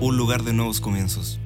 un 0.00 0.16
lugar 0.16 0.42
de 0.42 0.52
nuevos 0.52 0.80
comienzos. 0.80 1.38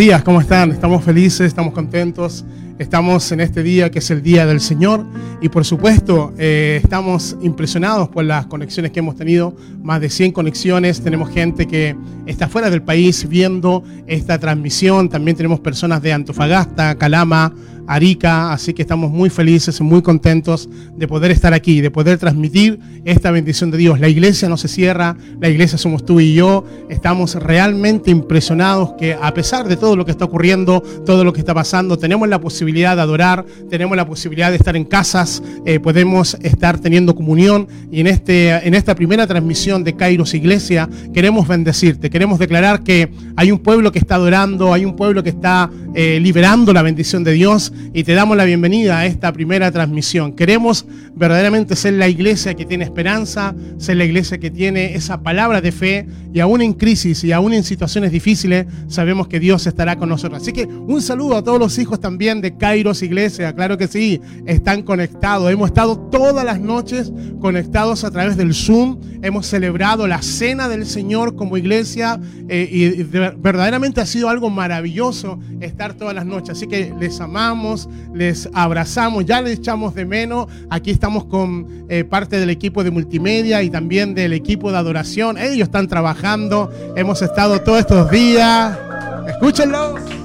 Días, 0.00 0.22
¿cómo 0.22 0.40
están? 0.40 0.70
Estamos 0.70 1.04
felices, 1.04 1.42
estamos 1.42 1.74
contentos, 1.74 2.42
estamos 2.80 3.30
en 3.30 3.40
este 3.40 3.62
día 3.62 3.90
que 3.90 3.98
es 3.98 4.10
el 4.10 4.22
Día 4.22 4.46
del 4.46 4.58
Señor 4.58 5.04
y 5.42 5.50
por 5.50 5.66
supuesto 5.66 6.32
eh, 6.38 6.80
estamos 6.82 7.36
impresionados 7.42 8.08
por 8.08 8.24
las 8.24 8.46
conexiones 8.46 8.90
que 8.90 9.00
hemos 9.00 9.16
tenido, 9.16 9.54
más 9.82 10.00
de 10.00 10.08
100 10.08 10.32
conexiones, 10.32 11.02
tenemos 11.02 11.28
gente 11.28 11.66
que 11.66 11.94
está 12.24 12.48
fuera 12.48 12.70
del 12.70 12.80
país 12.80 13.28
viendo 13.28 13.84
esta 14.06 14.38
transmisión, 14.38 15.10
también 15.10 15.36
tenemos 15.36 15.60
personas 15.60 16.00
de 16.00 16.14
Antofagasta, 16.14 16.94
Calama, 16.94 17.52
Arica, 17.86 18.52
así 18.52 18.72
que 18.72 18.82
estamos 18.82 19.10
muy 19.10 19.30
felices 19.30 19.80
y 19.80 19.82
muy 19.82 20.00
contentos 20.00 20.68
de 20.96 21.08
poder 21.08 21.32
estar 21.32 21.52
aquí, 21.52 21.80
de 21.80 21.90
poder 21.90 22.18
transmitir 22.18 22.78
esta 23.04 23.32
bendición 23.32 23.72
de 23.72 23.78
Dios. 23.78 23.98
La 23.98 24.08
iglesia 24.08 24.48
no 24.48 24.56
se 24.56 24.68
cierra, 24.68 25.16
la 25.40 25.48
iglesia 25.48 25.76
somos 25.76 26.04
tú 26.04 26.20
y 26.20 26.34
yo, 26.34 26.64
estamos 26.88 27.34
realmente 27.34 28.12
impresionados 28.12 28.92
que 28.92 29.14
a 29.20 29.34
pesar 29.34 29.66
de 29.66 29.76
todo 29.76 29.96
lo 29.96 30.04
que 30.04 30.12
está 30.12 30.24
ocurriendo, 30.24 30.80
todo 31.04 31.24
lo 31.24 31.32
que 31.32 31.40
está 31.40 31.52
pasando, 31.52 31.98
tenemos 31.98 32.28
la 32.28 32.40
posibilidad 32.40 32.69
de 32.72 32.86
adorar, 32.86 33.44
tenemos 33.68 33.96
la 33.96 34.06
posibilidad 34.06 34.50
de 34.50 34.56
estar 34.56 34.76
en 34.76 34.84
casas, 34.84 35.42
eh, 35.66 35.80
podemos 35.80 36.36
estar 36.42 36.78
teniendo 36.78 37.14
comunión 37.14 37.66
y 37.90 38.00
en, 38.00 38.06
este, 38.06 38.50
en 38.66 38.74
esta 38.74 38.94
primera 38.94 39.26
transmisión 39.26 39.82
de 39.82 39.94
Kairos 39.94 40.34
Iglesia 40.34 40.88
queremos 41.12 41.48
bendecirte, 41.48 42.10
queremos 42.10 42.38
declarar 42.38 42.82
que 42.82 43.10
hay 43.36 43.50
un 43.50 43.58
pueblo 43.58 43.92
que 43.92 43.98
está 43.98 44.14
adorando, 44.14 44.72
hay 44.72 44.84
un 44.84 44.96
pueblo 44.96 45.22
que 45.22 45.30
está 45.30 45.70
eh, 45.94 46.20
liberando 46.20 46.72
la 46.72 46.82
bendición 46.82 47.24
de 47.24 47.32
Dios 47.32 47.72
y 47.92 48.04
te 48.04 48.14
damos 48.14 48.36
la 48.36 48.44
bienvenida 48.44 48.98
a 48.98 49.06
esta 49.06 49.32
primera 49.32 49.72
transmisión. 49.72 50.32
Queremos 50.32 50.86
verdaderamente 51.14 51.74
ser 51.74 51.94
la 51.94 52.08
iglesia 52.08 52.54
que 52.54 52.64
tiene 52.64 52.84
esperanza, 52.84 53.54
ser 53.78 53.96
la 53.96 54.04
iglesia 54.04 54.38
que 54.38 54.50
tiene 54.50 54.94
esa 54.94 55.22
palabra 55.22 55.60
de 55.60 55.72
fe 55.72 56.06
y 56.32 56.40
aún 56.40 56.62
en 56.62 56.74
crisis 56.74 57.24
y 57.24 57.32
aún 57.32 57.52
en 57.52 57.64
situaciones 57.64 58.12
difíciles 58.12 58.66
sabemos 58.88 59.26
que 59.26 59.40
Dios 59.40 59.66
estará 59.66 59.96
con 59.96 60.08
nosotros. 60.08 60.42
Así 60.42 60.52
que 60.52 60.64
un 60.64 61.02
saludo 61.02 61.36
a 61.36 61.42
todos 61.42 61.58
los 61.58 61.78
hijos 61.78 62.00
también 62.00 62.40
de 62.40 62.56
Kairos 62.60 63.02
Iglesia, 63.02 63.52
claro 63.54 63.76
que 63.78 63.88
sí, 63.88 64.20
están 64.46 64.82
conectados. 64.82 65.50
Hemos 65.50 65.70
estado 65.70 65.96
todas 65.98 66.44
las 66.44 66.60
noches 66.60 67.10
conectados 67.40 68.04
a 68.04 68.10
través 68.10 68.36
del 68.36 68.54
Zoom, 68.54 68.98
hemos 69.22 69.46
celebrado 69.46 70.06
la 70.06 70.20
cena 70.22 70.68
del 70.68 70.84
Señor 70.86 71.34
como 71.34 71.56
iglesia 71.56 72.20
eh, 72.48 72.68
y 72.70 73.02
de- 73.04 73.30
verdaderamente 73.38 74.00
ha 74.02 74.06
sido 74.06 74.28
algo 74.28 74.50
maravilloso 74.50 75.38
estar 75.60 75.94
todas 75.94 76.14
las 76.14 76.26
noches. 76.26 76.50
Así 76.50 76.66
que 76.66 76.94
les 77.00 77.18
amamos, 77.20 77.88
les 78.14 78.48
abrazamos, 78.52 79.24
ya 79.24 79.40
les 79.40 79.58
echamos 79.58 79.94
de 79.94 80.04
menos. 80.04 80.46
Aquí 80.68 80.90
estamos 80.90 81.24
con 81.24 81.66
eh, 81.88 82.04
parte 82.04 82.38
del 82.38 82.50
equipo 82.50 82.84
de 82.84 82.90
multimedia 82.90 83.62
y 83.62 83.70
también 83.70 84.14
del 84.14 84.34
equipo 84.34 84.70
de 84.70 84.76
adoración. 84.76 85.38
Ellos 85.38 85.68
están 85.68 85.88
trabajando, 85.88 86.70
hemos 86.94 87.22
estado 87.22 87.58
todos 87.62 87.78
estos 87.80 88.10
días. 88.10 88.78
Escúchenlo. 89.26 90.19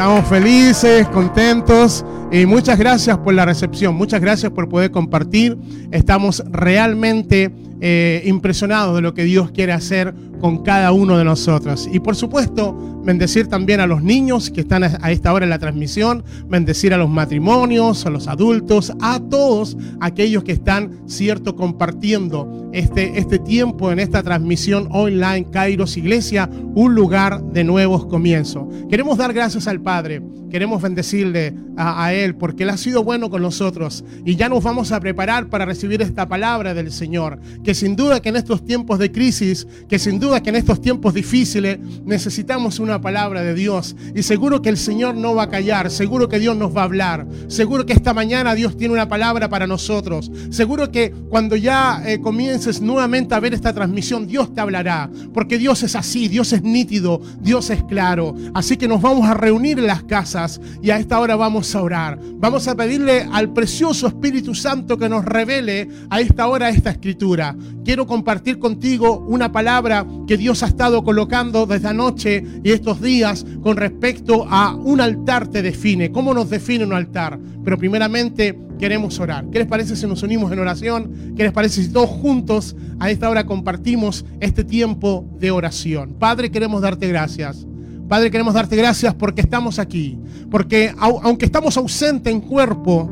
Estamos 0.00 0.26
felices, 0.28 1.06
contentos 1.08 2.06
y 2.32 2.46
muchas 2.46 2.78
gracias 2.78 3.18
por 3.18 3.34
la 3.34 3.44
recepción, 3.44 3.94
muchas 3.94 4.22
gracias 4.22 4.50
por 4.50 4.66
poder 4.66 4.90
compartir. 4.90 5.58
Estamos 5.90 6.42
realmente 6.50 7.52
eh, 7.82 8.22
impresionados 8.24 8.96
de 8.96 9.02
lo 9.02 9.12
que 9.12 9.24
Dios 9.24 9.50
quiere 9.50 9.72
hacer 9.72 10.14
con 10.40 10.62
cada 10.62 10.92
uno 10.92 11.16
de 11.16 11.24
nosotros. 11.24 11.88
Y 11.92 12.00
por 12.00 12.16
supuesto, 12.16 12.74
bendecir 13.04 13.48
también 13.48 13.80
a 13.80 13.86
los 13.86 14.02
niños 14.02 14.50
que 14.50 14.60
están 14.60 14.84
a 14.84 15.10
esta 15.10 15.32
hora 15.32 15.44
en 15.44 15.50
la 15.50 15.58
transmisión, 15.58 16.24
bendecir 16.48 16.92
a 16.94 16.98
los 16.98 17.08
matrimonios, 17.08 18.06
a 18.06 18.10
los 18.10 18.28
adultos, 18.28 18.92
a 19.00 19.20
todos 19.20 19.76
aquellos 20.00 20.44
que 20.44 20.52
están, 20.52 21.00
cierto, 21.06 21.56
compartiendo 21.56 22.70
este, 22.72 23.18
este 23.18 23.38
tiempo 23.38 23.90
en 23.90 23.98
esta 23.98 24.22
transmisión 24.22 24.88
online 24.90 25.46
Kairos 25.50 25.96
Iglesia, 25.96 26.48
un 26.74 26.94
lugar 26.94 27.42
de 27.42 27.64
nuevos 27.64 28.06
comienzos. 28.06 28.66
Queremos 28.88 29.18
dar 29.18 29.32
gracias 29.32 29.66
al 29.66 29.80
Padre, 29.80 30.22
queremos 30.50 30.80
bendecirle 30.82 31.54
a, 31.76 32.04
a 32.04 32.14
Él 32.14 32.34
porque 32.36 32.62
Él 32.62 32.70
ha 32.70 32.76
sido 32.76 33.02
bueno 33.02 33.30
con 33.30 33.42
nosotros 33.42 34.04
y 34.24 34.36
ya 34.36 34.48
nos 34.48 34.62
vamos 34.62 34.92
a 34.92 35.00
preparar 35.00 35.48
para 35.48 35.64
recibir 35.64 36.02
esta 36.02 36.28
palabra 36.28 36.74
del 36.74 36.92
Señor, 36.92 37.40
que 37.64 37.74
sin 37.74 37.96
duda 37.96 38.20
que 38.20 38.28
en 38.28 38.36
estos 38.36 38.64
tiempos 38.64 38.98
de 38.98 39.10
crisis, 39.10 39.66
que 39.88 39.98
sin 39.98 40.20
duda 40.20 40.29
que 40.38 40.50
en 40.50 40.56
estos 40.56 40.80
tiempos 40.80 41.14
difíciles 41.14 41.80
necesitamos 42.04 42.78
una 42.78 43.00
palabra 43.00 43.42
de 43.42 43.54
Dios. 43.54 43.96
Y 44.14 44.22
seguro 44.22 44.62
que 44.62 44.68
el 44.68 44.76
Señor 44.76 45.16
no 45.16 45.34
va 45.34 45.44
a 45.44 45.50
callar, 45.50 45.90
seguro 45.90 46.28
que 46.28 46.38
Dios 46.38 46.56
nos 46.56 46.76
va 46.76 46.82
a 46.82 46.84
hablar, 46.84 47.26
seguro 47.48 47.84
que 47.84 47.92
esta 47.92 48.14
mañana 48.14 48.54
Dios 48.54 48.76
tiene 48.76 48.94
una 48.94 49.08
palabra 49.08 49.48
para 49.48 49.66
nosotros, 49.66 50.30
seguro 50.50 50.92
que 50.92 51.12
cuando 51.28 51.56
ya 51.56 52.02
eh, 52.06 52.20
comiences 52.20 52.80
nuevamente 52.80 53.34
a 53.34 53.40
ver 53.40 53.54
esta 53.54 53.72
transmisión, 53.72 54.26
Dios 54.26 54.54
te 54.54 54.60
hablará, 54.60 55.10
porque 55.34 55.58
Dios 55.58 55.82
es 55.82 55.96
así, 55.96 56.28
Dios 56.28 56.52
es 56.52 56.62
nítido, 56.62 57.20
Dios 57.40 57.70
es 57.70 57.82
claro, 57.84 58.34
así 58.54 58.76
que 58.76 58.88
nos 58.88 59.02
vamos 59.02 59.28
a 59.28 59.34
reunir 59.34 59.78
en 59.78 59.86
las 59.86 60.04
casas 60.04 60.60
y 60.82 60.90
a 60.90 60.98
esta 60.98 61.18
hora 61.18 61.36
vamos 61.36 61.74
a 61.74 61.82
orar, 61.82 62.18
vamos 62.36 62.68
a 62.68 62.76
pedirle 62.76 63.26
al 63.32 63.52
precioso 63.52 64.06
Espíritu 64.06 64.54
Santo 64.54 64.96
que 64.96 65.08
nos 65.08 65.24
revele 65.24 65.88
a 66.08 66.20
esta 66.20 66.46
hora 66.46 66.68
esta 66.68 66.90
escritura. 66.90 67.56
Quiero 67.84 68.06
compartir 68.06 68.58
contigo 68.58 69.24
una 69.28 69.50
palabra 69.50 70.06
que 70.26 70.36
Dios 70.36 70.62
ha 70.62 70.66
estado 70.66 71.02
colocando 71.02 71.66
desde 71.66 71.88
anoche 71.88 72.44
y 72.62 72.70
estos 72.70 73.00
días 73.00 73.44
con 73.62 73.76
respecto 73.76 74.46
a 74.48 74.74
un 74.74 75.00
altar 75.00 75.48
te 75.48 75.62
define. 75.62 76.12
¿Cómo 76.12 76.32
nos 76.34 76.50
define 76.50 76.84
un 76.84 76.92
altar? 76.92 77.38
Pero 77.64 77.76
primeramente 77.78 78.58
queremos 78.78 79.18
orar. 79.20 79.46
¿Qué 79.50 79.58
les 79.58 79.66
parece 79.66 79.96
si 79.96 80.06
nos 80.06 80.22
unimos 80.22 80.50
en 80.52 80.58
oración? 80.60 81.34
¿Qué 81.36 81.42
les 81.42 81.52
parece 81.52 81.82
si 81.82 81.92
todos 81.92 82.08
juntos 82.08 82.76
a 82.98 83.10
esta 83.10 83.28
hora 83.28 83.44
compartimos 83.44 84.24
este 84.40 84.64
tiempo 84.64 85.26
de 85.38 85.50
oración? 85.50 86.14
Padre, 86.18 86.50
queremos 86.50 86.80
darte 86.80 87.08
gracias. 87.08 87.66
Padre, 88.08 88.30
queremos 88.30 88.54
darte 88.54 88.76
gracias 88.76 89.14
porque 89.14 89.40
estamos 89.40 89.78
aquí. 89.78 90.18
Porque 90.50 90.92
au- 90.98 91.20
aunque 91.22 91.44
estamos 91.44 91.76
ausentes 91.76 92.32
en 92.32 92.40
cuerpo, 92.40 93.10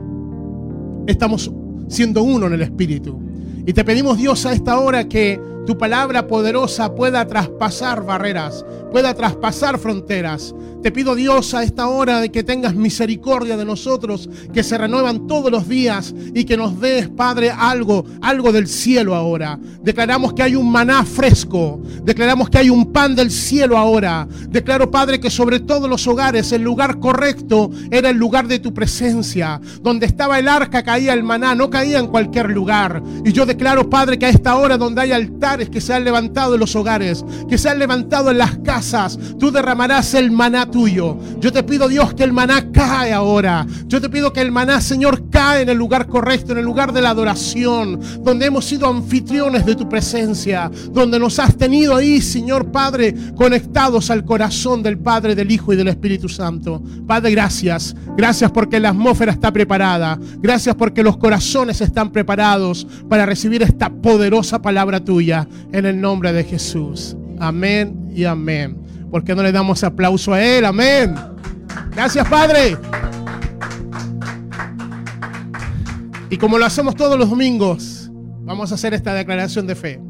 estamos 1.06 1.50
siendo 1.88 2.22
uno 2.22 2.46
en 2.46 2.54
el 2.54 2.62
Espíritu. 2.62 3.18
Y 3.66 3.72
te 3.72 3.84
pedimos, 3.84 4.18
Dios, 4.18 4.44
a 4.46 4.52
esta 4.52 4.78
hora 4.78 5.08
que 5.08 5.38
tu 5.68 5.76
palabra 5.76 6.26
poderosa 6.26 6.94
pueda 6.94 7.26
traspasar 7.26 8.02
barreras, 8.02 8.64
pueda 8.90 9.14
traspasar 9.14 9.78
fronteras. 9.78 10.54
Te 10.82 10.92
pido, 10.92 11.16
Dios, 11.16 11.54
a 11.54 11.64
esta 11.64 11.88
hora 11.88 12.20
de 12.20 12.30
que 12.30 12.44
tengas 12.44 12.74
misericordia 12.74 13.56
de 13.56 13.64
nosotros, 13.64 14.30
que 14.54 14.62
se 14.62 14.78
renuevan 14.78 15.26
todos 15.26 15.50
los 15.50 15.68
días 15.68 16.14
y 16.34 16.44
que 16.44 16.56
nos 16.56 16.80
des, 16.80 17.08
Padre, 17.08 17.50
algo, 17.50 18.04
algo 18.22 18.52
del 18.52 18.68
cielo 18.68 19.16
ahora. 19.16 19.58
Declaramos 19.82 20.34
que 20.34 20.44
hay 20.44 20.54
un 20.54 20.70
maná 20.70 21.04
fresco, 21.04 21.82
declaramos 22.04 22.48
que 22.48 22.58
hay 22.58 22.70
un 22.70 22.92
pan 22.92 23.16
del 23.16 23.32
cielo 23.32 23.76
ahora. 23.76 24.28
Declaro, 24.48 24.88
Padre, 24.88 25.18
que 25.18 25.30
sobre 25.30 25.58
todos 25.58 25.90
los 25.90 26.06
hogares 26.06 26.52
el 26.52 26.62
lugar 26.62 27.00
correcto 27.00 27.72
era 27.90 28.10
el 28.10 28.16
lugar 28.16 28.46
de 28.46 28.60
tu 28.60 28.72
presencia. 28.72 29.60
Donde 29.82 30.06
estaba 30.06 30.38
el 30.38 30.46
arca 30.46 30.84
caía 30.84 31.12
el 31.12 31.24
maná, 31.24 31.56
no 31.56 31.70
caía 31.70 31.98
en 31.98 32.06
cualquier 32.06 32.50
lugar. 32.50 33.02
Y 33.24 33.32
yo 33.32 33.46
declaro, 33.46 33.90
Padre, 33.90 34.16
que 34.16 34.26
a 34.26 34.30
esta 34.30 34.54
hora 34.56 34.78
donde 34.78 35.00
hay 35.00 35.10
altares 35.10 35.70
que 35.70 35.80
se 35.80 35.92
han 35.92 36.04
levantado 36.04 36.54
en 36.54 36.60
los 36.60 36.76
hogares, 36.76 37.24
que 37.48 37.58
se 37.58 37.68
han 37.68 37.80
levantado 37.80 38.30
en 38.30 38.38
las 38.38 38.58
casas, 38.58 38.77
tú 39.38 39.50
derramarás 39.50 40.14
el 40.14 40.30
maná 40.30 40.70
tuyo. 40.70 41.18
Yo 41.40 41.52
te 41.52 41.62
pido, 41.62 41.88
Dios, 41.88 42.14
que 42.14 42.24
el 42.24 42.32
maná 42.32 42.70
cae 42.72 43.12
ahora. 43.12 43.66
Yo 43.86 44.00
te 44.00 44.08
pido 44.08 44.32
que 44.32 44.40
el 44.40 44.52
maná, 44.52 44.80
Señor, 44.80 45.28
cae 45.30 45.62
en 45.62 45.68
el 45.68 45.78
lugar 45.78 46.06
correcto, 46.06 46.52
en 46.52 46.58
el 46.58 46.64
lugar 46.64 46.92
de 46.92 47.02
la 47.02 47.10
adoración, 47.10 48.00
donde 48.20 48.46
hemos 48.46 48.64
sido 48.64 48.88
anfitriones 48.88 49.66
de 49.66 49.74
tu 49.74 49.88
presencia, 49.88 50.70
donde 50.92 51.18
nos 51.18 51.38
has 51.38 51.56
tenido 51.56 51.96
ahí, 51.96 52.20
Señor 52.20 52.70
Padre, 52.70 53.14
conectados 53.34 54.10
al 54.10 54.24
corazón 54.24 54.82
del 54.82 54.98
Padre, 54.98 55.34
del 55.34 55.50
Hijo 55.50 55.72
y 55.72 55.76
del 55.76 55.88
Espíritu 55.88 56.28
Santo. 56.28 56.82
Padre, 57.06 57.30
gracias. 57.30 57.94
Gracias 58.16 58.50
porque 58.50 58.80
la 58.80 58.90
atmósfera 58.90 59.32
está 59.32 59.52
preparada. 59.52 60.18
Gracias 60.38 60.74
porque 60.74 61.02
los 61.02 61.16
corazones 61.16 61.80
están 61.80 62.10
preparados 62.10 62.86
para 63.08 63.26
recibir 63.26 63.62
esta 63.62 63.90
poderosa 63.90 64.60
palabra 64.60 65.00
tuya 65.04 65.48
en 65.72 65.86
el 65.86 66.00
nombre 66.00 66.32
de 66.32 66.44
Jesús. 66.44 67.16
Amén 67.40 68.10
y 68.14 68.24
amén. 68.24 68.76
¿Por 69.10 69.24
qué 69.24 69.34
no 69.34 69.42
le 69.42 69.52
damos 69.52 69.82
aplauso 69.84 70.32
a 70.32 70.42
Él? 70.42 70.64
Amén. 70.64 71.14
Gracias, 71.94 72.26
Padre. 72.28 72.76
Y 76.30 76.36
como 76.36 76.58
lo 76.58 76.66
hacemos 76.66 76.94
todos 76.94 77.18
los 77.18 77.30
domingos, 77.30 78.10
vamos 78.42 78.70
a 78.70 78.74
hacer 78.74 78.92
esta 78.92 79.14
declaración 79.14 79.66
de 79.66 79.74
fe. 79.74 80.00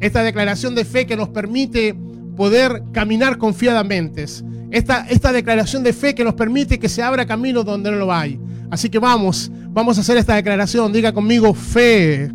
Esta 0.00 0.22
declaración 0.22 0.74
de 0.74 0.84
fe 0.84 1.06
que 1.06 1.16
nos 1.16 1.28
permite 1.28 1.94
poder 2.36 2.82
caminar 2.92 3.38
confiadamente. 3.38 4.24
Esta, 4.70 5.06
esta 5.08 5.32
declaración 5.32 5.82
de 5.82 5.92
fe 5.92 6.14
que 6.14 6.24
nos 6.24 6.34
permite 6.34 6.78
que 6.78 6.88
se 6.88 7.02
abra 7.02 7.26
camino 7.26 7.62
donde 7.62 7.90
no 7.90 7.98
lo 7.98 8.12
hay. 8.12 8.40
Así 8.70 8.88
que 8.88 8.98
vamos, 8.98 9.50
vamos 9.68 9.98
a 9.98 10.00
hacer 10.00 10.16
esta 10.16 10.34
declaración. 10.34 10.92
Diga 10.92 11.12
conmigo 11.12 11.54
fe 11.54 12.32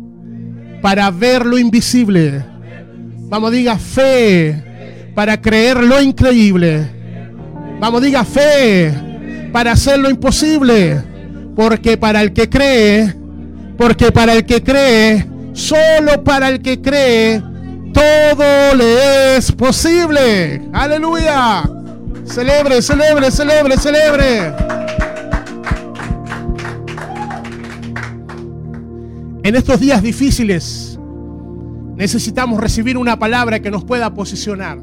para 0.80 1.10
ver 1.10 1.44
lo 1.44 1.58
invisible. 1.58 2.55
Vamos, 3.28 3.50
diga 3.50 3.76
fe 3.76 5.10
para 5.14 5.40
creer 5.40 5.82
lo 5.82 6.00
increíble. 6.00 6.88
Vamos, 7.80 8.00
diga 8.00 8.24
fe 8.24 8.92
para 9.52 9.72
hacer 9.72 9.98
lo 9.98 10.08
imposible. 10.08 11.02
Porque 11.56 11.96
para 11.96 12.22
el 12.22 12.32
que 12.32 12.48
cree, 12.48 13.14
porque 13.76 14.12
para 14.12 14.34
el 14.34 14.44
que 14.44 14.62
cree, 14.62 15.26
solo 15.54 16.22
para 16.22 16.50
el 16.50 16.60
que 16.60 16.80
cree, 16.80 17.42
todo 17.92 18.74
le 18.76 19.36
es 19.36 19.50
posible. 19.50 20.62
Aleluya. 20.72 21.68
Celebre, 22.26 22.80
celebre, 22.80 23.30
celebre, 23.30 23.76
celebre. 23.76 24.52
En 29.42 29.54
estos 29.56 29.80
días 29.80 30.02
difíciles 30.02 30.85
necesitamos 31.96 32.60
recibir 32.60 32.96
una 32.96 33.18
palabra 33.18 33.60
que 33.60 33.70
nos 33.70 33.84
pueda 33.84 34.14
posicionar. 34.14 34.78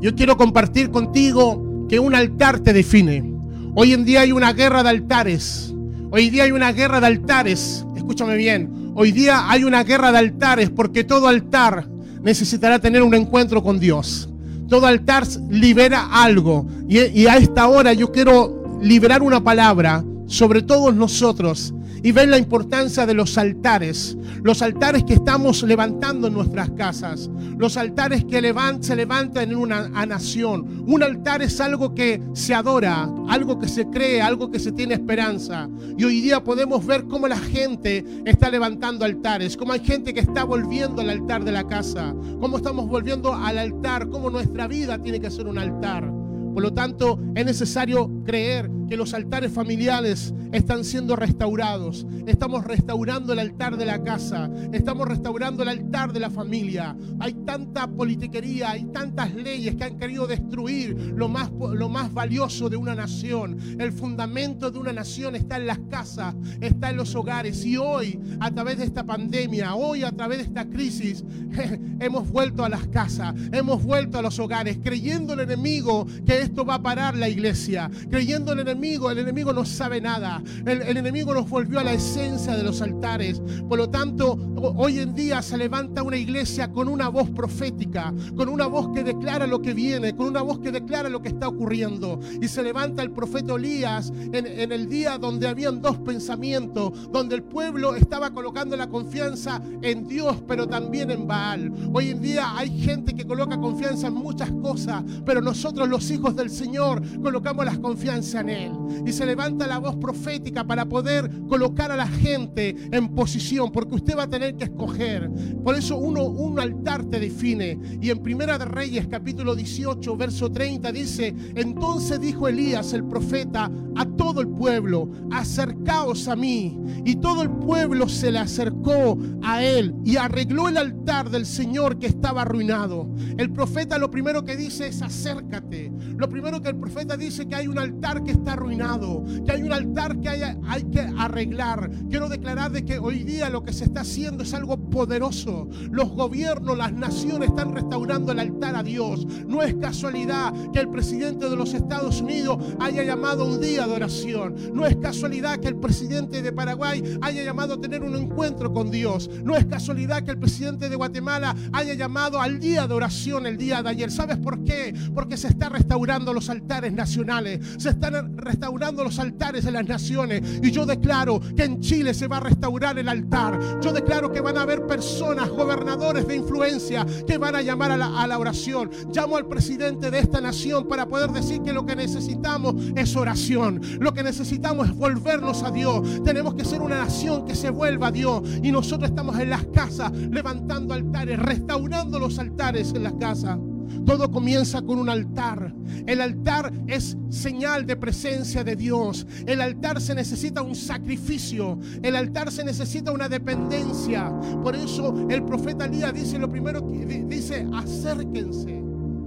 Yo 0.00 0.14
quiero 0.14 0.36
compartir 0.36 0.90
contigo 0.90 1.86
que 1.88 1.98
un 1.98 2.14
altar 2.14 2.60
te 2.60 2.72
define. 2.72 3.34
Hoy 3.74 3.92
en 3.92 4.04
día 4.04 4.22
hay 4.22 4.32
una 4.32 4.52
guerra 4.52 4.82
de 4.82 4.88
altares. 4.88 5.74
Hoy 6.10 6.30
día 6.30 6.44
hay 6.44 6.52
una 6.52 6.72
guerra 6.72 7.00
de 7.00 7.06
altares. 7.06 7.84
Escúchame 7.94 8.36
bien. 8.36 8.92
Hoy 8.94 9.12
día 9.12 9.50
hay 9.50 9.64
una 9.64 9.84
guerra 9.84 10.10
de 10.10 10.18
altares 10.18 10.70
porque 10.70 11.04
todo 11.04 11.28
altar 11.28 11.88
necesitará 12.22 12.78
tener 12.78 13.02
un 13.02 13.14
encuentro 13.14 13.62
con 13.62 13.78
Dios. 13.78 14.28
Todo 14.68 14.86
altar 14.86 15.26
libera 15.50 16.08
algo. 16.10 16.66
Y, 16.88 17.26
a 17.26 17.36
esta 17.36 17.68
hora 17.68 17.92
yo 17.92 18.10
quiero 18.10 18.78
liberar 18.82 19.22
una 19.22 19.42
palabra 19.42 20.04
sobre 20.26 20.62
todos 20.62 20.94
nosotros 20.94 21.74
y 22.02 22.12
ver 22.12 22.28
la 22.28 22.38
importancia 22.38 23.06
de 23.06 23.14
los 23.14 23.36
altares, 23.38 24.16
los 24.42 24.62
altares 24.62 25.04
que 25.04 25.14
estamos 25.14 25.62
levantando 25.62 26.28
en 26.28 26.34
nuestras 26.34 26.70
casas, 26.70 27.30
los 27.58 27.76
altares 27.76 28.24
que 28.24 28.40
se 28.80 28.96
levantan 28.96 29.50
en 29.50 29.56
una 29.56 29.88
nación. 30.06 30.84
Un 30.86 31.02
altar 31.02 31.42
es 31.42 31.60
algo 31.60 31.94
que 31.94 32.20
se 32.32 32.54
adora, 32.54 33.08
algo 33.28 33.58
que 33.58 33.68
se 33.68 33.86
cree, 33.88 34.22
algo 34.22 34.50
que 34.50 34.58
se 34.58 34.72
tiene 34.72 34.94
esperanza. 34.94 35.68
Y 35.96 36.04
hoy 36.04 36.20
día 36.20 36.42
podemos 36.42 36.84
ver 36.86 37.04
cómo 37.04 37.28
la 37.28 37.38
gente 37.38 38.04
está 38.24 38.50
levantando 38.50 39.04
altares, 39.04 39.56
cómo 39.56 39.72
hay 39.72 39.80
gente 39.80 40.14
que 40.14 40.20
está 40.20 40.44
volviendo 40.44 41.02
al 41.02 41.10
altar 41.10 41.44
de 41.44 41.52
la 41.52 41.66
casa, 41.66 42.14
cómo 42.40 42.56
estamos 42.56 42.88
volviendo 42.88 43.34
al 43.34 43.58
altar, 43.58 44.08
cómo 44.08 44.30
nuestra 44.30 44.66
vida 44.66 44.98
tiene 44.98 45.20
que 45.20 45.30
ser 45.30 45.46
un 45.46 45.58
altar. 45.58 46.19
Por 46.60 46.68
lo 46.68 46.74
tanto, 46.74 47.18
es 47.34 47.46
necesario 47.46 48.10
creer 48.26 48.70
que 48.90 48.96
los 48.96 49.14
altares 49.14 49.50
familiares 49.50 50.34
están 50.52 50.84
siendo 50.84 51.14
restaurados. 51.14 52.04
Estamos 52.26 52.64
restaurando 52.64 53.32
el 53.32 53.38
altar 53.38 53.76
de 53.76 53.86
la 53.86 54.02
casa. 54.02 54.50
Estamos 54.72 55.06
restaurando 55.06 55.62
el 55.62 55.68
altar 55.68 56.12
de 56.12 56.18
la 56.18 56.28
familia. 56.28 56.96
Hay 57.20 57.32
tanta 57.32 57.86
politiquería, 57.86 58.72
hay 58.72 58.86
tantas 58.86 59.32
leyes 59.32 59.76
que 59.76 59.84
han 59.84 59.96
querido 59.96 60.26
destruir 60.26 61.14
lo 61.16 61.28
más, 61.28 61.50
lo 61.52 61.88
más 61.88 62.12
valioso 62.12 62.68
de 62.68 62.76
una 62.76 62.96
nación. 62.96 63.56
El 63.78 63.92
fundamento 63.92 64.72
de 64.72 64.80
una 64.80 64.92
nación 64.92 65.36
está 65.36 65.56
en 65.56 65.66
las 65.66 65.78
casas, 65.88 66.34
está 66.60 66.90
en 66.90 66.96
los 66.96 67.14
hogares. 67.14 67.64
Y 67.64 67.76
hoy, 67.76 68.18
a 68.40 68.50
través 68.50 68.78
de 68.78 68.84
esta 68.84 69.04
pandemia, 69.04 69.76
hoy 69.76 70.02
a 70.02 70.10
través 70.10 70.38
de 70.38 70.44
esta 70.44 70.68
crisis, 70.68 71.24
hemos 72.00 72.28
vuelto 72.28 72.64
a 72.64 72.68
las 72.68 72.88
casas, 72.88 73.34
hemos 73.52 73.84
vuelto 73.84 74.18
a 74.18 74.22
los 74.22 74.38
hogares, 74.40 74.78
creyendo 74.82 75.34
el 75.34 75.40
enemigo 75.40 76.08
que 76.26 76.40
esto 76.50 76.64
va 76.64 76.74
a 76.74 76.82
parar 76.82 77.16
la 77.16 77.28
iglesia, 77.28 77.90
creyendo 78.10 78.52
el 78.52 78.60
enemigo 78.60 79.10
el 79.10 79.18
enemigo 79.18 79.52
no 79.52 79.64
sabe 79.64 80.00
nada. 80.00 80.42
El, 80.66 80.82
el, 80.82 80.96
enemigo 80.96 81.32
nos 81.32 81.48
volvió 81.48 81.78
a 81.78 81.84
la 81.84 81.92
esencia 81.92 82.56
de 82.56 82.62
los 82.62 82.82
altares. 82.82 83.40
Por 83.68 83.78
lo 83.78 83.88
tanto, 83.88 84.38
hoy 84.76 84.98
en 84.98 85.14
día 85.14 85.42
se 85.42 85.56
levanta 85.56 86.02
una 86.02 86.16
iglesia 86.16 86.70
con 86.70 86.88
una 86.88 87.08
voz 87.08 87.30
profética, 87.30 88.12
con 88.36 88.48
una 88.48 88.66
voz 88.66 88.88
que 88.92 89.04
declara 89.04 89.46
lo 89.46 89.62
que 89.62 89.74
viene, 89.74 90.14
con 90.14 90.26
una 90.26 90.42
voz 90.42 90.58
que 90.58 90.72
declara 90.72 91.08
lo 91.08 91.22
que 91.22 91.28
está 91.28 91.48
ocurriendo. 91.48 92.20
Y 92.40 92.48
se 92.48 92.62
levanta 92.62 93.02
el 93.02 93.10
profeta 93.12 93.54
Elías 93.54 94.12
en, 94.32 94.46
en 94.46 94.72
el 94.72 94.88
día 94.88 95.18
donde 95.18 95.48
habían 95.48 95.80
dos 95.80 95.98
pensamientos, 95.98 97.10
donde 97.12 97.36
el 97.36 97.42
pueblo 97.42 97.94
estaba 97.94 98.30
colocando 98.30 98.76
la 98.76 98.88
confianza 98.88 99.62
en 99.82 100.06
Dios, 100.08 100.36
pero 100.46 100.66
también 100.66 101.10
en 101.10 101.26
Baal. 101.26 101.72
Hoy 101.92 102.10
en 102.10 102.20
día 102.20 102.56
hay 102.56 102.80
gente 102.80 103.14
que 103.14 103.26
coloca 103.26 103.58
confianza 103.58 104.08
en 104.08 104.14
muchas 104.14 104.50
cosas, 104.62 105.02
pero 105.24 105.40
nosotros 105.40 105.88
los 105.88 106.10
hijos 106.10 106.29
del 106.36 106.50
Señor 106.50 107.02
colocamos 107.20 107.64
la 107.64 107.76
confianza 107.76 108.40
en 108.40 108.48
Él. 108.48 108.72
Y 109.06 109.12
se 109.12 109.26
levanta 109.26 109.66
la 109.66 109.78
voz 109.78 109.96
profética 109.96 110.64
para 110.64 110.86
poder 110.86 111.30
colocar 111.48 111.90
a 111.90 111.96
la 111.96 112.06
gente 112.06 112.76
en 112.90 113.08
posición, 113.14 113.70
porque 113.72 113.94
usted 113.94 114.16
va 114.16 114.24
a 114.24 114.30
tener 114.30 114.56
que 114.56 114.64
escoger. 114.64 115.30
Por 115.64 115.74
eso 115.74 115.96
uno, 115.96 116.24
un 116.24 116.58
altar 116.58 117.04
te 117.04 117.20
define. 117.20 117.78
Y 118.00 118.10
en 118.10 118.22
Primera 118.22 118.58
de 118.58 118.64
Reyes, 118.64 119.06
capítulo 119.08 119.54
18, 119.54 120.16
verso 120.16 120.50
30, 120.50 120.92
dice, 120.92 121.34
entonces 121.54 122.20
dijo 122.20 122.48
Elías 122.48 122.92
el 122.92 123.04
profeta 123.04 123.70
a 123.96 124.04
todo 124.04 124.40
el 124.40 124.48
pueblo, 124.48 125.10
acercaos 125.30 126.28
a 126.28 126.36
mí. 126.36 126.78
Y 127.04 127.16
todo 127.16 127.42
el 127.42 127.50
pueblo 127.50 128.08
se 128.08 128.30
le 128.30 128.38
acercó 128.38 129.18
a 129.42 129.62
él 129.62 129.94
y 130.04 130.16
arregló 130.16 130.68
el 130.68 130.76
altar 130.76 131.30
del 131.30 131.46
Señor 131.46 131.98
que 131.98 132.06
estaba 132.06 132.42
arruinado. 132.42 133.08
El 133.36 133.52
profeta 133.52 133.98
lo 133.98 134.10
primero 134.10 134.44
que 134.44 134.56
dice 134.56 134.88
es 134.88 135.02
acércate. 135.02 135.92
Lo 136.20 136.28
primero 136.28 136.60
que 136.60 136.68
el 136.68 136.76
profeta 136.76 137.16
dice 137.16 137.48
que 137.48 137.54
hay 137.54 137.66
un 137.66 137.78
altar 137.78 138.22
que 138.22 138.32
está 138.32 138.52
arruinado, 138.52 139.24
que 139.46 139.52
hay 139.52 139.62
un 139.62 139.72
altar 139.72 140.20
que 140.20 140.28
hay, 140.28 140.42
hay 140.68 140.84
que 140.84 141.00
arreglar. 141.00 141.90
Quiero 142.10 142.28
declarar 142.28 142.72
de 142.72 142.84
que 142.84 142.98
hoy 142.98 143.24
día 143.24 143.48
lo 143.48 143.64
que 143.64 143.72
se 143.72 143.84
está 143.84 144.02
haciendo 144.02 144.42
es 144.42 144.52
algo 144.52 144.76
poderoso. 144.90 145.66
Los 145.90 146.10
gobiernos, 146.10 146.76
las 146.76 146.92
naciones 146.92 147.48
están 147.48 147.74
restaurando 147.74 148.32
el 148.32 148.38
altar 148.38 148.76
a 148.76 148.82
Dios. 148.82 149.26
No 149.46 149.62
es 149.62 149.74
casualidad 149.76 150.52
que 150.74 150.80
el 150.80 150.90
presidente 150.90 151.48
de 151.48 151.56
los 151.56 151.72
Estados 151.72 152.20
Unidos 152.20 152.58
haya 152.80 153.02
llamado 153.02 153.46
un 153.46 153.58
día 153.58 153.86
de 153.86 153.94
oración. 153.94 154.56
No 154.74 154.84
es 154.84 154.96
casualidad 154.96 155.58
que 155.58 155.68
el 155.68 155.76
presidente 155.76 156.42
de 156.42 156.52
Paraguay 156.52 157.02
haya 157.22 157.42
llamado 157.42 157.74
a 157.74 157.80
tener 157.80 158.02
un 158.02 158.14
encuentro 158.14 158.74
con 158.74 158.90
Dios. 158.90 159.30
No 159.42 159.56
es 159.56 159.64
casualidad 159.64 160.22
que 160.22 160.32
el 160.32 160.38
presidente 160.38 160.90
de 160.90 160.96
Guatemala 160.96 161.56
haya 161.72 161.94
llamado 161.94 162.42
al 162.42 162.60
día 162.60 162.86
de 162.86 162.92
oración 162.92 163.46
el 163.46 163.56
día 163.56 163.82
de 163.82 163.88
ayer. 163.88 164.10
¿Sabes 164.10 164.36
por 164.36 164.62
qué? 164.64 164.94
Porque 165.14 165.38
se 165.38 165.48
está 165.48 165.70
restaurando 165.70 166.09
los 166.18 166.50
altares 166.50 166.92
nacionales. 166.92 167.60
Se 167.78 167.90
están 167.90 168.36
restaurando 168.36 169.04
los 169.04 169.18
altares 169.18 169.64
de 169.64 169.70
las 169.70 169.86
naciones. 169.86 170.42
Y 170.62 170.70
yo 170.70 170.84
declaro 170.84 171.40
que 171.56 171.64
en 171.64 171.80
Chile 171.80 172.14
se 172.14 172.26
va 172.26 172.38
a 172.38 172.40
restaurar 172.40 172.98
el 172.98 173.08
altar. 173.08 173.58
Yo 173.80 173.92
declaro 173.92 174.32
que 174.32 174.40
van 174.40 174.58
a 174.58 174.62
haber 174.62 174.86
personas, 174.86 175.48
gobernadores 175.48 176.26
de 176.26 176.36
influencia, 176.36 177.06
que 177.26 177.38
van 177.38 177.54
a 177.54 177.62
llamar 177.62 177.92
a 177.92 178.26
la, 178.26 178.38
oración. 178.38 178.90
Llamo 179.12 179.36
al 179.36 179.46
presidente 179.46 180.10
de 180.10 180.18
esta 180.18 180.40
nación 180.40 180.88
para 180.88 181.06
poder 181.06 181.30
decir 181.30 181.62
que 181.62 181.72
lo 181.72 181.84
que 181.84 181.94
necesitamos 181.94 182.74
es 182.96 183.14
oración. 183.16 183.80
Lo 184.00 184.12
que 184.12 184.22
necesitamos 184.22 184.88
es 184.88 184.96
volvernos 184.96 185.62
a 185.62 185.70
Dios. 185.70 186.24
Tenemos 186.24 186.54
que 186.54 186.64
ser 186.64 186.80
una 186.80 186.98
nación 186.98 187.44
que 187.44 187.54
se 187.54 187.70
vuelva 187.70 188.08
a 188.08 188.12
Dios. 188.12 188.42
Y 188.62 188.72
nosotros 188.72 189.10
estamos 189.10 189.38
en 189.38 189.50
las 189.50 189.64
casas 189.66 190.12
levantando 190.12 190.94
altares, 190.94 191.38
restaurando 191.38 192.18
los 192.18 192.38
altares 192.38 192.92
en 192.94 193.04
las 193.04 193.12
casas. 193.14 193.58
Todo 194.06 194.30
comienza 194.30 194.82
con 194.82 194.98
un 194.98 195.08
altar. 195.08 195.74
El 196.06 196.20
altar 196.20 196.72
es 196.86 197.16
señal 197.28 197.86
de 197.86 197.96
presencia 197.96 198.64
de 198.64 198.76
Dios. 198.76 199.26
El 199.46 199.60
altar 199.60 200.00
se 200.00 200.14
necesita 200.14 200.62
un 200.62 200.74
sacrificio. 200.74 201.78
El 202.02 202.16
altar 202.16 202.50
se 202.50 202.64
necesita 202.64 203.12
una 203.12 203.28
dependencia. 203.28 204.30
Por 204.62 204.74
eso 204.76 205.26
el 205.28 205.42
profeta 205.44 205.84
Elías 205.86 206.12
dice 206.14 206.38
lo 206.38 206.48
primero 206.50 206.86
que 206.86 207.04
di- 207.06 207.22
dice, 207.22 207.66
acérquense. 207.74 208.82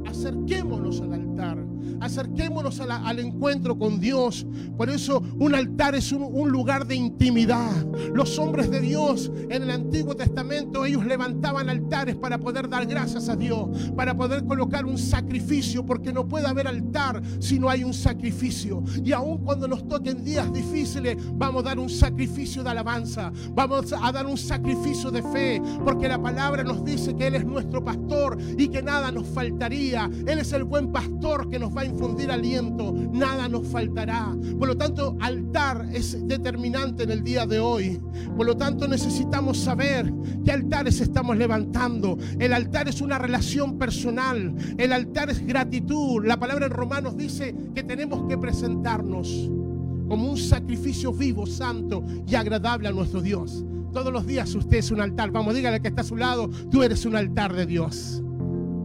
Acerquémonos 0.05 1.01
al 1.01 1.13
altar. 1.13 1.57
Acerquémonos 1.99 2.79
al 2.79 3.19
encuentro 3.19 3.77
con 3.77 3.99
Dios. 3.99 4.45
Por 4.77 4.89
eso 4.89 5.23
un 5.39 5.55
altar 5.55 5.95
es 5.95 6.11
un, 6.11 6.23
un 6.23 6.49
lugar 6.51 6.85
de 6.87 6.95
intimidad. 6.95 7.85
Los 8.13 8.37
hombres 8.39 8.69
de 8.69 8.81
Dios 8.81 9.31
en 9.49 9.63
el 9.63 9.71
Antiguo 9.71 10.15
Testamento, 10.15 10.85
ellos 10.85 11.05
levantaban 11.05 11.69
altares 11.69 12.15
para 12.15 12.37
poder 12.37 12.69
dar 12.69 12.85
gracias 12.85 13.29
a 13.29 13.35
Dios, 13.35 13.91
para 13.95 14.15
poder 14.15 14.45
colocar 14.45 14.85
un 14.85 14.97
sacrificio, 14.97 15.85
porque 15.85 16.13
no 16.13 16.27
puede 16.27 16.47
haber 16.47 16.67
altar 16.67 17.21
si 17.39 17.59
no 17.59 17.69
hay 17.69 17.83
un 17.83 17.93
sacrificio. 17.93 18.83
Y 19.03 19.11
aun 19.11 19.39
cuando 19.39 19.67
nos 19.67 19.87
toquen 19.87 20.23
días 20.23 20.51
difíciles, 20.51 21.17
vamos 21.33 21.63
a 21.63 21.69
dar 21.69 21.79
un 21.79 21.89
sacrificio 21.89 22.63
de 22.63 22.69
alabanza, 22.69 23.31
vamos 23.51 23.93
a 23.93 24.11
dar 24.11 24.25
un 24.25 24.37
sacrificio 24.37 25.11
de 25.11 25.21
fe, 25.21 25.61
porque 25.83 26.07
la 26.07 26.21
palabra 26.21 26.63
nos 26.63 26.83
dice 26.83 27.15
que 27.15 27.27
Él 27.27 27.35
es 27.35 27.45
nuestro 27.45 27.83
pastor 27.83 28.37
y 28.57 28.67
que 28.67 28.81
nada 28.81 29.11
nos 29.11 29.27
faltaría. 29.27 30.09
Él 30.27 30.39
es 30.39 30.53
el 30.53 30.63
buen 30.63 30.91
pastor 30.91 31.49
que 31.49 31.59
nos 31.59 31.72
va 31.75 31.81
a 31.81 31.85
infundir 31.85 32.31
aliento, 32.31 32.93
nada 33.11 33.47
nos 33.47 33.67
faltará. 33.67 34.35
Por 34.57 34.67
lo 34.67 34.77
tanto, 34.77 35.17
altar 35.19 35.87
es 35.93 36.27
determinante 36.27 37.03
en 37.03 37.11
el 37.11 37.23
día 37.23 37.45
de 37.45 37.59
hoy. 37.59 38.01
Por 38.35 38.45
lo 38.45 38.55
tanto, 38.57 38.87
necesitamos 38.87 39.57
saber 39.57 40.11
qué 40.43 40.51
altares 40.51 41.01
estamos 41.01 41.37
levantando. 41.37 42.17
El 42.39 42.53
altar 42.53 42.87
es 42.87 43.01
una 43.01 43.17
relación 43.17 43.77
personal, 43.77 44.55
el 44.77 44.93
altar 44.93 45.29
es 45.29 45.45
gratitud. 45.45 46.25
La 46.25 46.39
palabra 46.39 46.65
en 46.65 46.71
Romanos 46.71 47.17
dice 47.17 47.55
que 47.73 47.83
tenemos 47.83 48.27
que 48.27 48.37
presentarnos 48.37 49.49
como 50.07 50.29
un 50.29 50.37
sacrificio 50.37 51.11
vivo, 51.11 51.45
santo 51.45 52.03
y 52.27 52.35
agradable 52.35 52.87
a 52.87 52.91
nuestro 52.91 53.21
Dios. 53.21 53.65
Todos 53.93 54.11
los 54.11 54.25
días 54.25 54.53
usted 54.55 54.77
es 54.77 54.91
un 54.91 55.01
altar. 55.01 55.31
Vamos, 55.31 55.53
dígale 55.53 55.75
al 55.75 55.81
que 55.81 55.89
está 55.89 56.01
a 56.01 56.05
su 56.05 56.17
lado, 56.17 56.49
tú 56.71 56.81
eres 56.83 57.05
un 57.05 57.15
altar 57.15 57.53
de 57.53 57.65
Dios. 57.65 58.22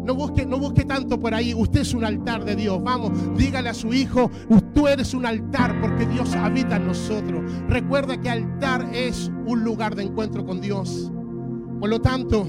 No 0.09 0.15
busque, 0.15 0.47
no 0.47 0.57
busque 0.57 0.87
tanto 0.87 1.21
por 1.21 1.35
ahí. 1.35 1.53
Usted 1.53 1.83
es 1.83 1.93
un 1.93 2.03
altar 2.03 2.43
de 2.43 2.57
Dios. 2.57 2.83
Vamos, 2.83 3.12
dígale 3.37 3.69
a 3.69 3.75
su 3.75 3.93
hijo, 3.93 4.31
tú 4.73 4.88
eres 4.88 5.12
un 5.12 5.27
altar 5.27 5.79
porque 5.83 6.07
Dios 6.07 6.35
habita 6.35 6.77
en 6.77 6.87
nosotros. 6.87 7.43
Recuerda 7.69 8.19
que 8.19 8.31
altar 8.31 8.88
es 8.95 9.31
un 9.45 9.65
lugar 9.65 9.95
de 9.95 10.05
encuentro 10.05 10.47
con 10.47 10.62
Dios. 10.62 11.12
Por 11.79 11.91
lo 11.91 12.00
tanto, 12.00 12.47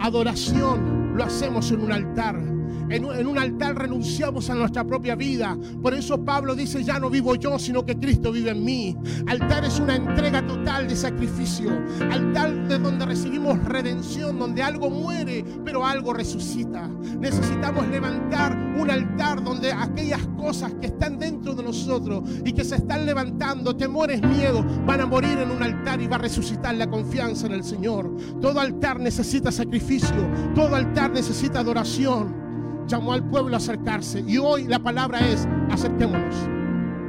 adoración 0.00 1.16
lo 1.16 1.24
hacemos 1.24 1.70
en 1.70 1.80
un 1.80 1.92
altar. 1.92 2.55
En 2.88 3.04
un, 3.04 3.38
altar 3.38 3.76
renunciamos 3.76 4.48
a 4.48 4.54
nuestra 4.54 4.84
propia 4.84 5.16
vida. 5.16 5.56
Por 5.82 5.92
eso 5.92 6.24
Pablo 6.24 6.54
dice, 6.54 6.84
ya 6.84 7.00
no 7.00 7.10
vivo 7.10 7.34
yo, 7.34 7.58
sino 7.58 7.84
que 7.84 7.98
Cristo 7.98 8.30
vive 8.30 8.50
en 8.50 8.64
mí. 8.64 8.96
Altar 9.26 9.64
es 9.64 9.80
una 9.80 9.96
entrega 9.96 10.46
total 10.46 10.88
de 10.88 10.94
sacrificio. 10.94 11.70
Altar 12.10 12.68
de 12.68 12.78
donde 12.78 13.04
recibimos 13.04 13.62
redención, 13.64 14.38
donde 14.38 14.62
algo 14.62 14.88
muere, 14.88 15.44
pero 15.64 15.84
algo 15.84 16.12
resucita. 16.12 16.88
Necesitamos 17.18 17.88
levantar 17.88 18.56
un 18.78 18.90
altar 18.90 19.42
donde 19.42 19.72
aquellas 19.72 20.24
cosas 20.36 20.72
que 20.80 20.86
están 20.86 21.18
dentro 21.18 21.54
de 21.54 21.64
nosotros 21.64 22.22
y 22.44 22.52
que 22.52 22.64
se 22.64 22.76
están 22.76 23.04
levantando, 23.04 23.76
temores, 23.76 24.22
miedos, 24.22 24.64
van 24.86 25.00
a 25.00 25.06
morir 25.06 25.38
en 25.38 25.50
un 25.50 25.62
altar 25.62 26.00
y 26.00 26.06
va 26.06 26.16
a 26.16 26.20
resucitar 26.20 26.74
la 26.76 26.88
confianza 26.88 27.46
en 27.46 27.52
el 27.52 27.64
Señor. 27.64 28.16
Todo 28.40 28.60
altar 28.60 29.00
necesita 29.00 29.50
sacrificio, 29.50 30.16
todo 30.54 30.76
altar 30.76 31.10
necesita 31.10 31.60
adoración 31.60 32.45
llamó 32.86 33.12
al 33.12 33.24
pueblo 33.28 33.54
a 33.54 33.58
acercarse. 33.58 34.24
Y 34.26 34.38
hoy 34.38 34.64
la 34.64 34.78
palabra 34.78 35.20
es, 35.26 35.46
acerquémonos. 35.70 36.34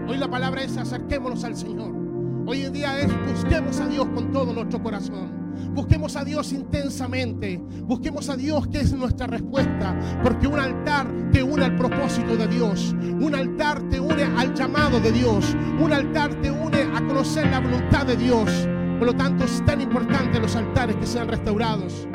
Hoy 0.07 0.17
la 0.17 0.29
palabra 0.29 0.63
es, 0.63 0.77
acerquémonos 0.77 1.43
al 1.43 1.55
Señor. 1.55 1.93
Hoy 2.46 2.62
en 2.62 2.74
día 2.74 3.00
es, 3.00 3.12
busquemos 3.34 3.79
a 3.79 3.88
Dios 3.88 4.07
con 4.13 4.31
todo 4.31 4.53
nuestro 4.53 4.81
corazón. 4.81 5.38
Busquemos 5.74 6.15
a 6.15 6.24
Dios 6.24 6.53
intensamente. 6.53 7.62
Busquemos 7.84 8.29
a 8.29 8.38
Dios 8.38 8.67
que 8.67 8.79
es 8.79 8.93
nuestra 8.93 9.27
respuesta. 9.27 10.00
Porque 10.24 10.48
un 10.48 10.60
altar 10.60 11.07
te 11.31 11.43
une 11.43 11.65
al 11.65 11.75
propósito 11.75 12.38
de 12.38 12.48
Dios. 12.48 12.96
Un 13.19 13.36
altar 13.36 13.81
te 13.89 14.00
une 14.00 14.24
al 14.24 14.53
llamado 14.53 15.00
de 15.00 15.12
Dios. 15.12 15.55
Un 15.79 15.91
altar 15.91 16.34
te 16.41 16.51
une 16.51 16.84
a 16.84 17.05
conocer 17.05 17.48
la 17.48 17.60
voluntad 17.60 18.05
de 18.05 18.15
Dios. 18.15 18.50
Por 18.98 19.07
lo 19.07 19.15
tanto 19.15 19.43
es 19.43 19.63
tan 19.65 19.81
importante 19.81 20.39
los 20.39 20.55
altares 20.55 20.96
que 20.96 21.05
sean 21.05 21.27
restaurados. 21.27 22.07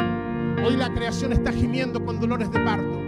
Hoy 0.65 0.77
la 0.77 0.93
creación 0.95 1.33
está 1.33 1.53
gimiendo 1.53 2.05
con 2.05 2.21
dolores 2.21 2.51
de 2.51 2.61
parto. 2.61 3.02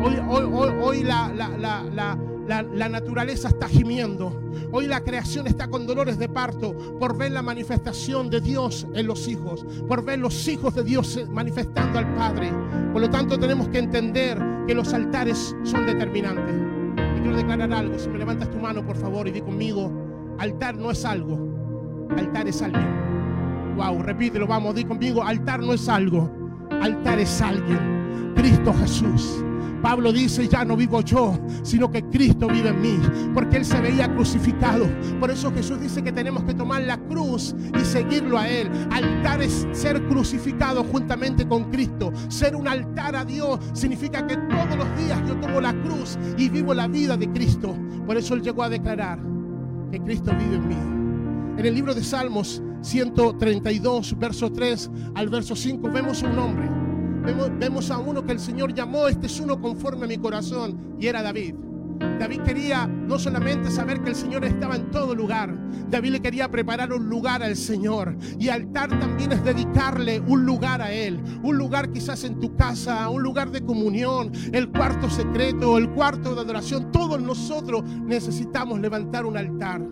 Hoy, 0.00 0.14
hoy, 0.28 0.48
hoy, 0.52 0.70
hoy 0.80 1.02
la, 1.02 1.28
la, 1.34 1.48
la, 1.58 2.62
la, 2.62 2.88
naturaleza 2.88 3.48
está 3.48 3.68
gimiendo. 3.68 4.40
Hoy 4.70 4.86
la 4.86 5.00
creación 5.00 5.46
está 5.48 5.68
con 5.68 5.86
dolores 5.86 6.18
de 6.18 6.28
parto 6.28 6.96
por 6.98 7.16
ver 7.16 7.32
la 7.32 7.42
manifestación 7.42 8.30
de 8.30 8.40
Dios 8.40 8.86
en 8.94 9.06
los 9.08 9.26
hijos, 9.26 9.66
por 9.88 10.04
ver 10.04 10.20
los 10.20 10.46
hijos 10.46 10.74
de 10.74 10.84
Dios 10.84 11.18
manifestando 11.30 11.98
al 11.98 12.14
Padre. 12.14 12.52
Por 12.92 13.02
lo 13.02 13.10
tanto, 13.10 13.38
tenemos 13.38 13.68
que 13.68 13.78
entender 13.78 14.38
que 14.68 14.74
los 14.74 14.94
altares 14.94 15.56
son 15.64 15.84
determinantes. 15.84 16.54
Y 17.16 17.20
quiero 17.20 17.36
declarar 17.36 17.72
algo. 17.72 17.98
Si 17.98 18.08
me 18.08 18.18
levantas 18.18 18.50
tu 18.50 18.58
mano, 18.58 18.86
por 18.86 18.96
favor, 18.96 19.26
y 19.26 19.32
di 19.32 19.40
conmigo: 19.40 19.92
altar 20.38 20.76
no 20.76 20.92
es 20.92 21.04
algo, 21.04 22.08
altar 22.16 22.46
es 22.46 22.62
alguien. 22.62 23.76
Wow, 23.76 24.02
repítelo, 24.02 24.46
vamos, 24.46 24.76
di 24.76 24.84
conmigo: 24.84 25.24
altar 25.24 25.60
no 25.60 25.72
es 25.72 25.88
algo, 25.88 26.30
altar 26.80 27.18
es 27.18 27.42
alguien. 27.42 27.97
Cristo 28.38 28.72
Jesús. 28.72 29.44
Pablo 29.82 30.12
dice, 30.12 30.46
ya 30.46 30.64
no 30.64 30.76
vivo 30.76 31.00
yo, 31.00 31.36
sino 31.62 31.90
que 31.90 32.04
Cristo 32.04 32.46
vive 32.46 32.68
en 32.68 32.80
mí, 32.80 32.98
porque 33.34 33.56
Él 33.56 33.64
se 33.64 33.80
veía 33.80 34.12
crucificado. 34.12 34.86
Por 35.18 35.30
eso 35.30 35.52
Jesús 35.52 35.80
dice 35.80 36.02
que 36.02 36.12
tenemos 36.12 36.44
que 36.44 36.54
tomar 36.54 36.82
la 36.82 36.98
cruz 36.98 37.54
y 37.76 37.84
seguirlo 37.84 38.38
a 38.38 38.48
Él. 38.48 38.70
Altar 38.92 39.42
es 39.42 39.66
ser 39.72 40.00
crucificado 40.06 40.84
juntamente 40.84 41.48
con 41.48 41.64
Cristo. 41.70 42.12
Ser 42.28 42.54
un 42.54 42.68
altar 42.68 43.16
a 43.16 43.24
Dios 43.24 43.58
significa 43.72 44.24
que 44.26 44.36
todos 44.36 44.76
los 44.76 44.96
días 44.96 45.20
yo 45.26 45.36
tomo 45.36 45.60
la 45.60 45.72
cruz 45.82 46.16
y 46.36 46.48
vivo 46.48 46.74
la 46.74 46.86
vida 46.86 47.16
de 47.16 47.28
Cristo. 47.30 47.76
Por 48.06 48.16
eso 48.16 48.34
Él 48.34 48.42
llegó 48.42 48.62
a 48.62 48.68
declarar 48.68 49.18
que 49.90 50.00
Cristo 50.00 50.32
vive 50.38 50.56
en 50.56 50.68
mí. 50.68 51.58
En 51.58 51.66
el 51.66 51.74
libro 51.74 51.92
de 51.92 52.04
Salmos 52.04 52.62
132, 52.82 54.16
verso 54.16 54.52
3 54.52 54.90
al 55.16 55.28
verso 55.28 55.56
5, 55.56 55.90
vemos 55.90 56.22
un 56.22 56.38
hombre. 56.38 56.87
Vemos, 57.34 57.90
a 57.90 57.98
uno 57.98 58.24
que 58.24 58.32
el 58.32 58.40
Señor 58.40 58.72
llamó, 58.72 59.06
este 59.06 59.26
es 59.26 59.38
uno 59.38 59.60
conforme 59.60 60.06
a 60.06 60.08
mi 60.08 60.16
corazón, 60.16 60.96
y 60.98 61.08
era 61.08 61.22
David. 61.22 61.54
David 62.18 62.40
quería 62.42 62.86
no 62.86 63.18
solamente 63.18 63.70
saber 63.70 64.00
que 64.02 64.10
el 64.10 64.16
Señor 64.16 64.44
estaba 64.44 64.76
en 64.76 64.90
todo 64.90 65.14
lugar, 65.14 65.54
David 65.90 66.12
le 66.12 66.20
quería 66.20 66.50
preparar 66.50 66.90
un 66.92 67.08
lugar 67.08 67.42
al 67.42 67.54
Señor. 67.56 68.16
Y 68.38 68.48
altar 68.48 68.98
también 68.98 69.32
es 69.32 69.44
dedicarle 69.44 70.20
un 70.20 70.46
lugar 70.46 70.80
a 70.80 70.90
Él, 70.90 71.20
un 71.42 71.58
lugar 71.58 71.92
quizás 71.92 72.24
en 72.24 72.40
tu 72.40 72.56
casa, 72.56 73.08
un 73.10 73.22
lugar 73.22 73.50
de 73.50 73.60
comunión, 73.60 74.32
el 74.52 74.70
cuarto 74.70 75.10
secreto, 75.10 75.76
el 75.76 75.90
cuarto 75.90 76.34
de 76.34 76.40
adoración. 76.40 76.90
Todos 76.92 77.20
nosotros 77.20 77.84
necesitamos 77.84 78.80
levantar 78.80 79.26
un 79.26 79.36
altar. 79.36 79.82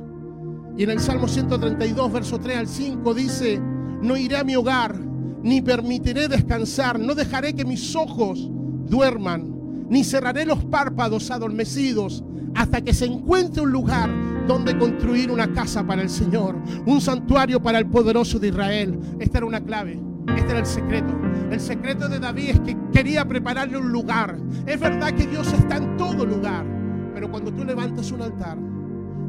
Y 0.77 0.85
en 0.85 0.91
el 0.91 1.01
Salmo 1.01 1.29
132, 1.29 2.13
verso 2.13 2.39
3 2.39 2.57
al 2.57 2.69
5 2.69 3.15
dice, 3.15 3.61
no 4.03 4.17
iré 4.17 4.37
a 4.37 4.45
mi 4.45 4.57
hogar, 4.57 5.06
ni 5.47 5.63
permitiré 5.63 6.27
descansar, 6.27 6.99
no 6.99 7.15
dejaré 7.15 7.55
que 7.55 7.65
mis 7.65 7.95
ojos 7.95 8.51
duerman 8.89 9.87
ni 9.89 10.03
cerraré 10.03 10.45
los 10.45 10.65
párpados 10.65 11.31
adormecidos 11.31 12.25
hasta 12.57 12.81
que 12.81 12.93
se 12.93 13.05
encuentre 13.05 13.63
un 13.63 13.71
lugar 13.71 14.11
donde 14.49 14.77
construir 14.77 15.31
una 15.31 15.53
casa 15.53 15.87
para 15.87 16.03
el 16.03 16.11
Señor, 16.11 16.57
un 16.85 17.01
santuario 17.01 17.63
para 17.63 17.79
el 17.79 17.87
poderoso 17.87 18.41
de 18.41 18.49
Israel. 18.49 18.99
Esta 19.21 19.39
era 19.39 19.47
una 19.47 19.61
clave, 19.61 20.01
este 20.37 20.51
era 20.51 20.59
el 20.59 20.67
secreto. 20.67 21.17
El 21.49 21.61
secreto 21.61 22.09
de 22.09 22.19
David 22.19 22.49
es 22.49 22.61
que 22.61 22.77
quería 22.93 23.25
prepararle 23.25 23.79
un 23.79 23.93
lugar. 23.93 24.37
Es 24.67 24.81
verdad 24.81 25.13
que 25.13 25.29
Dios 25.29 25.53
está 25.53 25.77
en 25.77 25.97
todo 25.97 26.27
lugar, 26.27 26.67
pero 27.15 27.31
cuando 27.31 27.53
tú 27.53 27.65
levantas 27.65 28.11
un 28.11 28.23
altar, 28.23 28.59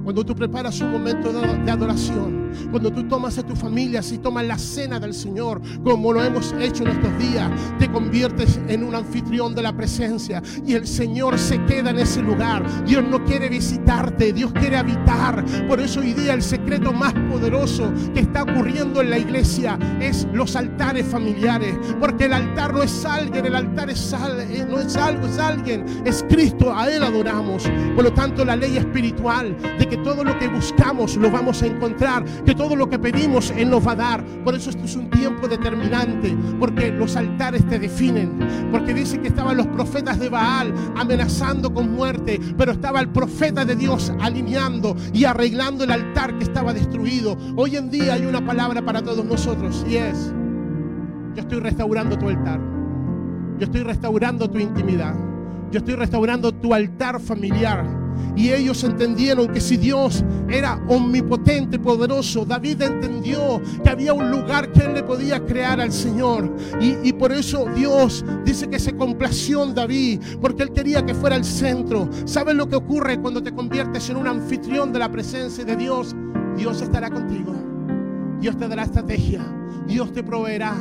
cuando 0.03 0.25
tú 0.25 0.33
preparas 0.33 0.79
un 0.79 0.93
momento 0.93 1.33
de, 1.33 1.69
adoración, 1.69 2.47
cuando 2.72 2.92
tú 2.92 3.04
tomas 3.08 3.38
a 3.38 3.44
tu 3.44 3.56
familia, 3.56 4.01
si 4.01 4.18
tomas 4.18 4.46
la 4.46 4.58
cena 4.58 5.00
del 5.00 5.13
Señor, 5.13 5.62
como 5.84 6.13
lo 6.13 6.24
hemos 6.24 6.54
hecho 6.60 6.84
en 6.84 6.89
estos 6.89 7.18
días, 7.18 7.51
te 7.80 7.92
conviertes 7.92 8.60
en 8.68 8.84
un 8.84 8.96
anfitrión 8.96 9.56
de 9.56 9.62
la 9.62 9.74
presencia 9.74 10.42
y 10.66 10.74
el 10.74 10.88
Señor 10.88 11.38
se 11.39 11.63
queda 11.66 11.89
en 11.89 12.00
ese 12.00 12.22
lugar. 12.22 12.66
Dios 12.86 13.04
no 13.04 13.24
quiere 13.24 13.50
visitarte, 13.50 14.34
Dios 14.34 14.51
quiere 14.54 14.77
habitar. 14.77 15.44
Por 15.68 15.80
eso 15.80 16.00
hoy 16.00 16.13
día 16.13 16.34
el 16.34 16.42
secreto 16.42 16.94
más 16.94 17.13
poderoso 17.30 17.92
que 18.13 18.22
está 18.22 18.44
ocurriendo 18.44 19.01
en 19.01 19.10
la 19.10 19.18
iglesia 19.18 19.77
es 20.00 20.27
los 20.34 20.56
altares 20.56 21.06
familiares, 21.06 21.75
porque 22.00 22.25
el 22.25 22.34
altar 22.34 22.74
no 22.74 22.84
es 22.84 23.06
alguien, 23.06 23.46
el 23.46 23.56
altar 23.56 23.89
es 23.89 24.13
eh, 24.13 24.66
no 24.68 24.80
es 24.80 24.96
algo, 24.96 25.27
es 25.27 25.38
alguien, 25.38 25.86
es 26.06 26.24
Cristo, 26.30 26.75
a 26.75 26.89
Él 26.89 27.04
adoramos. 27.04 27.63
Por 27.96 28.04
lo 28.04 28.13
tanto, 28.13 28.46
la 28.46 28.56
ley 28.56 28.77
espiritual 28.77 29.56
de 29.77 29.88
que 29.88 29.98
todo 29.98 30.24
lo 30.24 30.38
que 30.38 30.48
buscamos 30.48 31.16
lo 31.16 31.30
vamos 31.30 31.62
a 31.62 31.68
encontrar 31.68 32.24
que 32.46 32.56
todo 32.56 32.75
lo 32.75 32.89
que 32.89 33.00
pedimos 33.00 33.51
Él 33.51 33.70
nos 33.70 33.86
va 33.86 33.91
a 33.94 33.96
dar. 33.96 34.25
Por 34.44 34.56
eso 34.56 34.70
esto 34.70 34.86
es 34.86 34.96
un 34.96 35.10
tiempo 35.10 35.48
determinante, 35.48 36.36
porque 36.60 36.91
los 36.91 37.15
altares 37.15 37.67
te 37.67 37.79
definen. 37.79 38.39
Porque 38.72 38.94
dice 38.94 39.20
que 39.20 39.27
estaban 39.27 39.58
los 39.58 39.67
profetas 39.67 40.20
de 40.20 40.29
Baal 40.29 40.74
amenazando 40.96 41.74
con 41.74 41.91
muerte, 41.91 42.39
pero 42.58 42.72
estaba 42.72 43.00
el 43.00 43.10
profeta 43.10 43.65
de 43.65 43.75
Dios 43.75 44.12
alineando 44.20 44.96
y 45.13 45.25
arreglando 45.25 45.84
el 45.84 45.91
altar 45.91 46.38
que 46.38 46.44
estaba 46.44 46.74
destruido. 46.74 47.38
Hoy 47.56 47.75
en 47.75 47.89
día 47.89 48.13
hay 48.13 48.25
una 48.25 48.46
palabra 48.46 48.82
para 48.84 49.01
todos 49.01 49.25
nosotros 49.25 49.86
y 49.88 49.98
es, 49.98 50.34
yo 51.36 51.41
estoy 51.41 51.60
restaurando 51.60 52.17
tu 52.17 52.29
altar. 52.29 52.60
Yo 53.60 53.65
estoy 53.65 53.82
restaurando 53.82 54.50
tu 54.50 54.60
intimidad. 54.60 55.15
Yo 55.72 55.79
estoy 55.79 55.96
restaurando 55.96 56.51
tu 56.51 56.74
altar 56.74 57.20
familiar. 57.20 58.06
Y 58.36 58.51
ellos 58.51 58.83
entendieron 58.83 59.47
que 59.47 59.59
si 59.59 59.77
Dios 59.77 60.24
era 60.50 60.81
omnipotente, 60.88 61.79
poderoso, 61.79 62.45
David 62.45 62.81
entendió 62.81 63.62
que 63.83 63.89
había 63.89 64.13
un 64.13 64.29
lugar 64.29 64.71
que 64.71 64.81
él 64.81 64.93
le 64.93 65.03
podía 65.03 65.43
crear 65.45 65.81
al 65.81 65.91
Señor. 65.91 66.55
Y, 66.79 66.95
y, 67.07 67.13
por 67.13 67.31
eso 67.31 67.65
Dios 67.75 68.24
dice 68.45 68.69
que 68.69 68.79
se 68.79 68.95
complació 68.95 69.63
en 69.63 69.74
David, 69.74 70.21
porque 70.41 70.63
él 70.63 70.71
quería 70.71 71.05
que 71.05 71.13
fuera 71.13 71.36
el 71.36 71.45
centro. 71.45 72.09
¿Sabes 72.25 72.55
lo 72.55 72.69
que 72.69 72.75
ocurre 72.75 73.19
cuando 73.19 73.41
te 73.41 73.53
conviertes 73.53 74.09
en 74.09 74.17
un 74.17 74.27
anfitrión 74.27 74.93
de 74.93 75.00
la 75.00 75.12
presencia 75.12 75.65
de 75.65 75.75
Dios? 75.75 76.15
Dios 76.55 76.81
estará 76.81 77.09
contigo. 77.09 77.66
Dios 78.39 78.58
te 78.58 78.67
dará 78.67 78.84
estrategia. 78.84 79.46
Dios 79.88 80.12
te 80.13 80.22
proveerá. 80.24 80.75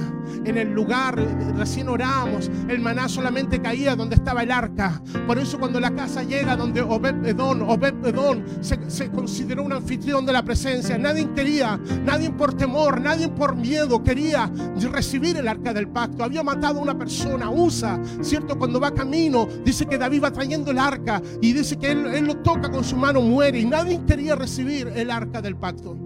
En 0.45 0.59
el 0.59 0.73
lugar, 0.73 1.17
recién 1.57 1.89
oramos, 1.89 2.51
el 2.69 2.81
maná 2.81 3.09
solamente 3.09 3.61
caía 3.61 3.97
donde 3.97 4.17
estaba 4.17 4.43
el 4.43 4.51
arca. 4.51 5.01
Por 5.27 5.39
eso 5.39 5.59
cuando 5.59 5.81
la 5.81 5.95
casa 5.95 6.23
llega 6.23 6.57
donde 6.57 6.83
Obed 6.83 7.25
Edón, 7.25 7.63
Obed 7.63 8.05
Edón 8.05 8.45
se, 8.61 8.91
se, 8.91 9.11
consideró 9.11 9.63
un 9.63 9.73
anfitrión 9.73 10.27
de 10.27 10.33
la 10.33 10.45
presencia. 10.45 10.99
Nadie 10.99 11.29
quería, 11.35 11.79
nadie 12.05 12.31
por 12.31 12.55
temor, 12.55 13.01
nadie 13.01 13.29
por 13.29 13.55
miedo 13.55 14.03
quería 14.03 14.51
recibir 14.91 15.37
el 15.37 15.49
arca 15.49 15.73
del 15.73 15.89
pacto. 15.89 16.25
Había 16.25 16.43
matado 16.43 16.81
a 16.81 16.83
una 16.83 16.99
persona, 16.99 17.51
Usa, 17.51 18.01
¿cierto? 18.21 18.59
Cuando 18.59 18.81
va 18.81 18.93
camino, 18.93 19.49
dice 19.65 19.87
que 19.87 19.99
David 19.99 20.25
va 20.25 20.33
trayendo 20.33 20.71
el 20.71 20.79
arca 20.79 21.23
y 21.41 21.53
dice 21.53 21.77
que 21.77 21.93
él 21.93 22.27
lo 22.27 22.37
toca 22.39 22.71
con 22.71 22.85
su 22.85 22.97
mano, 22.97 23.21
muere 23.21 23.61
y 23.61 23.65
nadie 23.65 24.01
quería 24.07 24.35
recibir 24.35 24.89
el 24.95 25.11
arca 25.11 25.41
del 25.41 25.57
pacto. 25.57 26.06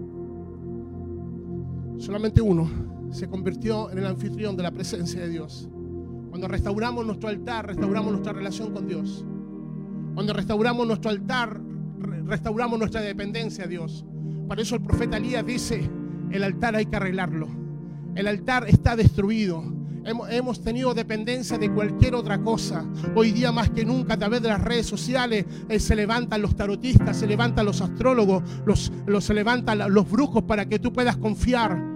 Solamente 2.01 2.41
uno 2.41 2.67
se 3.13 3.29
convirtió 3.29 3.91
en 3.91 3.99
el 3.99 4.07
anfitrión 4.07 4.57
de 4.57 4.63
la 4.63 4.71
presencia 4.71 5.21
de 5.21 5.29
Dios. 5.29 5.69
Cuando 6.31 6.49
restauramos 6.49 7.05
nuestro 7.05 7.29
altar, 7.29 7.67
restauramos 7.67 8.13
nuestra 8.13 8.33
relación 8.33 8.73
con 8.73 8.89
Dios. 8.89 9.23
Cuando 10.15 10.33
restauramos 10.33 10.87
nuestro 10.87 11.11
altar, 11.11 11.61
restauramos 12.25 12.79
nuestra 12.79 13.03
dependencia 13.03 13.65
a 13.65 13.67
Dios. 13.67 14.07
Por 14.49 14.59
eso 14.59 14.77
el 14.77 14.83
profeta 14.83 15.19
Elías 15.19 15.45
dice, 15.45 15.91
el 16.31 16.43
altar 16.43 16.75
hay 16.75 16.87
que 16.87 16.97
arreglarlo. 16.97 17.49
El 18.15 18.29
altar 18.29 18.67
está 18.67 18.97
destruido. 18.97 19.63
Hemos 20.31 20.63
tenido 20.63 20.95
dependencia 20.95 21.59
de 21.59 21.71
cualquier 21.71 22.15
otra 22.15 22.41
cosa. 22.41 22.83
Hoy 23.15 23.33
día 23.33 23.53
más 23.53 23.69
que 23.69 23.85
nunca 23.85 24.15
a 24.15 24.17
través 24.17 24.41
de 24.41 24.49
las 24.49 24.65
redes 24.65 24.87
sociales 24.87 25.45
eh, 25.69 25.79
se 25.79 25.95
levantan 25.95 26.41
los 26.41 26.57
tarotistas, 26.57 27.19
se 27.19 27.27
levantan 27.27 27.67
los 27.67 27.83
astrólogos, 27.83 28.43
los, 28.65 28.91
se 29.23 29.35
levantan 29.35 29.93
los 29.93 30.11
brujos 30.11 30.45
para 30.45 30.67
que 30.67 30.79
tú 30.79 30.95
puedas 30.95 31.19
confiar. 31.19 31.90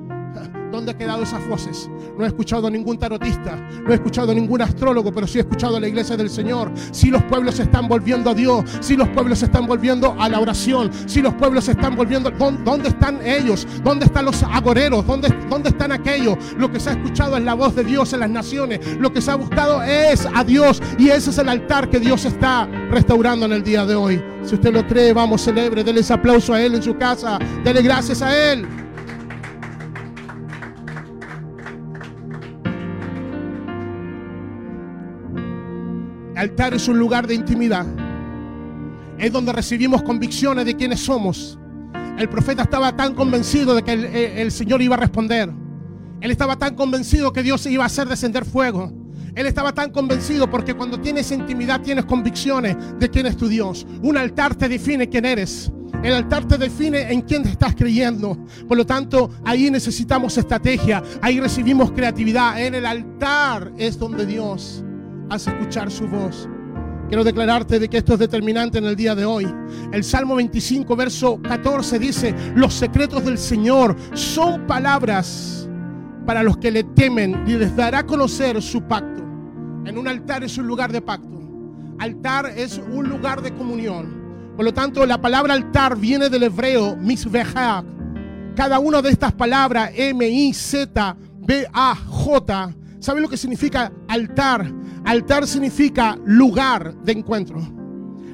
¿Dónde 0.74 0.90
han 0.90 0.98
quedado 0.98 1.22
esas 1.22 1.46
voces? 1.46 1.88
No 2.18 2.24
he 2.24 2.26
escuchado 2.26 2.66
a 2.66 2.70
ningún 2.70 2.98
tarotista, 2.98 3.54
no 3.56 3.92
he 3.92 3.94
escuchado 3.94 4.32
a 4.32 4.34
ningún 4.34 4.60
astrólogo, 4.60 5.12
pero 5.12 5.26
sí 5.26 5.38
he 5.38 5.42
escuchado 5.42 5.76
a 5.76 5.80
la 5.80 5.86
iglesia 5.86 6.16
del 6.16 6.28
Señor. 6.28 6.72
Si 6.90 7.10
los 7.10 7.22
pueblos 7.24 7.56
se 7.56 7.62
están 7.62 7.86
volviendo 7.86 8.30
a 8.30 8.34
Dios, 8.34 8.64
si 8.80 8.96
los 8.96 9.08
pueblos 9.10 9.38
se 9.38 9.44
están 9.44 9.66
volviendo 9.66 10.16
a 10.18 10.28
la 10.28 10.40
oración, 10.40 10.90
si 11.06 11.22
los 11.22 11.32
pueblos 11.34 11.64
se 11.64 11.72
están 11.72 11.94
volviendo, 11.94 12.30
¿dónde 12.30 12.88
están 12.88 13.24
ellos? 13.24 13.66
¿Dónde 13.84 14.06
están 14.06 14.24
los 14.24 14.42
agoreros? 14.42 15.06
¿Dónde, 15.06 15.28
¿Dónde 15.48 15.68
están 15.68 15.92
aquellos? 15.92 16.36
Lo 16.58 16.70
que 16.70 16.80
se 16.80 16.90
ha 16.90 16.92
escuchado 16.94 17.36
es 17.36 17.44
la 17.44 17.54
voz 17.54 17.76
de 17.76 17.84
Dios 17.84 18.12
en 18.12 18.20
las 18.20 18.30
naciones. 18.30 18.80
Lo 18.98 19.12
que 19.12 19.20
se 19.20 19.30
ha 19.30 19.36
buscado 19.36 19.82
es 19.82 20.26
a 20.34 20.42
Dios 20.42 20.82
y 20.98 21.08
ese 21.08 21.30
es 21.30 21.38
el 21.38 21.48
altar 21.48 21.88
que 21.88 22.00
Dios 22.00 22.24
está 22.24 22.66
restaurando 22.90 23.46
en 23.46 23.52
el 23.52 23.62
día 23.62 23.86
de 23.86 23.94
hoy. 23.94 24.22
Si 24.42 24.56
usted 24.56 24.72
lo 24.72 24.86
cree, 24.86 25.12
vamos, 25.12 25.42
celebre, 25.42 25.84
déle 25.84 26.00
ese 26.00 26.12
aplauso 26.12 26.52
a 26.52 26.60
Él 26.60 26.74
en 26.74 26.82
su 26.82 26.96
casa, 26.96 27.38
dele 27.62 27.80
gracias 27.80 28.20
a 28.20 28.52
Él. 28.52 28.83
Altar 36.44 36.74
es 36.74 36.88
un 36.88 36.98
lugar 36.98 37.26
de 37.26 37.34
intimidad. 37.34 37.86
Es 39.18 39.32
donde 39.32 39.52
recibimos 39.52 40.02
convicciones 40.02 40.64
de 40.64 40.74
quiénes 40.76 41.00
somos. 41.00 41.59
El 42.18 42.28
profeta 42.28 42.62
estaba 42.62 42.94
tan 42.94 43.14
convencido 43.14 43.74
de 43.74 43.83
que 43.83 44.40
el, 44.40 44.52
Señor 44.52 44.83
iba 44.83 44.94
a 44.94 44.98
responder. 44.98 45.50
Él 46.20 46.30
estaba 46.30 46.57
tan 46.57 46.74
convencido 46.74 47.33
que 47.33 47.42
Dios 47.42 47.66
iba 47.66 47.83
a 47.83 47.87
hacer 47.87 48.09
descender 48.09 48.44
fuego. 48.44 48.92
Él 49.35 49.46
estaba 49.46 49.72
tan 49.72 49.90
convencido 49.90 50.48
porque 50.48 50.74
cuando 50.74 51.00
tienes 51.00 51.33
intimidad 51.33 51.80
tienes 51.80 52.04
convicciones 52.04 52.76
de 53.00 53.11
quién 53.11 53.26
es 53.26 53.37
tu 53.37 53.48
Dios. 53.48 53.85
Un 54.02 54.16
altar 54.16 54.54
te 54.54 54.68
define 54.68 55.09
quién 55.09 55.24
eres. 55.24 55.72
El 56.02 56.12
altar 56.12 56.46
te 56.46 56.59
define 56.59 57.12
en 57.12 57.22
quién 57.22 57.42
te 57.42 57.48
estás 57.48 57.74
creyendo. 57.74 58.38
Por 58.68 58.76
lo 58.76 58.87
tanto, 58.87 59.30
ahí 59.44 59.70
necesitamos 59.70 60.37
estrategia. 60.38 61.02
Ahí 61.20 61.40
recibimos 61.40 61.90
creatividad. 61.92 62.61
En 62.61 62.74
el 62.74 62.87
altar 62.87 63.72
es 63.76 63.98
donde 63.98 64.26
Dios 64.26 64.84
hace 65.30 65.50
escuchar 65.50 65.90
su 65.90 66.06
voz. 66.08 66.48
Quiero 67.08 67.24
declararte 67.24 67.78
de 67.78 67.88
que 67.88 67.98
esto 67.98 68.14
es 68.14 68.18
determinante 68.18 68.78
en 68.78 68.84
el 68.84 68.96
día 68.96 69.14
de 69.14 69.24
hoy. 69.24 69.46
El 69.92 70.02
Salmo 70.04 70.37
25, 70.37 70.96
verso 70.96 71.40
14 71.42 71.98
dice, 71.98 72.34
los 72.54 72.72
secretos 72.74 73.24
del 73.24 73.38
Señor 73.38 73.94
son 74.14 74.66
palabras 74.66 75.68
para 76.26 76.42
los 76.42 76.56
que 76.56 76.70
le 76.70 76.84
temen 76.84 77.44
y 77.46 77.52
les 77.52 77.76
dará 77.76 77.98
a 78.00 78.06
conocer 78.06 78.62
su 78.62 78.82
pacto. 78.82 79.22
En 79.84 79.98
un 79.98 80.08
altar 80.08 80.42
es 80.44 80.56
un 80.56 80.66
lugar 80.66 80.90
de 80.92 81.02
pacto. 81.02 81.28
Altar 81.98 82.46
es 82.56 82.78
un 82.78 83.08
lugar 83.08 83.42
de 83.42 83.52
comunión. 83.52 84.24
Por 84.56 84.64
lo 84.64 84.72
tanto, 84.72 85.04
la 85.04 85.20
palabra 85.20 85.52
altar 85.54 85.96
viene 85.96 86.30
del 86.30 86.44
hebreo 86.44 86.96
misbehak. 86.96 87.84
Cada 88.56 88.78
una 88.78 89.02
de 89.02 89.10
estas 89.10 89.32
palabras, 89.32 89.90
M-I-Z-B-A-J, 89.94 91.14
¿sabe 93.00 93.20
lo 93.20 93.28
que 93.28 93.37
significa 93.37 93.92
altar? 94.08 94.72
Altar 95.04 95.46
significa 95.46 96.18
lugar 96.24 96.94
de 97.02 97.12
encuentro. 97.12 97.60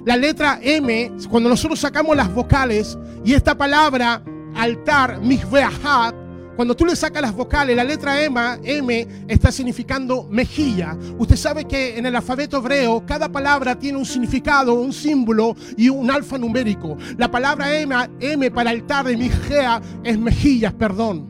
La 0.07 0.17
letra 0.17 0.61
M, 0.63 1.11
cuando 1.29 1.49
nosotros 1.49 1.81
sacamos 1.81 2.17
las 2.17 2.33
vocales 2.33 2.97
y 3.25 3.35
esta 3.35 3.59
palabra 3.59 4.23
altar, 4.55 5.21
mihveahat, 5.21 6.15
cuando 6.55 6.77
tú 6.77 6.85
le 6.85 6.95
sacas 6.95 7.23
las 7.23 7.35
vocales, 7.35 7.75
la 7.75 7.83
letra 7.83 8.23
M, 8.23 8.41
M 8.63 9.09
está 9.27 9.51
significando 9.51 10.29
mejilla. 10.31 10.97
Usted 11.19 11.37
sabe 11.37 11.65
que 11.65 11.99
en 11.99 12.07
el 12.07 12.15
alfabeto 12.15 12.59
hebreo 12.59 13.05
cada 13.05 13.29
palabra 13.29 13.77
tiene 13.77 13.99
un 13.99 14.07
significado, 14.07 14.75
un 14.75 14.93
símbolo 14.93 15.57
y 15.77 15.89
un 15.89 16.09
alfanumérico. 16.09 16.97
La 17.19 17.31
palabra 17.31 17.77
M, 17.77 17.95
M 18.21 18.51
para 18.53 18.71
altar 18.71 19.07
de 19.07 19.17
Mijea 19.17 19.83
es 20.05 20.19
mejillas, 20.19 20.73
perdón. 20.75 21.29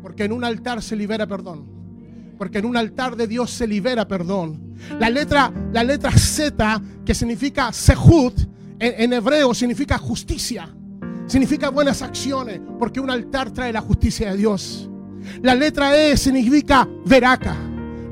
Porque 0.00 0.24
en 0.24 0.32
un 0.32 0.44
altar 0.44 0.82
se 0.82 0.96
libera 0.96 1.26
perdón 1.26 1.75
porque 2.36 2.58
en 2.58 2.66
un 2.66 2.76
altar 2.76 3.16
de 3.16 3.26
Dios 3.26 3.50
se 3.50 3.66
libera 3.66 4.06
perdón. 4.06 4.74
La 4.98 5.10
letra, 5.10 5.52
la 5.72 5.82
letra 5.82 6.10
Z, 6.12 6.80
que 7.04 7.14
significa 7.14 7.72
sehut, 7.72 8.38
en, 8.78 8.94
en, 9.02 9.12
hebreo 9.12 9.54
significa 9.54 9.98
justicia, 9.98 10.68
significa 11.26 11.70
buenas 11.70 12.02
acciones, 12.02 12.60
porque 12.78 13.00
un 13.00 13.10
altar 13.10 13.50
trae 13.50 13.72
la 13.72 13.80
justicia 13.80 14.30
de 14.30 14.36
Dios. 14.36 14.90
La 15.42 15.54
letra 15.54 15.96
E 15.96 16.16
significa 16.16 16.86
veraca. 17.04 17.56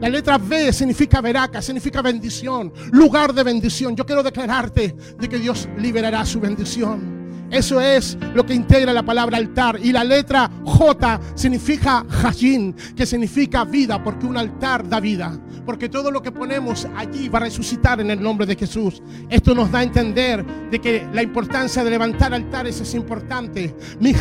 La 0.00 0.08
letra 0.08 0.36
B 0.36 0.72
significa 0.72 1.20
veraca, 1.20 1.62
significa 1.62 2.02
bendición, 2.02 2.72
lugar 2.92 3.32
de 3.32 3.42
bendición. 3.42 3.96
Yo 3.96 4.04
quiero 4.04 4.22
declararte 4.22 4.94
de 5.18 5.28
que 5.28 5.38
Dios 5.38 5.68
liberará 5.78 6.26
su 6.26 6.40
bendición. 6.40 7.23
Eso 7.54 7.80
es 7.80 8.18
lo 8.34 8.44
que 8.44 8.52
integra 8.52 8.92
la 8.92 9.04
palabra 9.04 9.38
altar. 9.38 9.78
Y 9.80 9.92
la 9.92 10.02
letra 10.02 10.50
J 10.64 11.20
significa 11.36 12.04
Hajin, 12.22 12.74
que 12.96 13.06
significa 13.06 13.64
vida, 13.64 14.02
porque 14.02 14.26
un 14.26 14.36
altar 14.36 14.88
da 14.88 14.98
vida. 14.98 15.38
Porque 15.64 15.88
todo 15.88 16.10
lo 16.10 16.20
que 16.20 16.32
ponemos 16.32 16.88
allí 16.96 17.28
va 17.28 17.38
a 17.38 17.42
resucitar 17.42 18.00
en 18.00 18.10
el 18.10 18.20
nombre 18.20 18.44
de 18.44 18.56
Jesús. 18.56 19.00
Esto 19.30 19.54
nos 19.54 19.70
da 19.70 19.78
a 19.78 19.82
entender 19.84 20.44
de 20.68 20.80
que 20.80 21.06
la 21.12 21.22
importancia 21.22 21.84
de 21.84 21.90
levantar 21.90 22.34
altares 22.34 22.80
es 22.80 22.92
importante. 22.92 23.72
Mi 24.00 24.12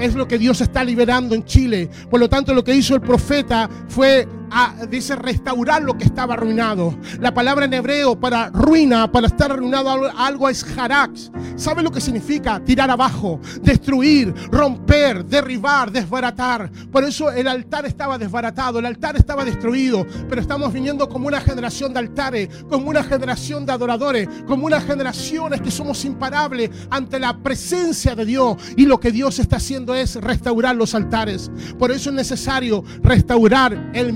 es 0.00 0.14
lo 0.16 0.26
que 0.26 0.36
Dios 0.36 0.60
está 0.60 0.82
liberando 0.82 1.36
en 1.36 1.44
Chile. 1.44 1.88
Por 2.10 2.18
lo 2.18 2.28
tanto, 2.28 2.52
lo 2.52 2.64
que 2.64 2.74
hizo 2.74 2.96
el 2.96 3.00
profeta 3.00 3.70
fue 3.88 4.26
a, 4.50 4.74
dice, 4.90 5.16
restaurar 5.16 5.82
lo 5.82 5.96
que 5.96 6.04
estaba 6.04 6.34
arruinado. 6.34 6.94
La 7.20 7.32
palabra 7.32 7.64
en 7.66 7.74
hebreo 7.74 8.18
para 8.18 8.50
ruina, 8.50 9.10
para 9.10 9.26
estar 9.28 9.52
arruinado 9.52 9.90
algo- 10.16 10.48
es 10.48 10.64
harax. 10.76 11.30
¿Sabe 11.56 11.82
lo 11.82 11.90
que 11.90 12.00
significa? 12.00 12.58
Tirar 12.64 12.90
abajo, 12.90 13.40
destruir, 13.62 14.32
romper, 14.50 15.24
derribar, 15.24 15.90
desbaratar. 15.92 16.70
Por 16.90 17.04
eso 17.04 17.30
el 17.30 17.46
altar 17.48 17.86
estaba 17.86 18.18
desbaratado, 18.18 18.78
el 18.78 18.86
altar 18.86 19.16
estaba 19.16 19.44
destruido. 19.44 20.06
Pero 20.28 20.40
estamos 20.40 20.72
viniendo 20.72 21.08
como 21.08 21.26
una 21.28 21.40
generación 21.40 21.92
de 21.92 21.98
altares, 22.00 22.48
como 22.68 22.88
una 22.88 23.02
generación 23.04 23.66
de 23.66 23.72
adoradores, 23.72 24.28
como 24.46 24.66
unas 24.66 24.84
generaciones 24.84 25.60
que 25.60 25.70
somos 25.70 26.04
imparables 26.04 26.70
ante 26.90 27.18
la 27.20 27.36
presencia 27.42 28.14
de 28.14 28.24
Dios. 28.24 28.56
Y 28.76 28.86
lo 28.86 28.98
que 28.98 29.12
Dios 29.12 29.38
está 29.38 29.56
haciendo 29.56 29.94
es 29.94 30.16
restaurar 30.16 30.76
los 30.76 30.94
altares. 30.94 31.50
Por 31.78 31.90
eso 31.90 32.10
es 32.10 32.16
necesario 32.16 32.82
restaurar 33.02 33.90
el 33.94 34.12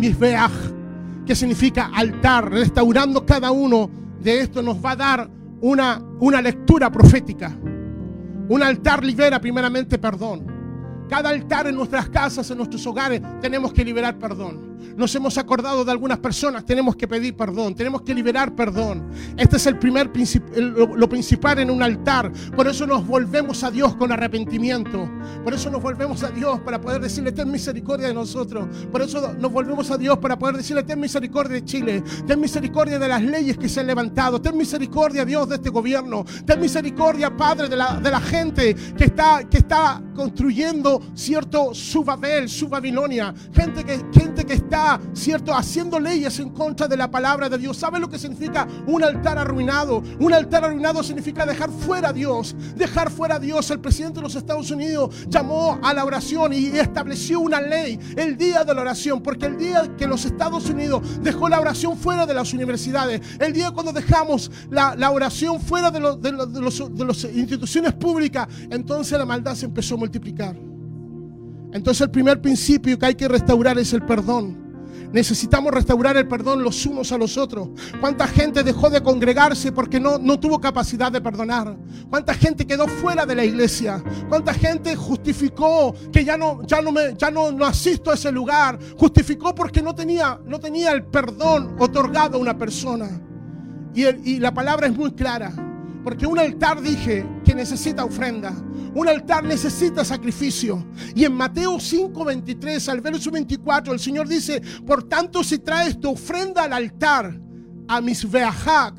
Que 1.26 1.34
significa 1.34 1.90
altar. 1.94 2.50
Restaurando 2.50 3.24
cada 3.24 3.50
uno 3.50 3.90
de 4.20 4.40
estos 4.40 4.64
nos 4.64 4.84
va 4.84 4.92
a 4.92 4.96
dar 4.96 5.30
una, 5.60 6.02
una 6.20 6.40
lectura 6.40 6.90
profética. 6.90 7.52
Un 8.48 8.62
altar 8.62 9.04
libera 9.04 9.40
primeramente 9.40 9.98
perdón. 9.98 10.46
Cada 11.08 11.30
altar 11.30 11.66
en 11.66 11.76
nuestras 11.76 12.08
casas, 12.08 12.50
en 12.50 12.58
nuestros 12.58 12.87
hogares, 12.87 13.20
tenemos 13.40 13.72
que 13.72 13.84
liberar 13.84 14.18
perdón. 14.18 14.73
Nos 14.97 15.14
hemos 15.14 15.38
acordado 15.38 15.85
de 15.85 15.90
algunas 15.90 16.18
personas, 16.18 16.64
tenemos 16.64 16.97
que 16.97 17.09
pedir 17.09 17.37
perdón, 17.37 17.75
tenemos 17.75 18.03
que 18.03 18.14
liberar 18.14 18.55
perdón. 18.55 19.09
Este 19.37 19.57
es 19.57 19.66
el 19.66 19.79
primer 19.79 20.11
lo, 20.57 20.97
lo 20.97 21.09
principal 21.09 21.59
en 21.59 21.70
un 21.70 21.83
altar. 21.83 22.33
Por 22.55 22.66
eso 22.66 22.87
nos 22.87 23.07
volvemos 23.07 23.64
a 23.64 23.70
Dios 23.70 23.97
con 23.97 24.12
arrepentimiento. 24.12 25.09
Por 25.42 25.55
eso 25.55 25.70
nos 25.70 25.83
volvemos 25.83 26.23
a 26.23 26.31
Dios 26.31 26.61
para 26.61 26.81
poder 26.81 27.01
decirle, 27.01 27.33
ten 27.33 27.51
misericordia 27.51 28.09
de 28.09 28.14
nosotros. 28.14 28.68
Por 28.90 29.03
eso 29.03 29.35
nos 29.38 29.53
volvemos 29.53 29.90
a 29.90 29.99
Dios 29.99 30.18
para 30.18 30.38
poder 30.38 30.57
decirle, 30.57 30.83
ten 30.83 31.01
misericordia 31.01 31.55
de 31.55 31.64
Chile. 31.64 32.03
Ten 32.27 32.40
misericordia 32.40 32.99
de 32.99 33.09
las 33.09 33.23
leyes 33.23 33.59
que 33.59 33.68
se 33.68 33.81
han 33.81 33.87
levantado. 33.87 34.40
Ten 34.40 34.57
misericordia, 34.57 35.25
Dios, 35.25 35.49
de 35.49 35.57
este 35.57 35.70
gobierno. 35.70 36.25
Ten 36.44 36.61
misericordia, 36.61 37.37
Padre, 37.37 37.68
de 37.68 37.77
la, 37.77 38.01
de 38.01 38.11
la 38.11 38.20
gente 38.20 38.75
que 38.97 39.05
está, 39.05 39.42
que 39.49 39.59
está 39.59 40.03
construyendo, 40.14 41.03
cierto, 41.14 41.75
su 41.75 42.05
Babel, 42.05 42.49
su 42.49 42.68
Babilonia. 42.68 43.35
Gente 43.53 43.85
que, 43.85 44.01
gente 44.12 44.44
que 44.44 44.54
cierto, 45.12 45.55
haciendo 45.55 45.99
leyes 45.99 46.38
en 46.38 46.51
contra 46.51 46.88
de 46.88 46.97
la 46.97 47.11
palabra 47.11 47.49
de 47.49 47.59
Dios. 47.59 47.77
¿Sabe 47.77 47.99
lo 47.99 48.09
que 48.09 48.18
significa 48.18 48.66
un 48.87 49.03
altar 49.03 49.38
arruinado? 49.38 50.03
Un 50.20 50.33
altar 50.33 50.64
arruinado 50.64 51.03
significa 51.03 51.47
dejar 51.47 51.70
fuera 51.70 52.11
a 52.11 52.12
Dios. 52.12 52.55
Dejar 52.77 53.11
fuera 53.11 53.37
a 53.37 53.38
Dios. 53.38 53.70
El 53.70 53.81
presidente 53.81 54.16
de 54.16 54.23
los 54.23 54.35
Estados 54.35 54.70
Unidos 54.70 55.27
llamó 55.29 55.79
a 55.83 55.92
la 55.94 56.05
oración 56.05 56.53
y 56.53 56.66
estableció 56.66 57.40
una 57.40 57.61
ley, 57.61 57.99
el 58.16 58.37
día 58.37 58.64
de 58.64 58.75
la 58.75 58.83
oración, 58.83 59.23
porque 59.23 59.47
el 59.47 59.59
día 59.59 59.97
que 59.97 60.07
los 60.07 60.25
Estados 60.25 60.68
Unidos 60.68 61.23
dejó 61.23 61.49
la 61.49 61.61
oración 61.61 61.97
fuera 61.97 62.27
de 62.27 62.35
las 62.35 62.53
universidades, 62.53 63.20
el 63.38 63.53
día 63.53 63.70
cuando 63.70 63.92
dejamos 63.92 64.51
la, 64.70 65.11
oración 65.11 65.61
fuera 65.61 65.90
de, 65.90 66.01
de 66.01 67.05
las 67.05 67.25
instituciones 67.25 67.92
públicas, 67.94 68.49
entonces 68.70 69.18
la 69.18 69.25
maldad 69.25 69.55
se 69.55 69.66
empezó 69.66 69.94
a 69.94 69.99
multiplicar. 69.99 70.57
Entonces 71.73 72.03
el 72.03 72.11
primer 72.11 72.40
principio 72.40 72.99
que 72.99 73.07
hay 73.07 73.14
que 73.14 73.29
restaurar 73.29 73.79
es 73.79 73.92
el 73.92 74.03
perdón. 74.03 74.63
Necesitamos 75.14 75.72
restaurar 75.72 76.16
el 76.16 76.27
perdón 76.27 76.64
los 76.64 76.85
unos 76.87 77.12
a 77.12 77.16
los 77.16 77.38
otros. 77.38 77.68
¿Cuánta 78.00 78.27
gente 78.27 78.64
dejó 78.64 78.90
de 78.90 79.00
congregarse 79.00 79.70
porque 79.70 80.00
no, 80.00 80.18
no 80.18 80.40
tuvo 80.40 80.61
capacidad 80.61 81.12
de 81.12 81.20
perdonar? 81.20 81.77
¿Cuánta 82.11 82.35
gente 82.35 82.66
quedó 82.66 82.88
fuera 82.88 83.24
de 83.24 83.37
la 83.37 83.44
iglesia? 83.44 84.03
¿Cuánta 84.29 84.53
gente 84.53 84.96
justificó 84.96 85.94
que 86.12 86.24
ya 86.24 86.37
no, 86.37 86.66
ya 86.66 86.83
no, 86.83 86.90
me, 86.90 87.14
ya 87.16 87.31
no, 87.31 87.53
no 87.53 87.64
asisto 87.64 88.11
a 88.11 88.14
ese 88.14 88.33
lugar? 88.33 88.77
Justificó 88.98 89.55
porque 89.55 89.81
no 89.81 89.94
tenía, 89.94 90.40
no 90.44 90.59
tenía 90.59 90.90
el 90.90 91.05
perdón 91.05 91.77
otorgado 91.79 92.37
a 92.37 92.40
una 92.40 92.59
persona. 92.59 93.09
Y, 93.94 94.03
el- 94.03 94.20
y 94.27 94.40
la 94.40 94.53
palabra 94.53 94.88
es 94.88 94.96
muy 94.96 95.12
clara. 95.12 95.53
Porque 96.05 96.27
un 96.27 96.38
altar 96.38 96.83
dije 96.83 97.27
que 97.45 97.55
necesita 97.55 98.05
ofrenda. 98.05 98.55
Un 98.95 99.09
altar 99.09 99.43
necesita 99.43 100.05
sacrificio. 100.05 100.87
Y 101.14 101.25
en 101.25 101.33
Mateo 101.33 101.81
5, 101.81 102.25
23 102.25 102.88
al 102.90 103.01
verso 103.01 103.31
24 103.31 103.93
el 103.93 103.99
Señor 103.99 104.29
dice, 104.29 104.61
por 104.87 105.05
tanto 105.05 105.43
si 105.43 105.59
traes 105.59 105.99
tu 105.99 106.11
ofrenda 106.11 106.64
al 106.64 106.75
altar, 106.75 107.40
a 107.88 108.01
mis 108.01 108.31
veajak, 108.31 108.95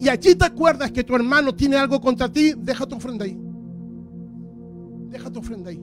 y 0.00 0.08
allí 0.08 0.34
te 0.34 0.44
acuerdas 0.44 0.92
que 0.92 1.02
tu 1.02 1.16
hermano 1.16 1.54
tiene 1.54 1.76
algo 1.76 2.00
contra 2.00 2.30
ti, 2.30 2.52
deja 2.56 2.86
tu 2.86 2.96
ofrenda 2.96 3.24
ahí. 3.24 3.36
Deja 5.08 5.30
tu 5.30 5.40
ofrenda 5.40 5.70
ahí. 5.70 5.82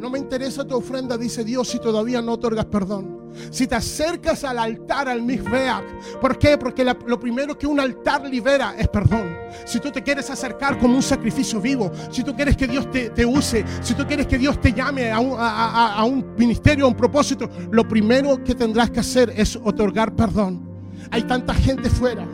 No 0.00 0.08
me 0.08 0.18
interesa 0.18 0.64
tu 0.64 0.76
ofrenda, 0.76 1.18
dice 1.18 1.44
Dios, 1.44 1.68
si 1.68 1.78
todavía 1.78 2.22
no 2.22 2.32
otorgas 2.32 2.66
perdón. 2.66 3.21
Si 3.50 3.66
te 3.66 3.74
acercas 3.74 4.44
al 4.44 4.58
altar, 4.58 5.08
al 5.08 5.22
Mizbeach, 5.22 5.84
¿por 6.20 6.38
qué? 6.38 6.56
Porque 6.58 6.84
lo 6.84 7.18
primero 7.20 7.56
que 7.58 7.66
un 7.66 7.80
altar 7.80 8.26
libera 8.28 8.74
es 8.78 8.88
perdón. 8.88 9.36
Si 9.64 9.78
tú 9.80 9.90
te 9.90 10.02
quieres 10.02 10.30
acercar 10.30 10.78
como 10.78 10.96
un 10.96 11.02
sacrificio 11.02 11.60
vivo, 11.60 11.90
si 12.10 12.22
tú 12.22 12.34
quieres 12.34 12.56
que 12.56 12.66
Dios 12.66 12.90
te, 12.90 13.10
te 13.10 13.24
use, 13.26 13.64
si 13.80 13.94
tú 13.94 14.06
quieres 14.06 14.26
que 14.26 14.38
Dios 14.38 14.60
te 14.60 14.72
llame 14.72 15.10
a 15.10 15.18
un, 15.20 15.36
a- 15.38 15.94
a 15.94 16.04
un 16.04 16.34
ministerio, 16.36 16.84
a 16.84 16.88
un 16.88 16.94
propósito, 16.96 17.48
lo 17.70 17.86
primero 17.86 18.42
que 18.42 18.54
tendrás 18.54 18.90
que 18.90 19.00
hacer 19.00 19.32
es 19.36 19.56
otorgar 19.62 20.14
perdón. 20.14 20.68
Hay 21.10 21.22
tanta 21.24 21.54
gente 21.54 21.88
fuera. 21.90 22.26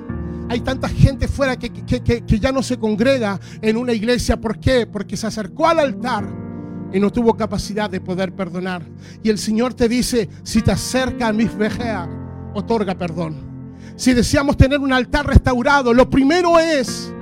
Hay 0.51 0.61
tanta 0.61 0.89
gente 0.89 1.29
fuera 1.29 1.59
que, 1.59 1.71
que- 1.71 2.03
que- 2.03 2.25
que 2.25 2.39
ya 2.39 2.53
no 2.53 2.63
se 2.63 2.79
congrega 2.79 3.39
en 3.61 3.77
una 3.77 3.93
iglesia. 3.93 4.41
¿Por 4.41 4.59
qué? 4.59 4.87
Porque 4.87 5.17
se 5.17 5.27
acercó 5.27 5.67
al 5.67 5.79
altar 5.81 6.48
y 6.93 7.01
no 7.01 7.11
tuvo 7.11 7.37
capacidad 7.37 7.91
de 7.91 8.01
poder 8.01 8.33
perdonar. 8.33 8.83
Y 9.23 9.31
el 9.31 9.39
Señor 9.39 9.75
te 9.75 9.89
dice, 9.89 10.29
si 10.43 10.63
te 10.63 10.73
acerca 10.73 11.29
a 11.29 11.33
mis 11.33 11.57
vejeas, 11.57 12.09
otorga 12.55 12.95
perdón. 12.95 13.49
Si 13.97 14.15
deseamos 14.15 14.57
tener 14.57 14.79
un 14.79 14.93
altar 14.93 15.27
restaurado, 15.27 15.93
lo 15.93 16.09
primero 16.09 16.59
es 16.59 17.13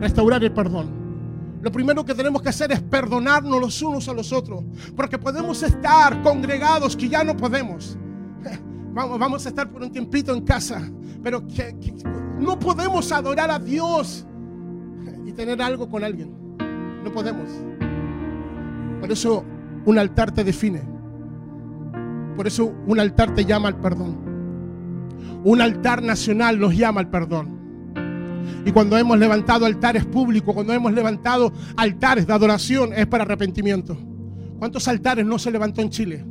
restaurar 0.00 0.42
el 0.42 0.52
perdón. 0.52 1.02
Lo 1.60 1.70
primero 1.70 2.04
que 2.04 2.14
tenemos 2.14 2.42
que 2.42 2.48
hacer 2.48 2.72
es 2.72 2.80
perdonarnos 2.80 3.60
los 3.60 3.80
unos 3.82 4.08
a 4.08 4.12
los 4.12 4.32
otros. 4.32 4.64
Porque 4.96 5.18
podemos 5.18 5.62
estar 5.62 6.20
congregados 6.22 6.96
que 6.96 7.08
ya 7.08 7.22
no 7.22 7.36
podemos. 7.36 7.96
Vamos, 8.94 9.18
vamos 9.18 9.46
a 9.46 9.48
estar 9.48 9.70
por 9.70 9.80
un 9.80 9.90
tiempito 9.90 10.34
en 10.34 10.42
casa. 10.42 10.82
Pero 11.22 11.42
no 12.38 12.58
podemos 12.58 13.10
adorar 13.10 13.50
a 13.50 13.58
Dios 13.58 14.26
y 15.24 15.32
tener 15.32 15.62
algo 15.62 15.88
con 15.88 16.04
alguien. 16.04 16.30
No 17.02 17.10
podemos. 17.10 17.48
Por 19.02 19.10
eso 19.10 19.44
un 19.84 19.98
altar 19.98 20.30
te 20.30 20.44
define. 20.44 20.80
Por 22.36 22.46
eso 22.46 22.72
un 22.86 23.00
altar 23.00 23.34
te 23.34 23.44
llama 23.44 23.66
al 23.66 23.80
perdón. 23.80 24.16
Un 25.42 25.60
altar 25.60 26.04
nacional 26.04 26.60
nos 26.60 26.76
llama 26.76 27.00
al 27.00 27.10
perdón. 27.10 27.48
Y 28.64 28.70
cuando 28.70 28.96
hemos 28.96 29.18
levantado 29.18 29.66
altares 29.66 30.04
públicos, 30.04 30.54
cuando 30.54 30.72
hemos 30.72 30.92
levantado 30.92 31.52
altares 31.76 32.28
de 32.28 32.32
adoración, 32.32 32.92
es 32.94 33.08
para 33.08 33.24
arrepentimiento. 33.24 33.98
¿Cuántos 34.60 34.86
altares 34.86 35.26
no 35.26 35.36
se 35.36 35.50
levantó 35.50 35.80
en 35.80 35.90
Chile? 35.90 36.24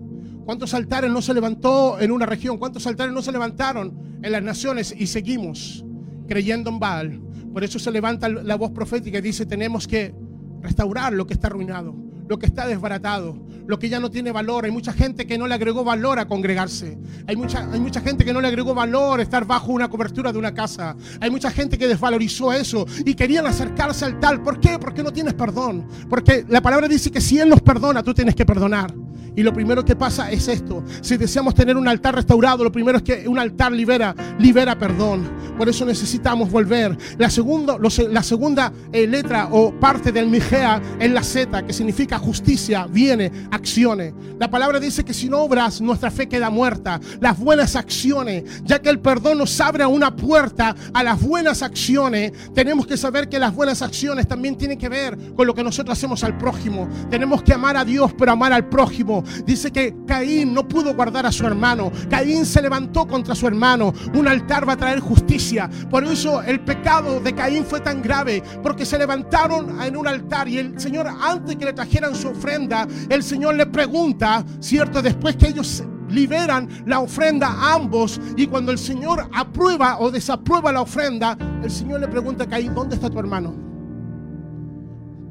¿Cuántos 0.46 0.74
altares 0.74 1.12
no 1.12 1.22
se 1.22 1.34
levantó 1.34 2.00
en 2.00 2.10
una 2.10 2.26
región? 2.26 2.58
¿Cuántos 2.58 2.88
altares 2.88 3.14
no 3.14 3.22
se 3.22 3.34
levantaron 3.34 4.20
en 4.24 4.32
las 4.32 4.42
naciones? 4.42 4.96
Y 4.98 5.08
seguimos 5.08 5.84
creyendo 6.26 6.70
en 6.70 6.80
Baal. 6.80 7.22
Por 7.52 7.66
eso 7.66 7.80
se 7.80 7.92
levanta 7.92 8.30
la 8.30 8.56
voz 8.56 8.72
profética 8.72 9.18
y 9.18 9.22
dice, 9.22 9.46
tenemos 9.46 9.90
que 9.90 10.16
restaurar 10.62 11.12
lo 11.12 11.28
que 11.28 11.34
está 11.34 11.48
arruinado, 11.48 11.94
lo 12.32 12.40
que 12.40 12.46
está 12.46 12.66
desbaratado, 12.66 13.36
lo 13.68 13.78
que 13.78 13.90
ya 13.90 14.00
no 14.00 14.10
tiene 14.10 14.32
valor. 14.32 14.64
Hay 14.64 14.72
mucha 14.72 14.94
gente 14.94 15.28
que 15.28 15.38
no 15.38 15.48
le 15.48 15.54
agregó 15.54 15.84
valor 15.84 16.18
a 16.18 16.30
congregarse. 16.30 16.98
Hay 17.28 17.36
mucha, 17.36 17.70
hay 17.70 17.82
mucha 17.82 18.00
gente 18.00 18.24
que 18.24 18.32
no 18.32 18.40
le 18.40 18.48
agregó 18.48 18.74
valor 18.74 19.20
a 19.20 19.24
estar 19.24 19.44
bajo 19.44 19.74
una 19.74 19.90
cobertura 19.90 20.32
de 20.32 20.40
una 20.40 20.54
casa. 20.54 20.96
Hay 21.20 21.30
mucha 21.30 21.52
gente 21.52 21.78
que 21.78 21.90
desvalorizó 21.90 22.54
eso 22.54 22.86
y 23.06 23.16
querían 23.16 23.48
acercarse 23.48 24.06
al 24.06 24.22
tal. 24.22 24.42
¿Por 24.42 24.62
qué? 24.62 24.80
Porque 24.80 25.04
no 25.04 25.12
tienes 25.12 25.34
perdón. 25.34 25.86
Porque 26.10 26.46
la 26.48 26.62
palabra 26.62 26.88
dice 26.88 27.12
que 27.12 27.20
si 27.20 27.38
Él 27.38 27.50
nos 27.50 27.62
perdona, 27.62 28.02
tú 28.02 28.14
tienes 28.14 28.34
que 28.34 28.46
perdonar. 28.46 28.94
Y 29.36 29.44
lo 29.44 29.54
primero 29.54 29.84
que 29.86 29.96
pasa 29.96 30.30
es 30.30 30.48
esto. 30.50 30.84
Si 31.02 31.16
deseamos 31.18 31.56
tener 31.56 31.78
un 31.78 31.88
altar 31.88 32.16
restaurado, 32.16 32.64
lo 32.66 32.72
primero 32.72 32.98
es 32.98 33.04
que 33.04 33.28
un 33.28 33.40
altar 33.40 33.72
libera, 33.72 34.14
libera 34.40 34.78
perdón. 34.78 35.30
Por 35.58 35.70
eso 35.70 35.86
necesitamos 35.86 36.52
volver. 36.52 36.98
La 37.18 37.30
segunda, 37.30 37.78
lo 37.78 37.90
se- 37.90 38.10
la 38.10 38.24
segunda 38.24 38.74
eh, 38.92 39.08
letra 39.08 39.48
o 39.52 39.72
parte 39.80 40.12
del 40.12 40.28
Mijea 40.28 40.82
es 41.00 41.12
la 41.12 41.24
Z, 41.24 41.66
que 41.66 41.72
significa 41.72 42.18
justicia, 42.18 42.88
viene, 42.88 43.32
acciones. 43.52 44.14
La 44.40 44.50
palabra 44.50 44.80
dice 44.80 45.04
que 45.06 45.14
sin 45.14 45.34
obras 45.34 45.80
nuestra 45.82 46.12
fe 46.12 46.28
queda 46.28 46.50
muerta. 46.50 47.00
Las 47.22 47.40
buenas 47.40 47.76
acciones, 47.76 48.44
ya 48.66 48.80
que 48.82 48.90
el 48.90 49.00
perdón 49.00 49.38
nos 49.38 49.60
abre 49.62 49.86
una 49.86 50.14
puerta 50.16 50.76
a 50.94 51.04
las 51.04 51.22
buenas 51.22 51.62
acciones, 51.62 52.34
tenemos 52.54 52.86
que 52.86 52.98
saber 52.98 53.30
que 53.30 53.40
las 53.40 53.54
buenas 53.56 53.82
acciones 53.82 54.28
también 54.28 54.58
tienen 54.58 54.78
que 54.78 54.90
ver 54.90 55.18
con 55.36 55.48
lo 55.48 55.54
que 55.54 55.64
nosotros 55.64 55.98
hacemos 55.98 56.24
al 56.24 56.38
prójimo. 56.38 56.90
Tenemos 57.10 57.44
que 57.44 57.54
amar 57.54 57.78
a 57.78 57.86
Dios, 57.86 58.12
pero 58.18 58.32
amar 58.34 58.52
al 58.52 58.68
prójimo. 58.68 59.21
Dice 59.46 59.72
que 59.72 59.96
Caín 60.06 60.54
no 60.54 60.68
pudo 60.68 60.94
guardar 60.94 61.26
a 61.26 61.32
su 61.32 61.46
hermano. 61.46 61.92
Caín 62.10 62.46
se 62.46 62.62
levantó 62.62 63.08
contra 63.08 63.36
su 63.36 63.48
hermano. 63.48 63.94
Un 64.14 64.28
altar 64.28 64.68
va 64.68 64.74
a 64.74 64.78
traer 64.78 65.00
justicia. 65.00 65.70
Por 65.90 66.04
eso 66.04 66.42
el 66.42 66.60
pecado 66.62 67.20
de 67.20 67.34
Caín 67.34 67.66
fue 67.66 67.80
tan 67.82 68.02
grave, 68.02 68.44
porque 68.64 68.86
se 68.86 68.98
levantaron 68.98 69.82
en 69.82 69.98
un 69.98 70.08
altar 70.08 70.48
y 70.48 70.58
el 70.58 70.80
Señor, 70.80 71.08
antes 71.08 71.56
que 71.56 71.66
le 71.66 71.74
trajeran 71.74 72.16
su 72.16 72.30
ofrenda, 72.30 72.88
el 73.10 73.24
Señor 73.24 73.56
le 73.56 73.66
pregunta, 73.66 74.44
¿cierto? 74.60 75.02
Después 75.02 75.36
que 75.36 75.50
ellos 75.50 75.84
liberan 76.10 76.68
la 76.86 77.00
ofrenda 77.00 77.48
a 77.48 77.76
ambos 77.76 78.20
y 78.36 78.48
cuando 78.48 78.72
el 78.72 78.78
Señor 78.78 79.30
aprueba 79.34 80.00
o 80.00 80.12
desaprueba 80.12 80.72
la 80.72 80.82
ofrenda, 80.82 81.38
el 81.64 81.72
Señor 81.72 82.02
le 82.02 82.08
pregunta 82.08 82.44
a 82.44 82.48
Caín, 82.48 82.74
¿dónde 82.76 82.96
está 82.96 83.10
tu 83.10 83.20
hermano? 83.20 83.56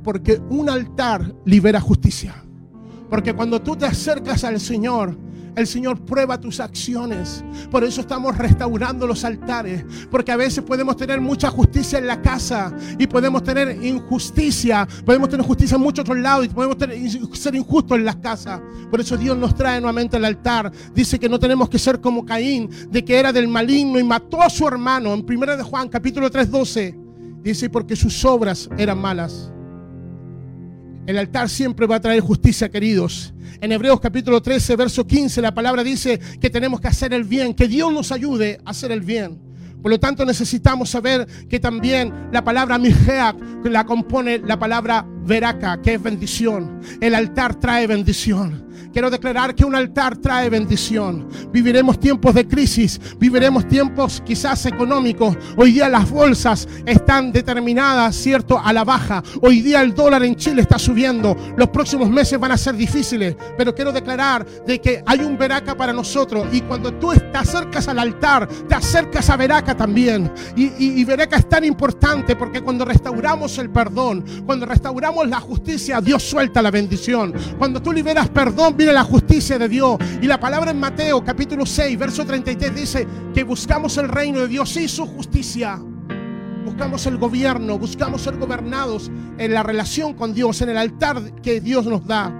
Porque 0.02 0.40
un 0.48 0.70
altar 0.70 1.34
libera 1.44 1.80
justicia. 1.80 2.42
Porque 3.10 3.34
cuando 3.34 3.60
tú 3.60 3.76
te 3.76 3.86
acercas 3.86 4.44
al 4.44 4.60
Señor, 4.60 5.18
el 5.56 5.66
Señor 5.66 6.00
prueba 6.04 6.40
tus 6.40 6.60
acciones. 6.60 7.44
Por 7.70 7.84
eso 7.84 8.00
estamos 8.00 8.36
restaurando 8.38 9.06
los 9.06 9.24
altares. 9.24 9.84
Porque 10.10 10.32
a 10.32 10.36
veces 10.36 10.62
podemos 10.64 10.96
tener 10.96 11.20
mucha 11.20 11.50
justicia 11.50 11.98
en 11.98 12.06
la 12.06 12.22
casa 12.22 12.72
y 12.98 13.06
podemos 13.06 13.42
tener 13.42 13.84
injusticia. 13.84 14.86
Podemos 15.04 15.28
tener 15.28 15.44
justicia 15.44 15.74
en 15.74 15.82
muchos 15.82 16.02
otros 16.02 16.18
lados 16.18 16.46
y 16.46 16.48
podemos 16.48 16.76
ser 17.32 17.54
injustos 17.54 17.98
en 17.98 18.04
las 18.04 18.16
casas. 18.16 18.60
Por 18.90 19.00
eso 19.00 19.16
Dios 19.16 19.36
nos 19.36 19.54
trae 19.54 19.80
nuevamente 19.80 20.16
al 20.16 20.24
altar. 20.24 20.70
Dice 20.94 21.18
que 21.18 21.28
no 21.28 21.38
tenemos 21.38 21.68
que 21.68 21.78
ser 21.78 22.00
como 22.00 22.24
Caín, 22.24 22.70
de 22.90 23.04
que 23.04 23.18
era 23.18 23.32
del 23.32 23.48
maligno 23.48 23.98
y 23.98 24.04
mató 24.04 24.42
a 24.42 24.50
su 24.50 24.66
hermano. 24.66 25.12
En 25.12 25.24
1 25.28 25.56
de 25.56 25.62
Juan, 25.62 25.88
capítulo 25.88 26.30
3, 26.30 26.50
12. 26.50 26.98
Dice 27.42 27.70
porque 27.70 27.96
sus 27.96 28.24
obras 28.24 28.68
eran 28.76 28.98
malas. 28.98 29.50
El 31.10 31.18
altar 31.18 31.48
siempre 31.48 31.88
va 31.88 31.96
a 31.96 32.00
traer 32.00 32.20
justicia, 32.20 32.70
queridos. 32.70 33.34
En 33.60 33.72
Hebreos 33.72 33.98
capítulo 33.98 34.40
13, 34.40 34.76
verso 34.76 35.04
15, 35.04 35.42
la 35.42 35.52
palabra 35.52 35.82
dice 35.82 36.20
que 36.40 36.50
tenemos 36.50 36.80
que 36.80 36.86
hacer 36.86 37.12
el 37.12 37.24
bien, 37.24 37.52
que 37.52 37.66
Dios 37.66 37.92
nos 37.92 38.12
ayude 38.12 38.60
a 38.64 38.70
hacer 38.70 38.92
el 38.92 39.00
bien. 39.00 39.36
Por 39.82 39.90
lo 39.90 39.98
tanto, 39.98 40.24
necesitamos 40.24 40.88
saber 40.88 41.26
que 41.48 41.58
también 41.58 42.28
la 42.30 42.44
palabra 42.44 42.78
Mijea 42.78 43.34
la 43.64 43.84
compone 43.84 44.38
la 44.38 44.56
palabra 44.56 45.04
Veraca, 45.26 45.82
que 45.82 45.94
es 45.94 46.02
bendición. 46.02 46.80
El 47.00 47.16
altar 47.16 47.58
trae 47.58 47.88
bendición. 47.88 48.69
Quiero 48.92 49.08
declarar 49.08 49.54
que 49.54 49.64
un 49.64 49.76
altar 49.76 50.16
trae 50.16 50.50
bendición. 50.50 51.28
Viviremos 51.52 52.00
tiempos 52.00 52.34
de 52.34 52.48
crisis, 52.48 53.00
viviremos 53.18 53.68
tiempos 53.68 54.20
quizás 54.26 54.66
económicos. 54.66 55.36
Hoy 55.56 55.72
día 55.72 55.88
las 55.88 56.10
bolsas 56.10 56.66
están 56.84 57.30
determinadas, 57.30 58.16
¿cierto?, 58.16 58.58
a 58.58 58.72
la 58.72 58.82
baja. 58.82 59.22
Hoy 59.42 59.60
día 59.60 59.80
el 59.80 59.94
dólar 59.94 60.24
en 60.24 60.34
Chile 60.34 60.62
está 60.62 60.76
subiendo. 60.78 61.36
Los 61.56 61.68
próximos 61.68 62.10
meses 62.10 62.40
van 62.40 62.50
a 62.50 62.56
ser 62.56 62.74
difíciles, 62.74 63.36
pero 63.56 63.74
quiero 63.74 63.92
declarar 63.92 64.44
de 64.66 64.80
que 64.80 65.04
hay 65.06 65.20
un 65.20 65.38
Veraca 65.38 65.76
para 65.76 65.92
nosotros 65.92 66.48
y 66.52 66.60
cuando 66.62 66.92
tú 66.94 67.12
te 67.12 67.38
acercas 67.38 67.86
al 67.86 67.98
altar, 67.98 68.48
te 68.68 68.74
acercas 68.74 69.30
a 69.30 69.36
Veraca 69.36 69.76
también. 69.76 70.32
Y, 70.56 70.64
y, 70.64 71.00
y 71.00 71.04
Veraca 71.04 71.36
es 71.36 71.48
tan 71.48 71.64
importante 71.64 72.34
porque 72.34 72.60
cuando 72.60 72.84
restauramos 72.84 73.56
el 73.58 73.70
perdón, 73.70 74.24
cuando 74.44 74.66
restauramos 74.66 75.28
la 75.28 75.38
justicia, 75.38 76.00
Dios 76.00 76.24
suelta 76.24 76.60
la 76.60 76.72
bendición. 76.72 77.32
Cuando 77.56 77.80
tú 77.80 77.92
liberas 77.92 78.28
perdón, 78.28 78.76
viene 78.80 78.94
la 78.94 79.04
justicia 79.04 79.58
de 79.58 79.68
Dios. 79.68 79.98
Y 80.22 80.26
la 80.26 80.40
palabra 80.40 80.70
en 80.70 80.80
Mateo 80.80 81.22
capítulo 81.22 81.66
6, 81.66 81.98
verso 81.98 82.24
33 82.24 82.74
dice 82.74 83.06
que 83.34 83.44
buscamos 83.44 83.98
el 83.98 84.08
reino 84.08 84.40
de 84.40 84.48
Dios 84.48 84.74
y 84.78 84.88
su 84.88 85.04
justicia. 85.04 85.78
Buscamos 86.64 87.04
el 87.04 87.18
gobierno, 87.18 87.78
buscamos 87.78 88.22
ser 88.22 88.38
gobernados 88.38 89.10
en 89.36 89.52
la 89.52 89.62
relación 89.62 90.14
con 90.14 90.32
Dios, 90.32 90.62
en 90.62 90.70
el 90.70 90.78
altar 90.78 91.20
que 91.42 91.60
Dios 91.60 91.84
nos 91.84 92.06
da. 92.06 92.34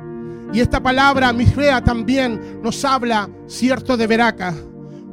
Y 0.51 0.61
esta 0.61 0.83
palabra, 0.83 1.31
Mijrea, 1.35 1.85
también 1.85 2.63
nos 2.63 2.87
habla, 2.87 3.29
cierto, 3.47 3.99
de 3.99 4.07
Veraca. 4.07 4.55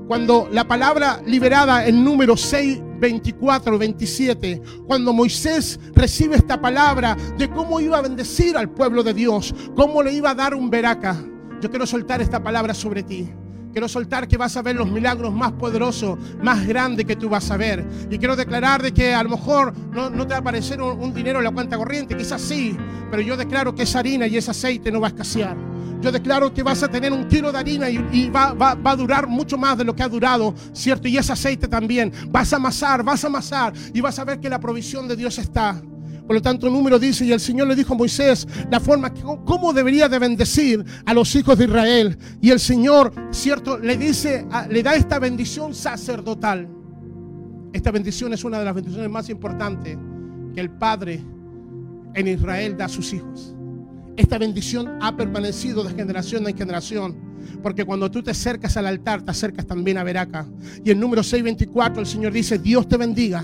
Cuando 0.08 0.48
la 0.50 0.66
palabra 0.66 1.22
liberada 1.26 1.88
en 1.88 2.06
número 2.06 2.38
6, 2.38 2.80
24, 3.00 3.78
27, 3.78 4.62
cuando 4.86 5.14
Moisés 5.14 5.80
recibe 5.94 6.36
esta 6.36 6.60
palabra 6.60 7.16
de 7.38 7.50
cómo 7.50 7.80
iba 7.80 7.98
a 7.98 8.02
bendecir 8.02 8.58
al 8.58 8.70
pueblo 8.70 9.04
de 9.04 9.14
Dios, 9.14 9.54
cómo 9.76 10.04
le 10.04 10.14
iba 10.14 10.32
a 10.32 10.36
dar 10.36 10.56
un 10.56 10.70
veraca. 10.70 11.16
Yo 11.62 11.70
quiero 11.70 11.88
soltar 11.88 12.22
esta 12.22 12.42
palabra 12.42 12.74
sobre 12.74 13.04
ti. 13.04 13.30
Quiero 13.72 13.88
soltar 13.88 14.28
que 14.28 14.38
vas 14.38 14.58
a 14.58 14.62
ver 14.62 14.76
los 14.76 14.90
milagros 14.90 15.34
más 15.34 15.52
poderosos, 15.52 16.18
más 16.42 16.66
grandes 16.66 17.06
que 17.06 17.16
tú 17.16 17.30
vas 17.30 17.52
a 17.52 17.58
ver. 17.58 17.86
Y 18.10 18.18
quiero 18.18 18.36
declarar 18.36 18.82
de 18.82 18.92
que 18.92 19.14
a 19.14 19.22
lo 19.22 19.30
mejor 19.30 19.74
no, 19.92 20.10
te 20.10 20.30
va 20.30 20.38
a 20.38 20.40
aparecer 20.40 20.82
un 20.82 21.14
dinero 21.14 21.40
en 21.40 21.46
la 21.46 21.52
cuenta 21.52 21.78
corriente, 21.78 22.18
quizás 22.18 22.42
sí, 22.42 22.76
pero 23.12 23.22
yo 23.22 23.38
declaro 23.38 23.76
que 23.76 23.84
esa 23.84 24.00
harina 24.00 24.26
y 24.26 24.38
ese 24.38 24.52
aceite 24.52 24.92
no 24.92 25.00
va 25.00 25.08
a 25.08 25.10
escasear. 25.10 25.56
Yo 26.02 26.12
declaro 26.12 26.54
que 26.54 26.64
vas 26.64 26.84
a 26.84 26.88
tener 26.88 27.12
un 27.12 27.28
kilo 27.28 27.52
de 27.52 27.58
harina 27.58 27.90
y, 27.90 28.30
va, 28.30 28.54
va, 28.54 28.76
va, 28.76 28.92
a 28.92 28.96
durar 28.96 29.28
mucho 29.28 29.58
más 29.58 29.78
de 29.78 29.84
lo 29.84 29.96
que 29.96 30.04
ha 30.04 30.10
durado, 30.10 30.54
¿cierto? 30.74 31.08
Y 31.08 31.18
ese 31.18 31.34
aceite 31.34 31.68
también. 31.68 32.12
Vas 32.30 32.54
a 32.54 32.58
amasar, 32.58 33.04
vas 33.04 33.24
a 33.24 33.28
amasar 33.28 33.74
y 33.94 34.02
vas 34.02 34.18
a 34.20 34.24
ver 34.24 34.40
que 34.40 34.50
la 34.50 34.60
provisión 34.60 35.08
de 35.08 35.16
Dios 35.16 35.38
está. 35.38 35.82
Por 36.28 36.36
lo 36.36 36.42
tanto, 36.42 36.68
el 36.68 36.74
número 36.74 37.00
dice, 37.00 37.24
y 37.24 37.32
el 37.32 37.40
Señor 37.40 37.70
le 37.70 37.76
dijo 37.76 37.94
a 37.94 37.98
Moisés 37.98 38.46
la 38.70 38.82
forma, 38.82 39.14
que, 39.14 39.22
cómo 39.22 39.72
debería 39.72 40.10
de 40.10 40.20
bendecir 40.20 40.84
a 41.06 41.14
los 41.14 41.34
hijos 41.36 41.58
de 41.58 41.66
Israel. 41.66 42.18
Y 42.42 42.52
el 42.52 42.60
Señor, 42.60 43.14
¿cierto? 43.32 43.78
Le 43.78 43.96
dice, 43.98 44.46
le 44.70 44.84
da 44.84 44.96
esta 44.96 45.20
bendición 45.20 45.74
sacerdotal. 45.74 46.68
Esta 47.72 47.92
bendición 47.92 48.34
es 48.34 48.44
una 48.44 48.60
de 48.60 48.66
las 48.66 48.76
bendiciones 48.76 49.10
más 49.10 49.30
importantes 49.30 49.98
que 50.54 50.60
el 50.60 50.70
Padre 50.70 51.22
en 52.14 52.28
Israel 52.28 52.76
da 52.76 52.86
a 52.86 52.90
sus 52.90 53.14
hijos. 53.14 53.57
Esta 54.18 54.40
bendición 54.40 54.98
ha 55.00 55.16
permanecido 55.16 55.84
de 55.84 55.94
generación 55.94 56.48
en 56.48 56.58
generación. 56.58 57.16
Porque 57.62 57.86
cuando 57.86 58.10
tú 58.10 58.24
te 58.24 58.32
acercas 58.32 58.76
al 58.76 58.88
altar, 58.88 59.22
te 59.22 59.32
acercas 59.32 59.66
también 59.66 59.98
a 59.98 60.04
Veraca. 60.04 60.48
Y 60.84 60.90
el 60.90 61.00
número 61.00 61.24
624, 61.24 62.02
el 62.02 62.08
Señor 62.08 62.34
dice, 62.34 62.58
Dios 62.58 62.88
te 62.88 62.98
bendiga 62.98 63.44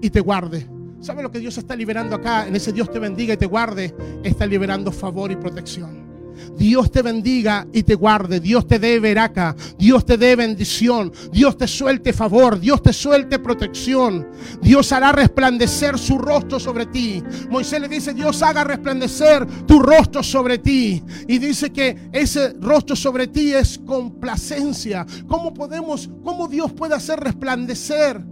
y 0.00 0.10
te 0.10 0.20
guarde. 0.20 0.68
¿Sabe 1.00 1.22
lo 1.24 1.32
que 1.32 1.40
Dios 1.40 1.58
está 1.58 1.74
liberando 1.74 2.14
acá? 2.14 2.46
En 2.46 2.54
ese 2.54 2.72
Dios 2.72 2.88
te 2.90 3.00
bendiga 3.00 3.34
y 3.34 3.36
te 3.36 3.46
guarde, 3.46 3.92
está 4.22 4.46
liberando 4.46 4.92
favor 4.92 5.32
y 5.32 5.36
protección. 5.36 6.11
Dios 6.56 6.90
te 6.90 7.02
bendiga 7.02 7.66
y 7.72 7.82
te 7.82 7.94
guarde. 7.94 8.40
Dios 8.40 8.66
te 8.66 8.78
dé 8.78 9.00
veraca. 9.00 9.56
Dios 9.78 10.04
te 10.04 10.16
dé 10.16 10.36
bendición. 10.36 11.12
Dios 11.32 11.56
te 11.56 11.66
suelte 11.66 12.12
favor. 12.12 12.58
Dios 12.58 12.82
te 12.82 12.92
suelte 12.92 13.38
protección. 13.38 14.28
Dios 14.60 14.92
hará 14.92 15.12
resplandecer 15.12 15.98
su 15.98 16.18
rostro 16.18 16.60
sobre 16.60 16.86
ti. 16.86 17.22
Moisés 17.50 17.80
le 17.80 17.88
dice, 17.88 18.14
Dios 18.14 18.42
haga 18.42 18.64
resplandecer 18.64 19.46
tu 19.66 19.80
rostro 19.80 20.22
sobre 20.22 20.58
ti. 20.58 21.02
Y 21.26 21.38
dice 21.38 21.70
que 21.70 22.10
ese 22.12 22.54
rostro 22.60 22.96
sobre 22.96 23.26
ti 23.26 23.52
es 23.52 23.78
complacencia. 23.78 25.06
¿Cómo 25.26 25.52
podemos, 25.52 26.10
cómo 26.22 26.48
Dios 26.48 26.72
puede 26.72 26.94
hacer 26.94 27.20
resplandecer 27.20 28.22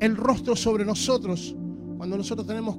el 0.00 0.16
rostro 0.16 0.54
sobre 0.54 0.84
nosotros 0.84 1.56
cuando 1.96 2.16
nosotros 2.16 2.46
tenemos 2.46 2.76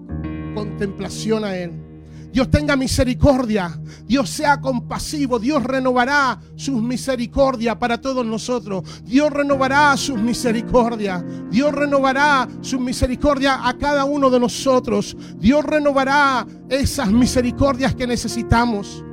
contemplación 0.54 1.44
a 1.44 1.56
Él? 1.58 1.89
Dios 2.32 2.50
tenga 2.50 2.76
misericordia, 2.76 3.80
Dios 4.06 4.30
sea 4.30 4.62
compasivo, 4.62 5.40
Dios 5.40 5.64
renovará 5.64 6.40
sus 6.56 6.82
misericordias 6.82 7.76
para 7.78 8.00
todos 8.00 8.26
nosotros, 8.26 8.84
Dios 9.04 9.32
renovará 9.32 9.96
sus 9.98 10.20
misericordias, 10.20 11.24
Dios 11.50 11.74
renovará 11.74 12.48
sus 12.62 12.80
misericordias 12.80 13.60
a 13.64 13.74
cada 13.78 14.06
uno 14.06 14.30
de 14.30 14.40
nosotros, 14.40 15.18
Dios 15.38 15.66
renovará 15.66 16.46
esas 16.70 17.12
misericordias 17.12 17.96
que 17.96 18.06
necesitamos. 18.06 19.04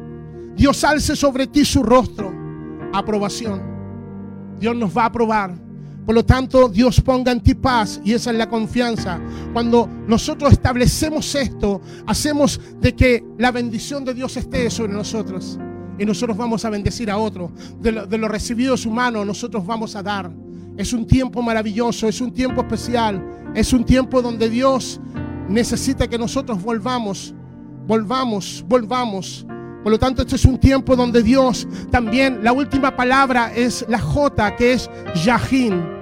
Dios 0.54 0.84
alce 0.84 1.16
sobre 1.16 1.46
ti 1.46 1.64
su 1.64 1.82
rostro, 1.82 2.32
aprobación. 2.92 3.62
Dios 4.58 4.74
nos 4.74 4.96
va 4.96 5.02
a 5.02 5.06
aprobar. 5.06 5.65
Por 6.06 6.14
lo 6.14 6.24
tanto, 6.24 6.68
Dios 6.68 7.00
ponga 7.00 7.32
en 7.32 7.40
ti 7.40 7.54
paz 7.54 8.00
y 8.04 8.12
esa 8.12 8.30
es 8.30 8.36
la 8.36 8.48
confianza. 8.48 9.20
Cuando 9.52 9.90
nosotros 10.06 10.52
establecemos 10.52 11.34
esto, 11.34 11.80
hacemos 12.06 12.60
de 12.80 12.94
que 12.94 13.24
la 13.38 13.50
bendición 13.50 14.04
de 14.04 14.14
Dios 14.14 14.36
esté 14.36 14.70
sobre 14.70 14.92
nosotros. 14.92 15.58
Y 15.98 16.04
nosotros 16.04 16.36
vamos 16.36 16.64
a 16.64 16.70
bendecir 16.70 17.10
a 17.10 17.18
otros. 17.18 17.50
De 17.80 17.90
lo, 17.90 18.06
de 18.06 18.18
lo 18.18 18.28
recibido 18.28 18.72
de 18.72 18.78
su 18.78 18.94
nosotros 18.94 19.66
vamos 19.66 19.96
a 19.96 20.02
dar. 20.04 20.30
Es 20.76 20.92
un 20.92 21.08
tiempo 21.08 21.42
maravilloso, 21.42 22.06
es 22.06 22.20
un 22.20 22.32
tiempo 22.32 22.60
especial. 22.60 23.50
Es 23.56 23.72
un 23.72 23.84
tiempo 23.84 24.22
donde 24.22 24.48
Dios 24.48 25.00
necesita 25.48 26.06
que 26.06 26.18
nosotros 26.18 26.62
volvamos, 26.62 27.34
volvamos, 27.84 28.64
volvamos. 28.68 29.44
Por 29.82 29.90
lo 29.90 29.98
tanto, 29.98 30.22
este 30.22 30.36
es 30.36 30.44
un 30.44 30.58
tiempo 30.58 30.94
donde 30.94 31.20
Dios 31.20 31.66
también, 31.90 32.44
la 32.44 32.52
última 32.52 32.94
palabra 32.94 33.52
es 33.54 33.84
la 33.88 33.98
J, 33.98 34.54
que 34.54 34.74
es 34.74 34.88
Yahin. 35.24 35.95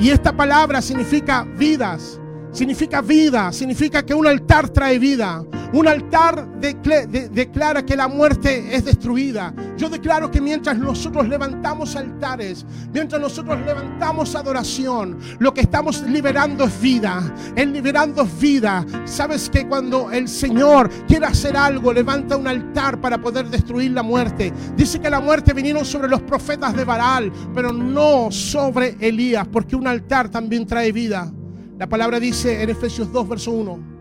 Y 0.00 0.10
esta 0.10 0.32
palabra 0.32 0.80
significa 0.80 1.44
vidas, 1.56 2.20
significa 2.52 3.00
vida, 3.00 3.52
significa 3.52 4.04
que 4.04 4.14
un 4.14 4.26
altar 4.26 4.68
trae 4.68 4.98
vida. 4.98 5.44
Un 5.70 5.86
altar 5.86 6.48
declara, 6.58 7.06
de, 7.06 7.28
declara 7.28 7.84
que 7.84 7.94
la 7.94 8.08
muerte 8.08 8.74
es 8.74 8.86
destruida. 8.86 9.52
Yo 9.76 9.90
declaro 9.90 10.30
que 10.30 10.40
mientras 10.40 10.78
nosotros 10.78 11.28
levantamos 11.28 11.94
altares, 11.94 12.64
mientras 12.92 13.20
nosotros 13.20 13.58
levantamos 13.60 14.34
adoración, 14.34 15.18
lo 15.38 15.52
que 15.52 15.60
estamos 15.60 16.02
liberando 16.02 16.64
es 16.64 16.80
vida. 16.80 17.22
El 17.54 17.74
liberando 17.74 18.22
es 18.22 18.40
vida. 18.40 18.84
Sabes 19.04 19.50
que 19.50 19.68
cuando 19.68 20.10
el 20.10 20.26
Señor 20.26 20.88
quiere 21.06 21.26
hacer 21.26 21.54
algo, 21.54 21.92
levanta 21.92 22.38
un 22.38 22.48
altar 22.48 22.98
para 22.98 23.18
poder 23.18 23.50
destruir 23.50 23.90
la 23.90 24.02
muerte. 24.02 24.52
Dice 24.74 24.98
que 24.98 25.10
la 25.10 25.20
muerte 25.20 25.52
vinieron 25.52 25.84
sobre 25.84 26.08
los 26.08 26.22
profetas 26.22 26.74
de 26.74 26.84
Baal, 26.84 27.30
pero 27.54 27.74
no 27.74 28.30
sobre 28.30 28.96
Elías, 29.00 29.46
porque 29.46 29.76
un 29.76 29.86
altar 29.86 30.30
también 30.30 30.66
trae 30.66 30.92
vida. 30.92 31.30
La 31.78 31.88
palabra 31.88 32.18
dice 32.18 32.62
en 32.62 32.70
Efesios 32.70 33.12
2, 33.12 33.28
verso 33.28 33.52
1 33.52 33.98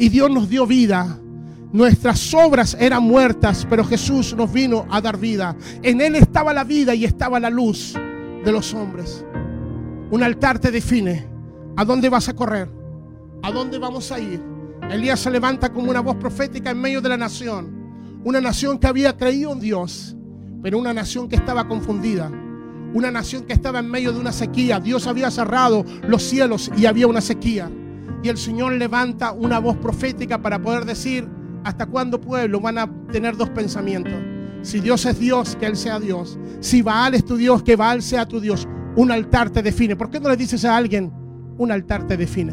y 0.00 0.08
Dios 0.08 0.30
nos 0.30 0.48
dio 0.48 0.66
vida. 0.66 1.20
Nuestras 1.72 2.32
obras 2.34 2.74
eran 2.80 3.02
muertas, 3.02 3.66
pero 3.68 3.84
Jesús 3.84 4.34
nos 4.34 4.50
vino 4.50 4.86
a 4.90 5.00
dar 5.00 5.18
vida. 5.18 5.54
En 5.82 6.00
Él 6.00 6.16
estaba 6.16 6.54
la 6.54 6.64
vida 6.64 6.94
y 6.94 7.04
estaba 7.04 7.38
la 7.38 7.50
luz 7.50 7.94
de 8.44 8.50
los 8.50 8.72
hombres. 8.72 9.24
Un 10.10 10.22
altar 10.22 10.58
te 10.58 10.70
define. 10.70 11.28
¿A 11.76 11.84
dónde 11.84 12.08
vas 12.08 12.30
a 12.30 12.34
correr? 12.34 12.68
¿A 13.42 13.52
dónde 13.52 13.78
vamos 13.78 14.10
a 14.10 14.18
ir? 14.18 14.42
Elías 14.90 15.20
se 15.20 15.30
levanta 15.30 15.70
como 15.70 15.90
una 15.90 16.00
voz 16.00 16.16
profética 16.16 16.70
en 16.70 16.80
medio 16.80 17.02
de 17.02 17.10
la 17.10 17.18
nación. 17.18 18.20
Una 18.24 18.40
nación 18.40 18.78
que 18.78 18.86
había 18.86 19.16
creído 19.16 19.52
en 19.52 19.60
Dios, 19.60 20.16
pero 20.62 20.78
una 20.78 20.94
nación 20.94 21.28
que 21.28 21.36
estaba 21.36 21.68
confundida. 21.68 22.32
Una 22.92 23.10
nación 23.10 23.44
que 23.44 23.52
estaba 23.52 23.78
en 23.78 23.90
medio 23.90 24.12
de 24.12 24.18
una 24.18 24.32
sequía. 24.32 24.80
Dios 24.80 25.06
había 25.06 25.30
cerrado 25.30 25.84
los 26.06 26.22
cielos 26.22 26.70
y 26.76 26.86
había 26.86 27.06
una 27.06 27.20
sequía. 27.20 27.70
Y 28.22 28.28
el 28.28 28.36
Señor 28.36 28.72
levanta 28.72 29.32
una 29.32 29.58
voz 29.58 29.76
profética 29.76 30.42
para 30.42 30.60
poder 30.60 30.84
decir, 30.84 31.28
¿hasta 31.64 31.86
cuándo 31.86 32.20
pueblo 32.20 32.60
van 32.60 32.78
a 32.78 32.90
tener 33.10 33.36
dos 33.36 33.50
pensamientos? 33.50 34.14
Si 34.62 34.80
Dios 34.80 35.06
es 35.06 35.18
Dios, 35.18 35.56
que 35.56 35.66
Él 35.66 35.76
sea 35.76 35.98
Dios. 35.98 36.38
Si 36.60 36.82
Baal 36.82 37.14
es 37.14 37.24
tu 37.24 37.36
Dios, 37.36 37.62
que 37.62 37.76
Baal 37.76 38.02
sea 38.02 38.26
tu 38.26 38.40
Dios. 38.40 38.68
Un 38.96 39.10
altar 39.10 39.50
te 39.50 39.62
define. 39.62 39.96
¿Por 39.96 40.10
qué 40.10 40.20
no 40.20 40.28
le 40.28 40.36
dices 40.36 40.64
a 40.64 40.76
alguien, 40.76 41.12
un 41.56 41.72
altar 41.72 42.06
te 42.06 42.16
define? 42.16 42.52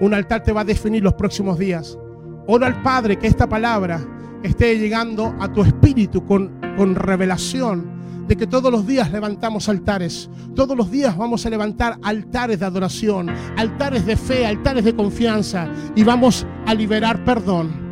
Un 0.00 0.12
altar 0.12 0.42
te 0.42 0.52
va 0.52 0.60
a 0.60 0.64
definir 0.64 1.02
los 1.02 1.14
próximos 1.14 1.58
días. 1.58 1.98
Ora 2.46 2.66
al 2.66 2.82
Padre 2.82 3.16
que 3.16 3.26
esta 3.26 3.48
palabra 3.48 4.00
esté 4.44 4.78
llegando 4.78 5.34
a 5.40 5.52
tu 5.52 5.62
espíritu 5.62 6.24
con, 6.24 6.60
con 6.76 6.94
revelación 6.94 7.94
de 8.28 8.36
que 8.36 8.46
todos 8.46 8.70
los 8.70 8.86
días 8.86 9.10
levantamos 9.10 9.68
altares. 9.68 10.30
Todos 10.54 10.76
los 10.76 10.90
días 10.90 11.16
vamos 11.16 11.44
a 11.44 11.50
levantar 11.50 11.98
altares 12.02 12.60
de 12.60 12.66
adoración, 12.66 13.30
altares 13.56 14.06
de 14.06 14.16
fe, 14.16 14.46
altares 14.46 14.84
de 14.84 14.94
confianza 14.94 15.68
y 15.96 16.04
vamos 16.04 16.46
a 16.66 16.74
liberar 16.74 17.24
perdón. 17.24 17.82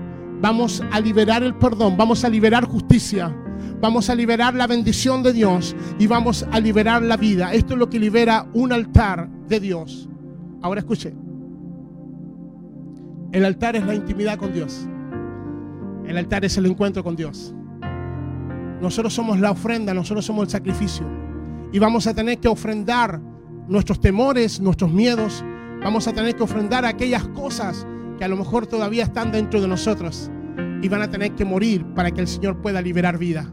Vamos 0.40 0.82
a 0.90 1.00
liberar 1.00 1.42
el 1.42 1.54
perdón, 1.54 1.96
vamos 1.96 2.24
a 2.24 2.28
liberar 2.28 2.64
justicia, 2.64 3.32
vamos 3.80 4.10
a 4.10 4.14
liberar 4.14 4.54
la 4.54 4.66
bendición 4.66 5.22
de 5.22 5.32
Dios 5.32 5.76
y 6.00 6.08
vamos 6.08 6.44
a 6.50 6.58
liberar 6.58 7.00
la 7.00 7.16
vida. 7.16 7.52
Esto 7.54 7.74
es 7.74 7.78
lo 7.78 7.88
que 7.88 8.00
libera 8.00 8.48
un 8.52 8.72
altar 8.72 9.28
de 9.48 9.60
Dios. 9.60 10.08
Ahora 10.60 10.80
escuche. 10.80 11.14
El 13.30 13.44
altar 13.44 13.76
es 13.76 13.86
la 13.86 13.94
intimidad 13.94 14.36
con 14.36 14.52
Dios. 14.52 14.86
El 16.06 16.16
altar 16.16 16.44
es 16.44 16.56
el 16.56 16.66
encuentro 16.66 17.02
con 17.02 17.16
Dios. 17.16 17.54
Nosotros 18.80 19.14
somos 19.14 19.38
la 19.38 19.52
ofrenda, 19.52 19.94
nosotros 19.94 20.24
somos 20.24 20.44
el 20.44 20.50
sacrificio. 20.50 21.06
Y 21.72 21.78
vamos 21.78 22.06
a 22.06 22.14
tener 22.14 22.38
que 22.38 22.48
ofrendar 22.48 23.20
nuestros 23.68 24.00
temores, 24.00 24.60
nuestros 24.60 24.92
miedos. 24.92 25.44
Vamos 25.82 26.08
a 26.08 26.12
tener 26.12 26.34
que 26.34 26.42
ofrendar 26.42 26.84
aquellas 26.84 27.26
cosas 27.28 27.86
que 28.18 28.24
a 28.24 28.28
lo 28.28 28.36
mejor 28.36 28.66
todavía 28.66 29.04
están 29.04 29.32
dentro 29.32 29.60
de 29.60 29.68
nosotros. 29.68 30.30
Y 30.82 30.88
van 30.88 31.02
a 31.02 31.10
tener 31.10 31.32
que 31.32 31.44
morir 31.44 31.84
para 31.94 32.10
que 32.10 32.20
el 32.20 32.28
Señor 32.28 32.60
pueda 32.60 32.82
liberar 32.82 33.18
vida. 33.18 33.52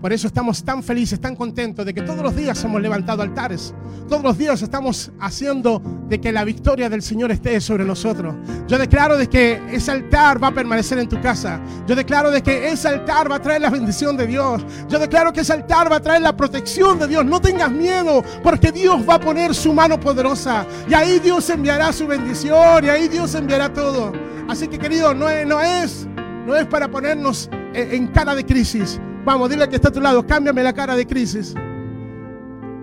Por 0.00 0.12
eso 0.12 0.28
estamos 0.28 0.62
tan 0.62 0.82
felices, 0.84 1.20
tan 1.20 1.34
contentos 1.34 1.84
de 1.84 1.92
que 1.92 2.02
todos 2.02 2.22
los 2.22 2.36
días 2.36 2.62
hemos 2.62 2.80
levantado 2.80 3.22
altares. 3.22 3.74
Todos 4.08 4.22
los 4.22 4.38
días 4.38 4.62
estamos 4.62 5.10
haciendo 5.18 5.82
de 6.08 6.20
que 6.20 6.30
la 6.30 6.44
victoria 6.44 6.88
del 6.88 7.02
Señor 7.02 7.32
esté 7.32 7.60
sobre 7.60 7.84
nosotros. 7.84 8.36
Yo 8.68 8.78
declaro 8.78 9.18
de 9.18 9.28
que 9.28 9.60
ese 9.72 9.90
altar 9.90 10.42
va 10.42 10.48
a 10.48 10.54
permanecer 10.54 10.98
en 11.00 11.08
tu 11.08 11.20
casa. 11.20 11.60
Yo 11.88 11.96
declaro 11.96 12.30
de 12.30 12.42
que 12.42 12.68
ese 12.68 12.86
altar 12.86 13.30
va 13.30 13.36
a 13.36 13.42
traer 13.42 13.60
la 13.60 13.70
bendición 13.70 14.16
de 14.16 14.28
Dios. 14.28 14.64
Yo 14.88 15.00
declaro 15.00 15.32
que 15.32 15.40
ese 15.40 15.52
altar 15.52 15.90
va 15.90 15.96
a 15.96 16.00
traer 16.00 16.22
la 16.22 16.36
protección 16.36 16.98
de 17.00 17.08
Dios. 17.08 17.24
No 17.24 17.40
tengas 17.40 17.72
miedo 17.72 18.22
porque 18.44 18.70
Dios 18.70 19.00
va 19.08 19.14
a 19.14 19.20
poner 19.20 19.52
su 19.52 19.72
mano 19.72 19.98
poderosa. 19.98 20.64
Y 20.88 20.94
ahí 20.94 21.18
Dios 21.18 21.50
enviará 21.50 21.92
su 21.92 22.06
bendición 22.06 22.84
y 22.84 22.88
ahí 22.88 23.08
Dios 23.08 23.34
enviará 23.34 23.72
todo. 23.72 24.12
Así 24.48 24.68
que 24.68 24.78
querido, 24.78 25.12
no 25.12 25.26
no 25.44 25.60
es, 25.60 26.06
no 26.46 26.56
es 26.56 26.66
para 26.66 26.88
ponernos 26.88 27.50
en 27.74 28.06
cara 28.06 28.34
de 28.36 28.46
crisis. 28.46 29.00
Vamos, 29.28 29.50
dile 29.50 29.68
que 29.68 29.76
está 29.76 29.88
a 29.88 29.92
tu 29.92 30.00
lado, 30.00 30.26
cámbiame 30.26 30.62
la 30.62 30.72
cara 30.72 30.96
de 30.96 31.06
crisis. 31.06 31.54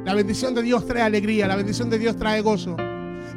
La 0.04 0.14
bendición 0.14 0.54
de 0.54 0.62
Dios 0.62 0.86
trae 0.86 1.02
alegría, 1.02 1.48
la 1.48 1.56
bendición 1.56 1.90
de 1.90 1.98
Dios 1.98 2.18
trae 2.18 2.42
gozo. 2.42 2.78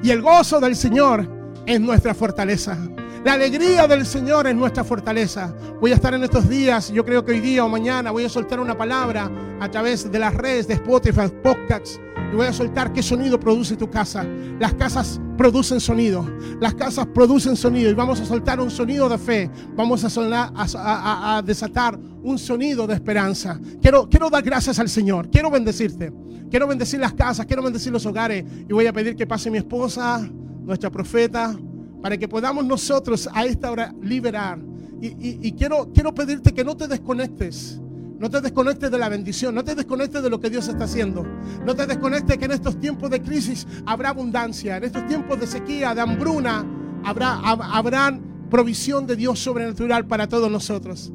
Y 0.02 0.10
el 0.10 0.20
gozo 0.20 0.60
del 0.60 0.76
Señor 0.76 1.26
es 1.64 1.80
nuestra 1.80 2.12
fortaleza. 2.12 2.76
La 3.24 3.32
alegría 3.32 3.86
del 3.88 4.06
Señor 4.06 4.46
es 4.46 4.54
nuestra 4.54 4.84
fortaleza. 4.84 5.52
Voy 5.80 5.90
a 5.90 5.94
estar 5.94 6.14
en 6.14 6.22
estos 6.22 6.48
días, 6.48 6.92
yo 6.92 7.04
creo 7.04 7.24
que 7.24 7.32
hoy 7.32 7.40
día 7.40 7.64
o 7.64 7.68
mañana 7.68 8.12
voy 8.12 8.24
a 8.24 8.28
soltar 8.28 8.60
una 8.60 8.78
palabra 8.78 9.30
a 9.60 9.68
través 9.68 10.10
de 10.10 10.18
las 10.18 10.34
redes 10.34 10.68
de 10.68 10.74
Spotify, 10.74 11.22
podcasts, 11.42 12.00
y 12.32 12.36
voy 12.36 12.46
a 12.46 12.52
soltar 12.52 12.92
qué 12.92 13.02
sonido 13.02 13.40
produce 13.40 13.76
tu 13.76 13.90
casa. 13.90 14.24
Las 14.60 14.74
casas 14.74 15.20
producen 15.36 15.80
sonido. 15.80 16.24
Las 16.60 16.74
casas 16.74 17.06
producen 17.06 17.56
sonido 17.56 17.90
y 17.90 17.94
vamos 17.94 18.20
a 18.20 18.24
soltar 18.24 18.60
un 18.60 18.70
sonido 18.70 19.08
de 19.08 19.18
fe. 19.18 19.50
Vamos 19.74 20.04
a, 20.04 20.10
sonar, 20.10 20.52
a, 20.54 21.36
a, 21.36 21.42
desatar 21.42 21.98
un 22.22 22.38
sonido 22.38 22.86
de 22.86 22.94
esperanza. 22.94 23.58
Quiero, 23.82 24.08
quiero 24.08 24.30
dar 24.30 24.42
gracias 24.42 24.78
al 24.78 24.88
Señor. 24.88 25.28
Quiero 25.30 25.50
bendecirte. 25.50 26.12
Quiero 26.50 26.68
bendecir 26.68 27.00
las 27.00 27.14
casas. 27.14 27.46
Quiero 27.46 27.62
bendecir 27.62 27.92
los 27.92 28.06
hogares. 28.06 28.44
Y 28.68 28.72
voy 28.72 28.86
a 28.86 28.92
pedir 28.92 29.16
que 29.16 29.26
pase 29.26 29.50
mi 29.50 29.58
esposa, 29.58 30.28
nuestra 30.62 30.90
profeta, 30.90 31.56
para 32.02 32.16
que 32.16 32.28
podamos 32.28 32.64
nosotros 32.64 33.28
a 33.32 33.44
esta 33.44 33.70
hora 33.70 33.94
liberar. 34.02 34.58
Y, 35.00 35.52
quiero, 35.52 35.92
quiero 35.92 36.12
pedirte 36.12 36.52
que 36.52 36.64
no 36.64 36.76
te 36.76 36.88
desconectes. 36.88 37.80
No 38.18 38.28
te 38.28 38.40
desconectes 38.40 38.90
de 38.90 38.98
la 38.98 39.08
bendición, 39.08 39.54
no 39.54 39.62
te 39.62 39.76
desconectes 39.76 40.20
de 40.24 40.28
lo 40.28 40.40
que 40.40 40.50
Dios 40.50 40.66
está 40.66 40.84
haciendo. 40.84 41.24
No 41.64 41.76
te 41.76 41.86
desconectes 41.86 42.36
que 42.36 42.46
en 42.46 42.50
estos 42.50 42.80
tiempos 42.80 43.10
de 43.10 43.22
crisis 43.22 43.64
habrá 43.86 44.08
abundancia, 44.08 44.76
en 44.76 44.84
estos 44.84 45.06
tiempos 45.06 45.38
de 45.38 45.46
sequía, 45.46 45.94
de 45.94 46.00
hambruna, 46.00 46.66
habrá, 47.04 47.34
habrá 47.38 48.18
provisión 48.50 49.06
de 49.06 49.14
Dios 49.14 49.38
sobrenatural 49.38 50.06
para 50.06 50.28
todos 50.28 50.50
nosotros. 50.50 51.12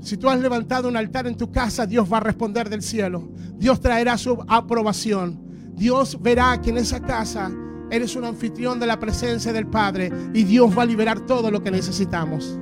Si 0.00 0.18
tú 0.18 0.28
has 0.28 0.38
levantado 0.38 0.86
un 0.86 0.98
altar 0.98 1.26
en 1.26 1.34
tu 1.34 1.50
casa, 1.50 1.86
Dios 1.86 2.12
va 2.12 2.18
a 2.18 2.20
responder 2.20 2.68
del 2.68 2.82
cielo. 2.82 3.26
Dios 3.56 3.80
traerá 3.80 4.18
su 4.18 4.44
aprobación. 4.46 5.40
Dios 5.74 6.20
verá 6.20 6.60
que 6.60 6.68
en 6.68 6.76
esa 6.76 7.00
casa 7.00 7.50
eres 7.94 8.16
un 8.16 8.24
anfitrión 8.24 8.80
de 8.80 8.86
la 8.86 8.98
presencia 8.98 9.52
del 9.52 9.66
Padre 9.68 10.10
y 10.32 10.42
Dios 10.42 10.76
va 10.76 10.82
a 10.82 10.86
liberar 10.86 11.20
todo 11.20 11.50
lo 11.50 11.62
que 11.62 11.70
necesitamos. 11.70 12.58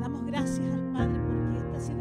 Damos 0.00 0.24
gracias 0.24 0.74
al 0.74 0.92
Padre 0.92 1.20
porque 1.26 1.58
esta 1.58 1.76
ha 1.76 1.80
sido 1.80 2.00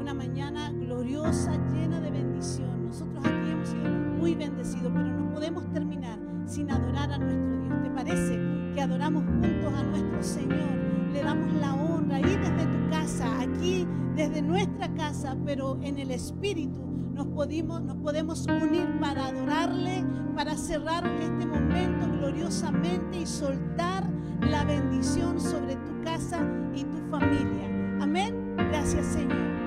una 0.00 0.14
mañana 0.14 0.70
gloriosa, 0.70 1.52
llena 1.72 2.00
de 2.00 2.10
bendición. 2.10 2.86
Nosotros 2.86 3.22
aquí 3.24 3.50
hemos 3.50 3.68
sido 3.68 3.90
muy 4.18 4.34
bendecidos, 4.34 4.90
pero 4.94 5.06
no 5.06 5.32
podemos 5.34 5.70
terminar 5.72 6.18
sin 6.46 6.70
adorar 6.70 7.12
a 7.12 7.18
nuestro 7.18 7.60
Dios. 7.60 7.82
¿Te 7.82 7.90
parece 7.90 8.40
que 8.74 8.80
adoramos 8.80 9.24
juntos 9.24 9.72
a 9.74 9.82
nuestro 9.82 10.22
Señor? 10.22 11.12
Le 11.12 11.22
damos 11.22 11.52
la 11.60 11.74
honra 11.74 12.16
ahí 12.16 12.22
desde 12.22 12.66
tu 12.66 12.90
casa, 12.90 13.40
aquí 13.40 13.86
desde 14.16 14.40
nuestra 14.40 14.88
casa, 14.94 15.36
pero 15.44 15.78
en 15.82 15.98
el 15.98 16.10
Espíritu 16.10 16.91
nos, 17.14 17.26
podimos, 17.28 17.82
nos 17.82 17.96
podemos 17.96 18.46
unir 18.46 18.88
para 19.00 19.26
adorarle, 19.26 20.04
para 20.34 20.56
cerrar 20.56 21.06
este 21.06 21.46
momento 21.46 22.06
gloriosamente 22.18 23.20
y 23.20 23.26
soltar 23.26 24.08
la 24.40 24.64
bendición 24.64 25.40
sobre 25.40 25.76
tu 25.76 26.02
casa 26.04 26.40
y 26.74 26.84
tu 26.84 26.98
familia. 27.10 27.98
Amén. 28.00 28.54
Gracias 28.56 29.06
Señor. 29.06 29.61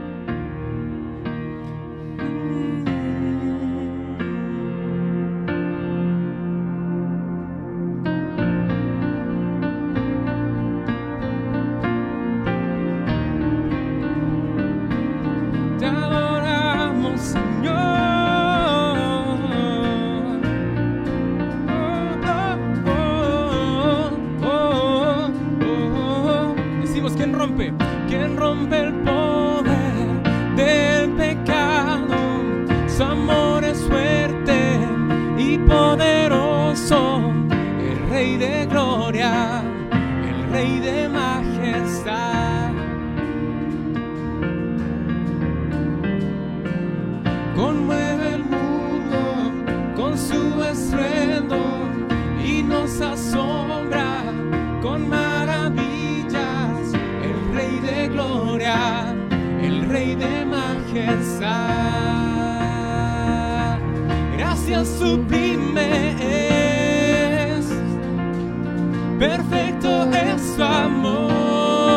Es, 70.14 70.42
su 70.56 70.64
amor. 70.64 71.96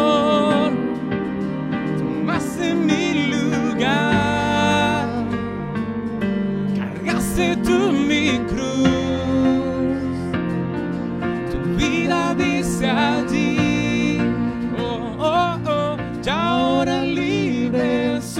Tomaste 1.98 2.74
mi 2.74 3.30
lugar, 3.32 5.08
cargaste 6.76 7.56
tú 7.56 7.92
mi 7.92 8.38
cruz. 8.50 10.16
Tu 11.50 11.58
vida 11.76 12.34
dice 12.34 12.86
allí, 12.88 14.18
oh, 14.78 15.16
oh, 15.18 15.58
oh, 15.66 15.96
ya 16.22 16.36
ahora 16.48 17.02
libre 17.02 18.20
soy. 18.22 18.38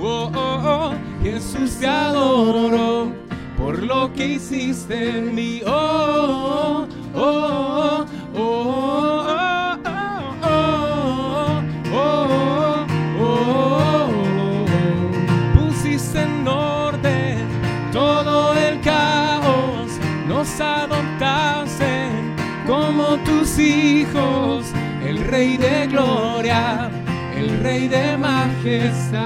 Oh, 0.00 0.30
oh, 0.34 0.60
oh, 0.64 0.94
Jesús 1.22 1.76
te 1.78 1.86
adoro 1.86 3.12
por 3.56 3.78
lo 3.82 4.12
que 4.12 4.26
hiciste 4.34 5.18
en 5.18 5.34
mí. 5.34 5.51
Rey 25.42 25.56
de 25.56 25.88
Gloria, 25.88 26.88
el 27.36 27.58
Rey 27.64 27.88
de 27.88 28.16
Majestad. 28.16 29.20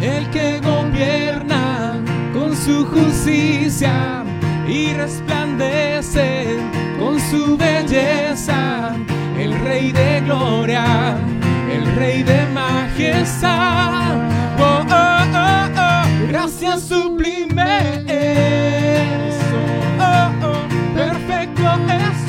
el 0.00 0.28
que 0.30 0.58
gobierna 0.58 2.02
con 2.32 2.56
su 2.56 2.84
justicia 2.86 4.24
y 4.66 4.92
resplandece 4.94 6.58
con 6.98 7.20
su 7.30 7.56
belleza, 7.56 8.96
el 9.38 9.52
Rey 9.60 9.92
de 9.92 10.20
gloria, 10.22 11.16
el 11.72 11.94
Rey 11.94 12.24
de 12.24 12.44
majestad. 12.46 14.16
Oh, 14.58 14.84
oh, 14.90 15.24
oh, 15.76 16.28
gracias 16.28 16.88
sublime 16.88 18.03
yo 21.64 21.78
te 21.86 22.23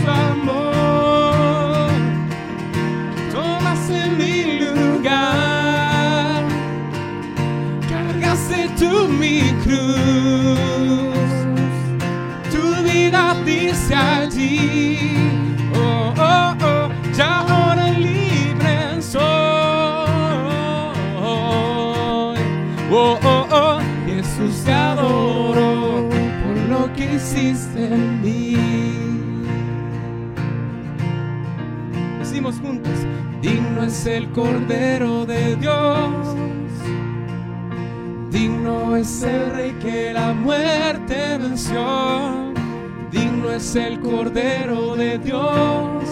el 43.76 43.99
Cordero 43.99 44.95
de 44.95 45.17
Dios. 45.17 46.03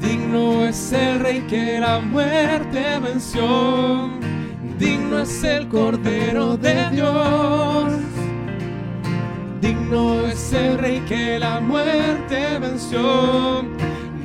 Digno 0.00 0.64
es 0.64 0.92
el 0.92 1.20
rey 1.20 1.40
que 1.48 1.80
la 1.80 2.00
muerte 2.00 2.98
venció. 3.00 4.10
Digno 4.78 5.20
es 5.20 5.42
el 5.44 5.68
Cordero 5.68 6.56
de 6.56 6.90
Dios. 6.90 7.92
Digno 9.60 10.26
es 10.26 10.52
el 10.52 10.78
rey 10.78 11.00
que 11.08 11.38
la 11.38 11.60
muerte 11.60 12.58
venció. 12.58 13.64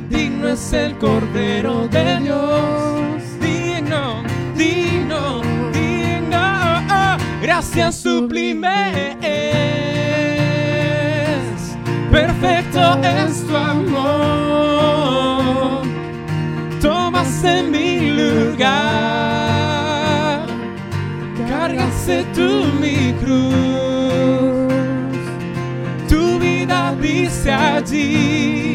Digno 0.10 0.50
es 0.50 0.74
el 0.74 0.98
Cordero 0.98 1.88
de 1.88 2.20
Dios. 2.20 3.24
Digno, 3.40 4.24
digno, 4.56 5.42
digno. 5.72 7.18
Gracias 7.42 7.96
sublime. 7.96 9.83
Perfecto 12.14 12.82
es 13.02 13.46
tu 13.48 13.56
amor. 13.58 14.94
Tomaste 16.80 17.64
mi 17.64 18.12
lugar. 18.12 18.84
Cargaste 21.50 22.24
tú 22.36 22.50
mi 22.80 23.14
cruz 23.14 23.74
tu 26.14 26.38
vida 26.40 26.96
dice 27.02 27.52
allí. 27.52 28.73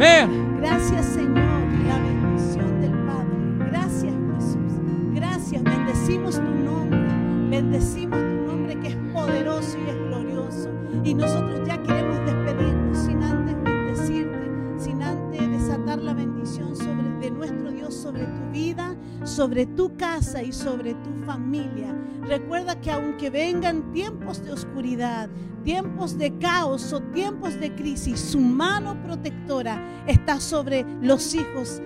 Gracias 0.00 1.04
Señor, 1.04 1.36
la 1.86 1.98
bendición 1.98 2.80
del 2.80 2.92
Padre. 3.04 3.70
Gracias 3.70 4.14
Jesús. 4.34 4.80
Gracias. 5.12 5.62
Bendecimos 5.62 6.36
tu 6.36 6.50
nombre. 6.64 6.98
Bendecimos 7.50 8.18
tu 8.18 8.46
nombre 8.46 8.80
que 8.80 8.88
es 8.88 8.96
poderoso 9.12 9.76
y 9.76 9.90
es 9.90 9.96
glorioso. 9.96 10.70
Y 11.04 11.12
nosotros 11.12 11.68
ya 11.68 11.82
queremos 11.82 12.16
despedirnos 12.24 12.96
sin 12.96 13.22
antes 13.22 13.62
bendecirte, 13.62 14.50
sin 14.78 15.02
antes 15.02 15.50
desatar 15.50 15.98
la 16.00 16.14
bendición 16.14 16.74
sobre, 16.74 17.18
de 17.20 17.30
nuestro 17.30 17.70
Dios 17.70 17.92
sobre 17.94 18.24
tu 18.24 18.50
vida, 18.52 18.96
sobre 19.24 19.66
tu 19.66 19.98
casa 19.98 20.42
y 20.42 20.52
sobre 20.52 20.94
tu 20.94 21.12
familia. 21.26 21.94
Recuerda 22.22 22.80
que 22.80 22.90
aunque 22.90 23.28
vengan 23.28 23.92
tiempos 23.92 24.42
de 24.42 24.52
oscuridad, 24.52 25.28
tiempos 25.64 26.18
de 26.18 26.36
caos 26.38 26.92
o 26.92 27.00
tiempos 27.00 27.58
de 27.58 27.74
crisis, 27.74 28.20
su 28.20 28.40
mano 28.40 29.00
protectora 29.02 30.04
está 30.06 30.40
sobre 30.40 30.84
los 31.00 31.34
hijos, 31.34 31.80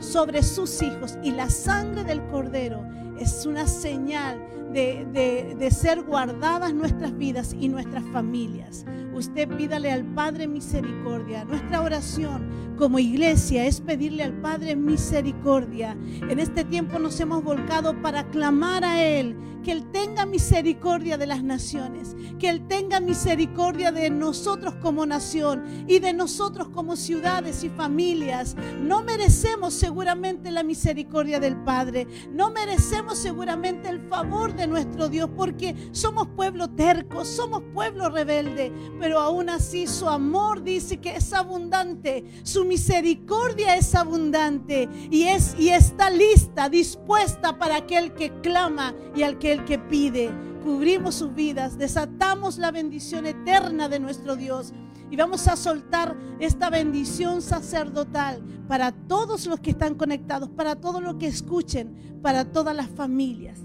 sobre 0.00 0.42
sus 0.42 0.82
hijos 0.82 1.18
y 1.22 1.32
la 1.32 1.50
sangre 1.50 2.04
del 2.04 2.24
cordero 2.28 2.84
es 3.20 3.46
una 3.46 3.66
señal 3.66 4.42
de, 4.72 5.06
de- 5.12 5.56
de 5.58 5.70
ser 5.70 6.02
guardadas 6.02 6.74
nuestras 6.74 7.16
vidas 7.16 7.54
y 7.58 7.68
nuestras 7.68 8.04
familias. 8.12 8.84
Usted 9.14 9.48
pídale 9.48 9.90
al 9.90 10.04
Padre 10.04 10.46
misericordia. 10.46 11.44
Nuestra 11.44 11.80
oración 11.80 12.74
como 12.76 12.98
iglesia 12.98 13.64
es 13.64 13.80
pedirle 13.80 14.22
al 14.22 14.34
Padre 14.40 14.76
misericordia. 14.76 15.96
En 16.28 16.38
este 16.38 16.64
tiempo 16.64 16.98
nos 16.98 17.18
hemos 17.18 17.42
volcado 17.42 18.00
para 18.02 18.28
clamar 18.28 18.84
a 18.84 19.02
Él, 19.02 19.36
que 19.64 19.72
Él 19.72 19.90
tenga 19.90 20.26
misericordia 20.26 21.18
de 21.18 21.26
las 21.26 21.42
naciones, 21.42 22.14
que 22.38 22.48
Él 22.50 22.68
tenga 22.68 23.00
misericordia 23.00 23.90
de 23.90 24.10
nosotros 24.10 24.74
como 24.76 25.06
nación 25.06 25.64
y 25.88 25.98
de 25.98 26.12
nosotros 26.12 26.68
como 26.68 26.94
ciudades 26.94 27.64
y 27.64 27.70
familias. 27.70 28.54
No 28.80 29.02
merecemos 29.02 29.74
seguramente 29.74 30.52
la 30.52 30.62
misericordia 30.62 31.40
del 31.40 31.56
Padre, 31.56 32.06
no 32.32 32.50
merecemos 32.50 33.07
seguramente 33.14 33.88
el 33.88 34.00
favor 34.08 34.54
de 34.54 34.66
nuestro 34.66 35.08
Dios 35.08 35.30
porque 35.36 35.74
somos 35.92 36.28
pueblo 36.28 36.68
terco, 36.68 37.24
somos 37.24 37.62
pueblo 37.74 38.08
rebelde, 38.08 38.72
pero 38.98 39.20
aún 39.20 39.50
así 39.50 39.86
su 39.86 40.08
amor 40.08 40.62
dice 40.62 40.98
que 40.98 41.16
es 41.16 41.32
abundante, 41.32 42.24
su 42.42 42.64
misericordia 42.64 43.76
es 43.76 43.94
abundante 43.94 44.88
y 45.10 45.24
es 45.24 45.54
y 45.58 45.70
está 45.70 46.10
lista, 46.10 46.68
dispuesta 46.68 47.58
para 47.58 47.76
aquel 47.76 48.14
que 48.14 48.30
clama 48.40 48.94
y 49.14 49.22
aquel 49.22 49.64
que 49.64 49.78
pide. 49.78 50.30
cubrimos 50.64 51.14
sus 51.14 51.34
vidas, 51.34 51.78
desatamos 51.78 52.58
la 52.58 52.70
bendición 52.70 53.24
eterna 53.26 53.88
de 53.88 54.00
nuestro 54.00 54.36
Dios. 54.36 54.72
Y 55.10 55.16
vamos 55.16 55.48
a 55.48 55.56
soltar 55.56 56.16
esta 56.38 56.68
bendición 56.70 57.40
sacerdotal 57.42 58.42
para 58.68 58.92
todos 58.92 59.46
los 59.46 59.58
que 59.60 59.70
están 59.70 59.94
conectados, 59.94 60.50
para 60.50 60.76
todos 60.76 61.02
los 61.02 61.14
que 61.14 61.26
escuchen, 61.26 61.94
para 62.22 62.44
todas 62.44 62.76
las 62.76 62.88
familias. 62.88 63.58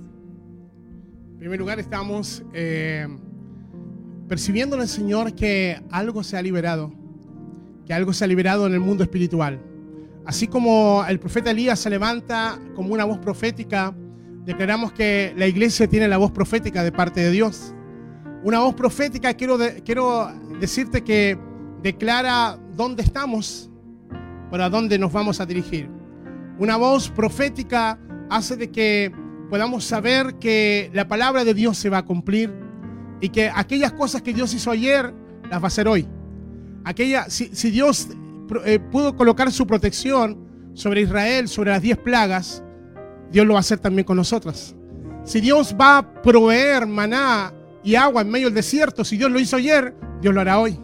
En 1.33 1.39
primer 1.39 1.59
lugar, 1.59 1.79
estamos 1.79 2.43
eh, 2.53 3.05
percibiendo 4.29 4.77
en 4.77 4.83
el 4.83 4.87
Señor 4.87 5.33
que 5.33 5.81
algo 5.91 6.23
se 6.23 6.37
ha 6.37 6.41
liberado, 6.41 6.93
que 7.85 7.93
algo 7.93 8.13
se 8.13 8.23
ha 8.23 8.27
liberado 8.27 8.65
en 8.65 8.73
el 8.73 8.79
mundo 8.79 9.03
espiritual. 9.03 9.59
Así 10.25 10.47
como 10.47 11.03
el 11.05 11.19
profeta 11.19 11.51
Elías 11.51 11.79
se 11.79 11.89
levanta 11.89 12.57
como 12.75 12.93
una 12.93 13.03
voz 13.03 13.17
profética, 13.17 13.93
declaramos 14.45 14.93
que 14.93 15.33
la 15.35 15.47
iglesia 15.47 15.85
tiene 15.89 16.07
la 16.07 16.15
voz 16.17 16.31
profética 16.31 16.81
de 16.81 16.93
parte 16.93 17.19
de 17.19 17.31
Dios. 17.31 17.73
Una 18.45 18.59
voz 18.59 18.73
profética, 18.73 19.33
quiero, 19.33 19.57
de- 19.57 19.81
quiero 19.83 20.29
decirte 20.63 21.03
que 21.03 21.37
declara 21.81 22.57
dónde 22.73 23.03
estamos, 23.03 23.69
para 24.49 24.69
dónde 24.69 24.97
nos 24.97 25.11
vamos 25.11 25.41
a 25.41 25.45
dirigir. 25.45 25.89
Una 26.57 26.77
voz 26.77 27.09
profética 27.09 27.99
hace 28.29 28.55
de 28.55 28.71
que 28.71 29.11
podamos 29.49 29.83
saber 29.83 30.35
que 30.35 30.89
la 30.93 31.05
palabra 31.09 31.43
de 31.43 31.53
Dios 31.53 31.77
se 31.77 31.89
va 31.89 31.97
a 31.97 32.05
cumplir 32.05 32.49
y 33.19 33.27
que 33.27 33.51
aquellas 33.53 33.91
cosas 33.91 34.21
que 34.21 34.33
Dios 34.33 34.53
hizo 34.53 34.71
ayer 34.71 35.13
las 35.49 35.59
va 35.59 35.65
a 35.65 35.67
hacer 35.67 35.85
hoy. 35.85 36.07
Aquella, 36.85 37.29
si, 37.29 37.49
Dios 37.69 38.07
eh, 38.63 38.79
pudo 38.79 39.17
colocar 39.17 39.51
su 39.51 39.67
protección 39.67 40.47
sobre 40.75 41.01
Israel, 41.01 41.49
sobre 41.49 41.71
las 41.71 41.81
diez 41.81 41.97
plagas, 41.97 42.63
Dios 43.33 43.45
lo 43.45 43.55
va 43.55 43.59
a 43.59 43.67
hacer 43.67 43.79
también 43.79 44.05
con 44.05 44.15
nosotras. 44.15 44.73
Si 45.25 45.41
Dios 45.41 45.75
va 45.77 45.97
a 45.97 46.21
proveer 46.21 46.87
maná 46.87 47.53
y 47.83 47.95
agua 47.95 48.21
en 48.21 48.29
medio 48.29 48.47
del 48.47 48.55
desierto, 48.55 49.03
si 49.03 49.17
Dios 49.17 49.31
lo 49.31 49.39
hizo 49.39 49.57
ayer, 49.57 49.95
Dios 50.21 50.33
lo 50.33 50.41
hará 50.41 50.59
hoy. 50.59 50.79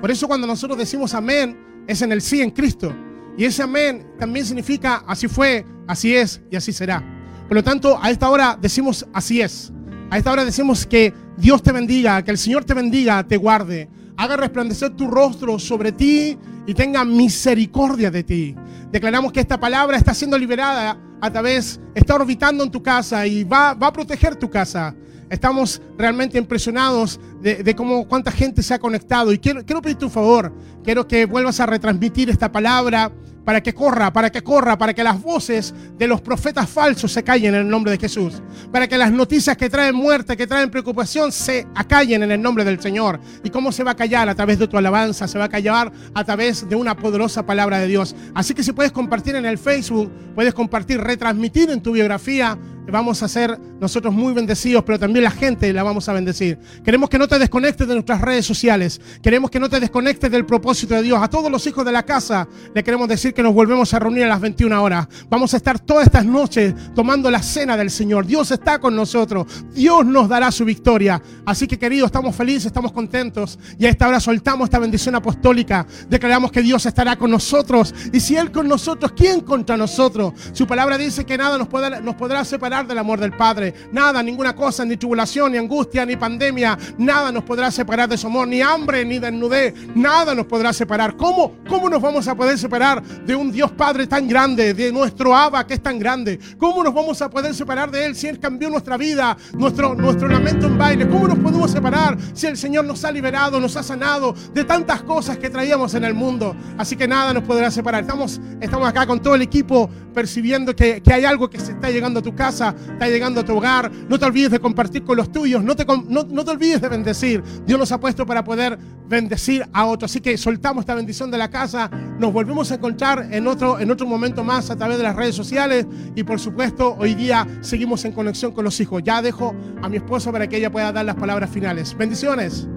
Por 0.00 0.10
eso 0.10 0.28
cuando 0.28 0.46
nosotros 0.46 0.78
decimos 0.78 1.14
amén, 1.14 1.84
es 1.86 2.02
en 2.02 2.12
el 2.12 2.20
sí 2.20 2.42
en 2.42 2.50
Cristo. 2.50 2.94
Y 3.38 3.44
ese 3.44 3.62
amén 3.62 4.06
también 4.18 4.44
significa 4.44 5.04
así 5.06 5.28
fue, 5.28 5.64
así 5.86 6.14
es 6.14 6.40
y 6.50 6.56
así 6.56 6.72
será. 6.72 7.02
Por 7.48 7.56
lo 7.56 7.62
tanto, 7.62 7.98
a 8.02 8.10
esta 8.10 8.28
hora 8.30 8.58
decimos 8.60 9.06
así 9.12 9.40
es. 9.40 9.72
A 10.10 10.18
esta 10.18 10.32
hora 10.32 10.44
decimos 10.44 10.86
que 10.86 11.12
Dios 11.36 11.62
te 11.62 11.72
bendiga, 11.72 12.22
que 12.22 12.30
el 12.30 12.38
Señor 12.38 12.64
te 12.64 12.74
bendiga, 12.74 13.26
te 13.26 13.36
guarde, 13.36 13.88
haga 14.16 14.36
resplandecer 14.36 14.90
tu 14.90 15.08
rostro 15.08 15.58
sobre 15.58 15.92
ti 15.92 16.36
y 16.66 16.74
tenga 16.74 17.04
misericordia 17.04 18.10
de 18.10 18.22
ti. 18.22 18.54
Declaramos 18.90 19.32
que 19.32 19.40
esta 19.40 19.58
palabra 19.58 19.96
está 19.96 20.14
siendo 20.14 20.38
liberada 20.38 20.98
a 21.20 21.30
través, 21.30 21.80
está 21.94 22.14
orbitando 22.14 22.64
en 22.64 22.70
tu 22.70 22.82
casa 22.82 23.26
y 23.26 23.44
va, 23.44 23.74
va 23.74 23.88
a 23.88 23.92
proteger 23.92 24.36
tu 24.36 24.48
casa. 24.48 24.94
Estamos 25.28 25.82
realmente 25.98 26.38
impresionados 26.38 27.20
de, 27.40 27.74
cómo 27.74 28.06
cuánta 28.06 28.30
gente 28.30 28.62
se 28.62 28.74
ha 28.74 28.78
conectado. 28.78 29.32
Y 29.32 29.38
quiero, 29.38 29.64
quiero 29.64 29.82
pedirte 29.82 30.04
un 30.04 30.10
favor. 30.10 30.52
Quiero 30.84 31.06
que 31.06 31.26
vuelvas 31.26 31.58
a 31.60 31.66
retransmitir 31.66 32.30
esta 32.30 32.50
palabra 32.50 33.12
para 33.46 33.62
que 33.62 33.72
corra, 33.72 34.12
para 34.12 34.28
que 34.28 34.42
corra, 34.42 34.76
para 34.76 34.92
que 34.92 35.04
las 35.04 35.22
voces 35.22 35.72
de 35.96 36.08
los 36.08 36.20
profetas 36.20 36.68
falsos 36.68 37.12
se 37.12 37.22
callen 37.22 37.54
en 37.54 37.60
el 37.60 37.68
nombre 37.68 37.92
de 37.92 37.98
Jesús. 37.98 38.42
Para 38.72 38.88
que 38.88 38.98
las 38.98 39.12
noticias 39.12 39.56
que 39.56 39.70
traen 39.70 39.94
muerte, 39.94 40.36
que 40.36 40.48
traen 40.48 40.68
preocupación, 40.68 41.30
se 41.30 41.64
acallen 41.76 42.24
en 42.24 42.32
el 42.32 42.42
nombre 42.42 42.64
del 42.64 42.80
Señor. 42.80 43.20
¿Y 43.44 43.50
cómo 43.50 43.70
se 43.70 43.84
va 43.84 43.92
a 43.92 43.96
callar? 43.96 44.28
A 44.28 44.34
través 44.34 44.58
de 44.58 44.66
tu 44.66 44.76
alabanza, 44.76 45.28
se 45.28 45.38
va 45.38 45.44
a 45.44 45.48
callar 45.48 45.92
a 46.12 46.24
través 46.24 46.68
de 46.68 46.74
una 46.74 46.96
poderosa 46.96 47.46
palabra 47.46 47.78
de 47.78 47.86
Dios. 47.86 48.16
Así 48.34 48.52
que 48.52 48.64
si 48.64 48.72
puedes 48.72 48.90
compartir 48.90 49.36
en 49.36 49.46
el 49.46 49.58
Facebook, 49.58 50.10
puedes 50.34 50.52
compartir, 50.52 51.00
retransmitir 51.00 51.70
en 51.70 51.80
tu 51.80 51.92
biografía, 51.92 52.58
vamos 52.90 53.22
a 53.22 53.28
ser 53.28 53.58
nosotros 53.80 54.14
muy 54.14 54.32
bendecidos, 54.32 54.84
pero 54.84 54.98
también 54.98 55.24
la 55.24 55.30
gente 55.30 55.72
la 55.72 55.82
vamos 55.82 56.08
a 56.08 56.12
bendecir. 56.12 56.58
Queremos 56.84 57.10
que 57.10 57.18
no 57.18 57.28
te 57.28 57.38
desconectes 57.38 57.86
de 57.86 57.94
nuestras 57.94 58.20
redes 58.20 58.46
sociales. 58.46 59.00
Queremos 59.22 59.50
que 59.50 59.60
no 59.60 59.68
te 59.68 59.80
desconectes 59.80 60.30
del 60.30 60.46
propósito 60.46 60.94
de 60.94 61.02
Dios. 61.02 61.20
A 61.22 61.28
todos 61.28 61.50
los 61.50 61.66
hijos 61.66 61.84
de 61.84 61.92
la 61.92 62.04
casa 62.04 62.48
le 62.74 62.84
queremos 62.84 63.08
decir 63.08 63.34
que 63.34 63.42
nos 63.42 63.54
volvemos 63.54 63.92
a 63.92 63.98
reunir 63.98 64.24
a 64.24 64.28
las 64.28 64.40
21 64.40 64.82
horas. 64.82 65.08
Vamos 65.28 65.54
a 65.54 65.56
estar 65.56 65.78
todas 65.78 66.06
estas 66.06 66.24
noches 66.24 66.74
tomando 66.94 67.30
la 67.30 67.42
cena 67.42 67.76
del 67.76 67.90
Señor. 67.90 68.26
Dios 68.26 68.50
está 68.50 68.78
con 68.78 68.94
nosotros. 68.94 69.46
Dios 69.74 70.04
nos 70.06 70.28
dará 70.28 70.50
su 70.52 70.64
victoria. 70.64 71.20
Así 71.44 71.66
que 71.66 71.78
queridos, 71.78 72.06
estamos 72.06 72.34
felices, 72.34 72.66
estamos 72.66 72.92
contentos. 72.92 73.58
Y 73.78 73.86
a 73.86 73.90
esta 73.90 74.08
hora 74.08 74.20
soltamos 74.20 74.66
esta 74.66 74.78
bendición 74.78 75.14
apostólica. 75.14 75.86
Declaramos 76.08 76.52
que 76.52 76.62
Dios 76.62 76.86
estará 76.86 77.16
con 77.16 77.30
nosotros. 77.30 77.94
Y 78.12 78.20
si 78.20 78.36
Él 78.36 78.50
con 78.50 78.68
nosotros, 78.68 79.12
¿quién 79.16 79.40
contra 79.40 79.76
nosotros? 79.76 80.34
Su 80.52 80.66
palabra 80.66 80.98
dice 80.98 81.24
que 81.24 81.36
nada 81.36 81.58
nos 81.58 81.68
podrá, 81.68 82.00
nos 82.00 82.14
podrá 82.14 82.44
separar 82.44 82.75
del 82.84 82.98
amor 82.98 83.20
del 83.20 83.32
Padre. 83.32 83.72
Nada, 83.92 84.22
ninguna 84.22 84.54
cosa, 84.54 84.84
ni 84.84 84.96
tribulación, 84.96 85.52
ni 85.52 85.58
angustia, 85.58 86.04
ni 86.04 86.16
pandemia. 86.16 86.76
Nada 86.98 87.32
nos 87.32 87.44
podrá 87.44 87.70
separar 87.70 88.08
de 88.08 88.18
su 88.18 88.26
amor. 88.26 88.48
Ni 88.48 88.60
hambre, 88.60 89.04
ni 89.04 89.18
desnudez. 89.18 89.74
Nada 89.94 90.34
nos 90.34 90.46
podrá 90.46 90.72
separar. 90.72 91.16
¿Cómo, 91.16 91.54
cómo 91.68 91.88
nos 91.88 92.02
vamos 92.02 92.28
a 92.28 92.34
poder 92.34 92.58
separar 92.58 93.02
de 93.02 93.34
un 93.34 93.50
Dios 93.50 93.70
Padre 93.72 94.06
tan 94.06 94.28
grande? 94.28 94.74
De 94.74 94.92
nuestro 94.92 95.34
Abba 95.34 95.66
que 95.66 95.74
es 95.74 95.82
tan 95.82 95.98
grande. 95.98 96.38
¿Cómo 96.58 96.82
nos 96.82 96.92
vamos 96.92 97.22
a 97.22 97.30
poder 97.30 97.54
separar 97.54 97.90
de 97.90 98.04
Él 98.04 98.16
si 98.16 98.26
Él 98.26 98.38
cambió 98.38 98.68
nuestra 98.68 98.96
vida? 98.96 99.36
Nuestro, 99.54 99.94
nuestro 99.94 100.28
lamento 100.28 100.66
en 100.66 100.76
baile. 100.76 101.08
¿Cómo 101.08 101.28
nos 101.28 101.38
podemos 101.38 101.70
separar 101.70 102.16
si 102.34 102.46
el 102.46 102.56
Señor 102.56 102.84
nos 102.84 103.04
ha 103.04 103.12
liberado, 103.12 103.60
nos 103.60 103.76
ha 103.76 103.82
sanado 103.82 104.34
de 104.52 104.64
tantas 104.64 105.02
cosas 105.02 105.38
que 105.38 105.48
traíamos 105.48 105.94
en 105.94 106.04
el 106.04 106.14
mundo? 106.14 106.56
Así 106.76 106.96
que 106.96 107.06
nada 107.06 107.32
nos 107.32 107.44
podrá 107.44 107.70
separar. 107.70 108.02
Estamos, 108.02 108.40
estamos 108.60 108.88
acá 108.88 109.06
con 109.06 109.20
todo 109.20 109.34
el 109.34 109.42
equipo 109.42 109.88
percibiendo 110.12 110.74
que, 110.74 111.02
que 111.02 111.12
hay 111.12 111.24
algo 111.24 111.50
que 111.50 111.60
se 111.60 111.72
está 111.72 111.90
llegando 111.90 112.20
a 112.20 112.22
tu 112.22 112.34
casa, 112.34 112.65
está 112.68 113.08
llegando 113.08 113.40
a 113.40 113.44
tu 113.44 113.56
hogar. 113.56 113.90
No 114.08 114.18
te 114.18 114.24
olvides 114.24 114.50
de 114.50 114.60
compartir 114.60 115.04
con 115.04 115.16
los 115.16 115.30
tuyos, 115.30 115.62
no 115.62 115.76
te, 115.76 115.84
no, 115.84 116.24
no 116.28 116.44
te 116.44 116.50
olvides 116.50 116.80
de 116.80 116.88
bendecir. 116.88 117.42
Dios 117.66 117.78
nos 117.78 117.92
ha 117.92 118.00
puesto 118.00 118.26
para 118.26 118.44
poder 118.44 118.78
bendecir 119.08 119.66
a 119.72 119.86
otros. 119.86 120.10
Así 120.10 120.20
que 120.20 120.36
soltamos 120.36 120.82
esta 120.82 120.94
bendición 120.94 121.30
de 121.30 121.38
la 121.38 121.50
casa, 121.50 121.90
nos 122.18 122.32
volvemos 122.32 122.70
a 122.70 122.76
encontrar 122.76 123.28
en 123.30 123.46
otro, 123.46 123.78
en 123.78 123.90
otro 123.90 124.06
momento 124.06 124.44
más 124.44 124.70
a 124.70 124.76
través 124.76 124.98
de 124.98 125.04
las 125.04 125.16
redes 125.16 125.34
sociales 125.34 125.86
y 126.14 126.22
por 126.24 126.38
supuesto 126.38 126.96
hoy 126.98 127.14
día 127.14 127.46
seguimos 127.60 128.04
en 128.04 128.12
conexión 128.12 128.52
con 128.52 128.64
los 128.64 128.78
hijos. 128.80 129.02
Ya 129.04 129.22
dejo 129.22 129.54
a 129.82 129.88
mi 129.88 129.96
esposa 129.96 130.32
para 130.32 130.48
que 130.48 130.56
ella 130.56 130.70
pueda 130.70 130.92
dar 130.92 131.04
las 131.04 131.16
palabras 131.16 131.50
finales. 131.50 131.96
Bendiciones. 131.96 132.68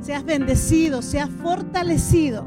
Seas 0.00 0.24
bendecido, 0.24 1.02
seas 1.02 1.28
fortalecido. 1.42 2.46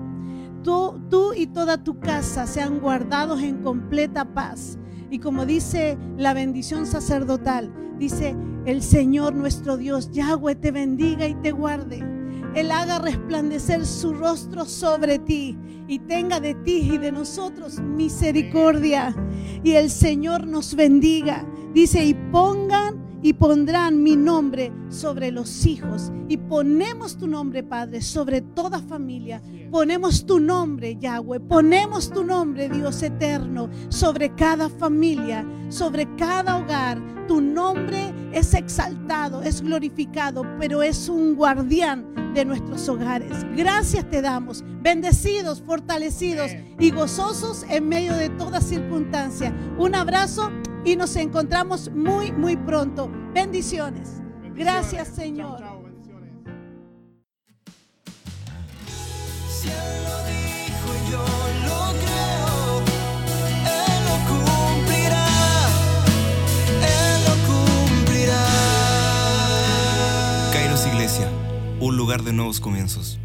Tú, 0.64 1.00
tú 1.10 1.34
y 1.34 1.48
toda 1.48 1.84
tu 1.84 2.00
casa 2.00 2.48
sean 2.48 2.80
guardados 2.80 3.42
en 3.42 3.62
completa 3.62 4.26
paz. 4.26 4.78
Y 5.14 5.20
como 5.20 5.46
dice 5.46 5.96
la 6.18 6.34
bendición 6.34 6.88
sacerdotal, 6.88 7.72
dice 8.00 8.36
el 8.66 8.82
Señor 8.82 9.36
nuestro 9.36 9.78
Dios, 9.78 10.10
Yahweh 10.10 10.56
te 10.56 10.72
bendiga 10.72 11.28
y 11.28 11.36
te 11.36 11.52
guarde. 11.52 12.04
Él 12.56 12.72
haga 12.72 12.98
resplandecer 12.98 13.86
su 13.86 14.14
rostro 14.14 14.66
sobre 14.66 15.20
ti 15.20 15.56
y 15.88 16.00
tenga 16.00 16.40
de 16.40 16.56
ti 16.56 16.94
y 16.94 16.98
de 16.98 17.12
nosotros 17.12 17.80
misericordia. 17.80 19.16
Y 19.64 19.74
el 19.74 19.92
Señor 19.92 20.48
nos 20.48 20.74
bendiga. 20.74 21.46
Dice, 21.76 22.04
y 22.04 22.16
pongan 22.32 23.03
y 23.24 23.34
pondrán 23.34 24.04
mi 24.04 24.16
nombre 24.18 24.72
sobre 24.90 25.32
los 25.32 25.66
hijos. 25.66 26.12
Y 26.28 26.38
ponemos 26.38 27.18
tu 27.18 27.26
nombre, 27.26 27.64
Padre, 27.64 28.02
sobre 28.02 28.42
toda 28.42 28.80
familia. 28.80 29.42
Ponemos 29.72 30.26
tu 30.26 30.40
nombre, 30.40 30.98
Yahweh. 30.98 31.40
Ponemos 31.40 32.12
tu 32.12 32.24
nombre, 32.24 32.70
Dios 32.70 33.02
eterno, 33.02 33.70
sobre 33.88 34.36
cada 34.36 34.70
familia, 34.70 35.46
sobre 35.70 36.14
cada 36.18 36.58
hogar. 36.58 37.02
Tu 37.28 37.40
nombre 37.40 38.14
es 38.34 38.54
exaltado, 38.54 39.42
es 39.42 39.62
glorificado, 39.62 40.46
pero 40.60 40.84
es 40.84 41.08
un 41.08 41.36
guardián 41.36 42.34
de 42.34 42.44
nuestros 42.44 42.90
hogares. 42.90 43.46
Gracias 43.56 44.10
te 44.10 44.22
damos, 44.22 44.64
bendecidos, 44.82 45.62
fortalecidos 45.62 46.52
y 46.80 46.92
gozosos 46.92 47.66
en 47.70 47.88
medio 47.88 48.16
de 48.16 48.30
toda 48.30 48.60
circunstancia. 48.60 49.56
Un 49.78 49.96
abrazo 49.96 50.52
y 50.86 50.96
nos 50.96 51.16
encontramos 51.16 51.90
muy, 51.92 52.32
muy 52.32 52.56
pronto. 52.58 53.10
Bendiciones. 53.34 54.22
Gracias, 54.56 55.08
Señor. 55.10 55.60
Chao, 55.60 55.70
chao, 55.70 55.84
bendiciones. 55.84 56.32
Si 59.50 59.68
Él 59.70 60.04
lo 60.04 60.18
dijo 60.28 60.88
y 60.94 61.12
yo 61.12 61.24
lo 61.68 61.80
creo, 62.04 62.84
Él 63.66 64.00
lo 64.06 64.16
cumplirá, 64.30 65.28
Él 66.84 67.24
lo 67.26 67.36
cumplirá. 67.48 68.44
Kairos 70.52 70.86
Iglesia, 70.88 71.28
un 71.80 71.98
lugar 71.98 72.24
de 72.24 72.34
nuevos 72.34 72.60
comienzos. 72.60 73.20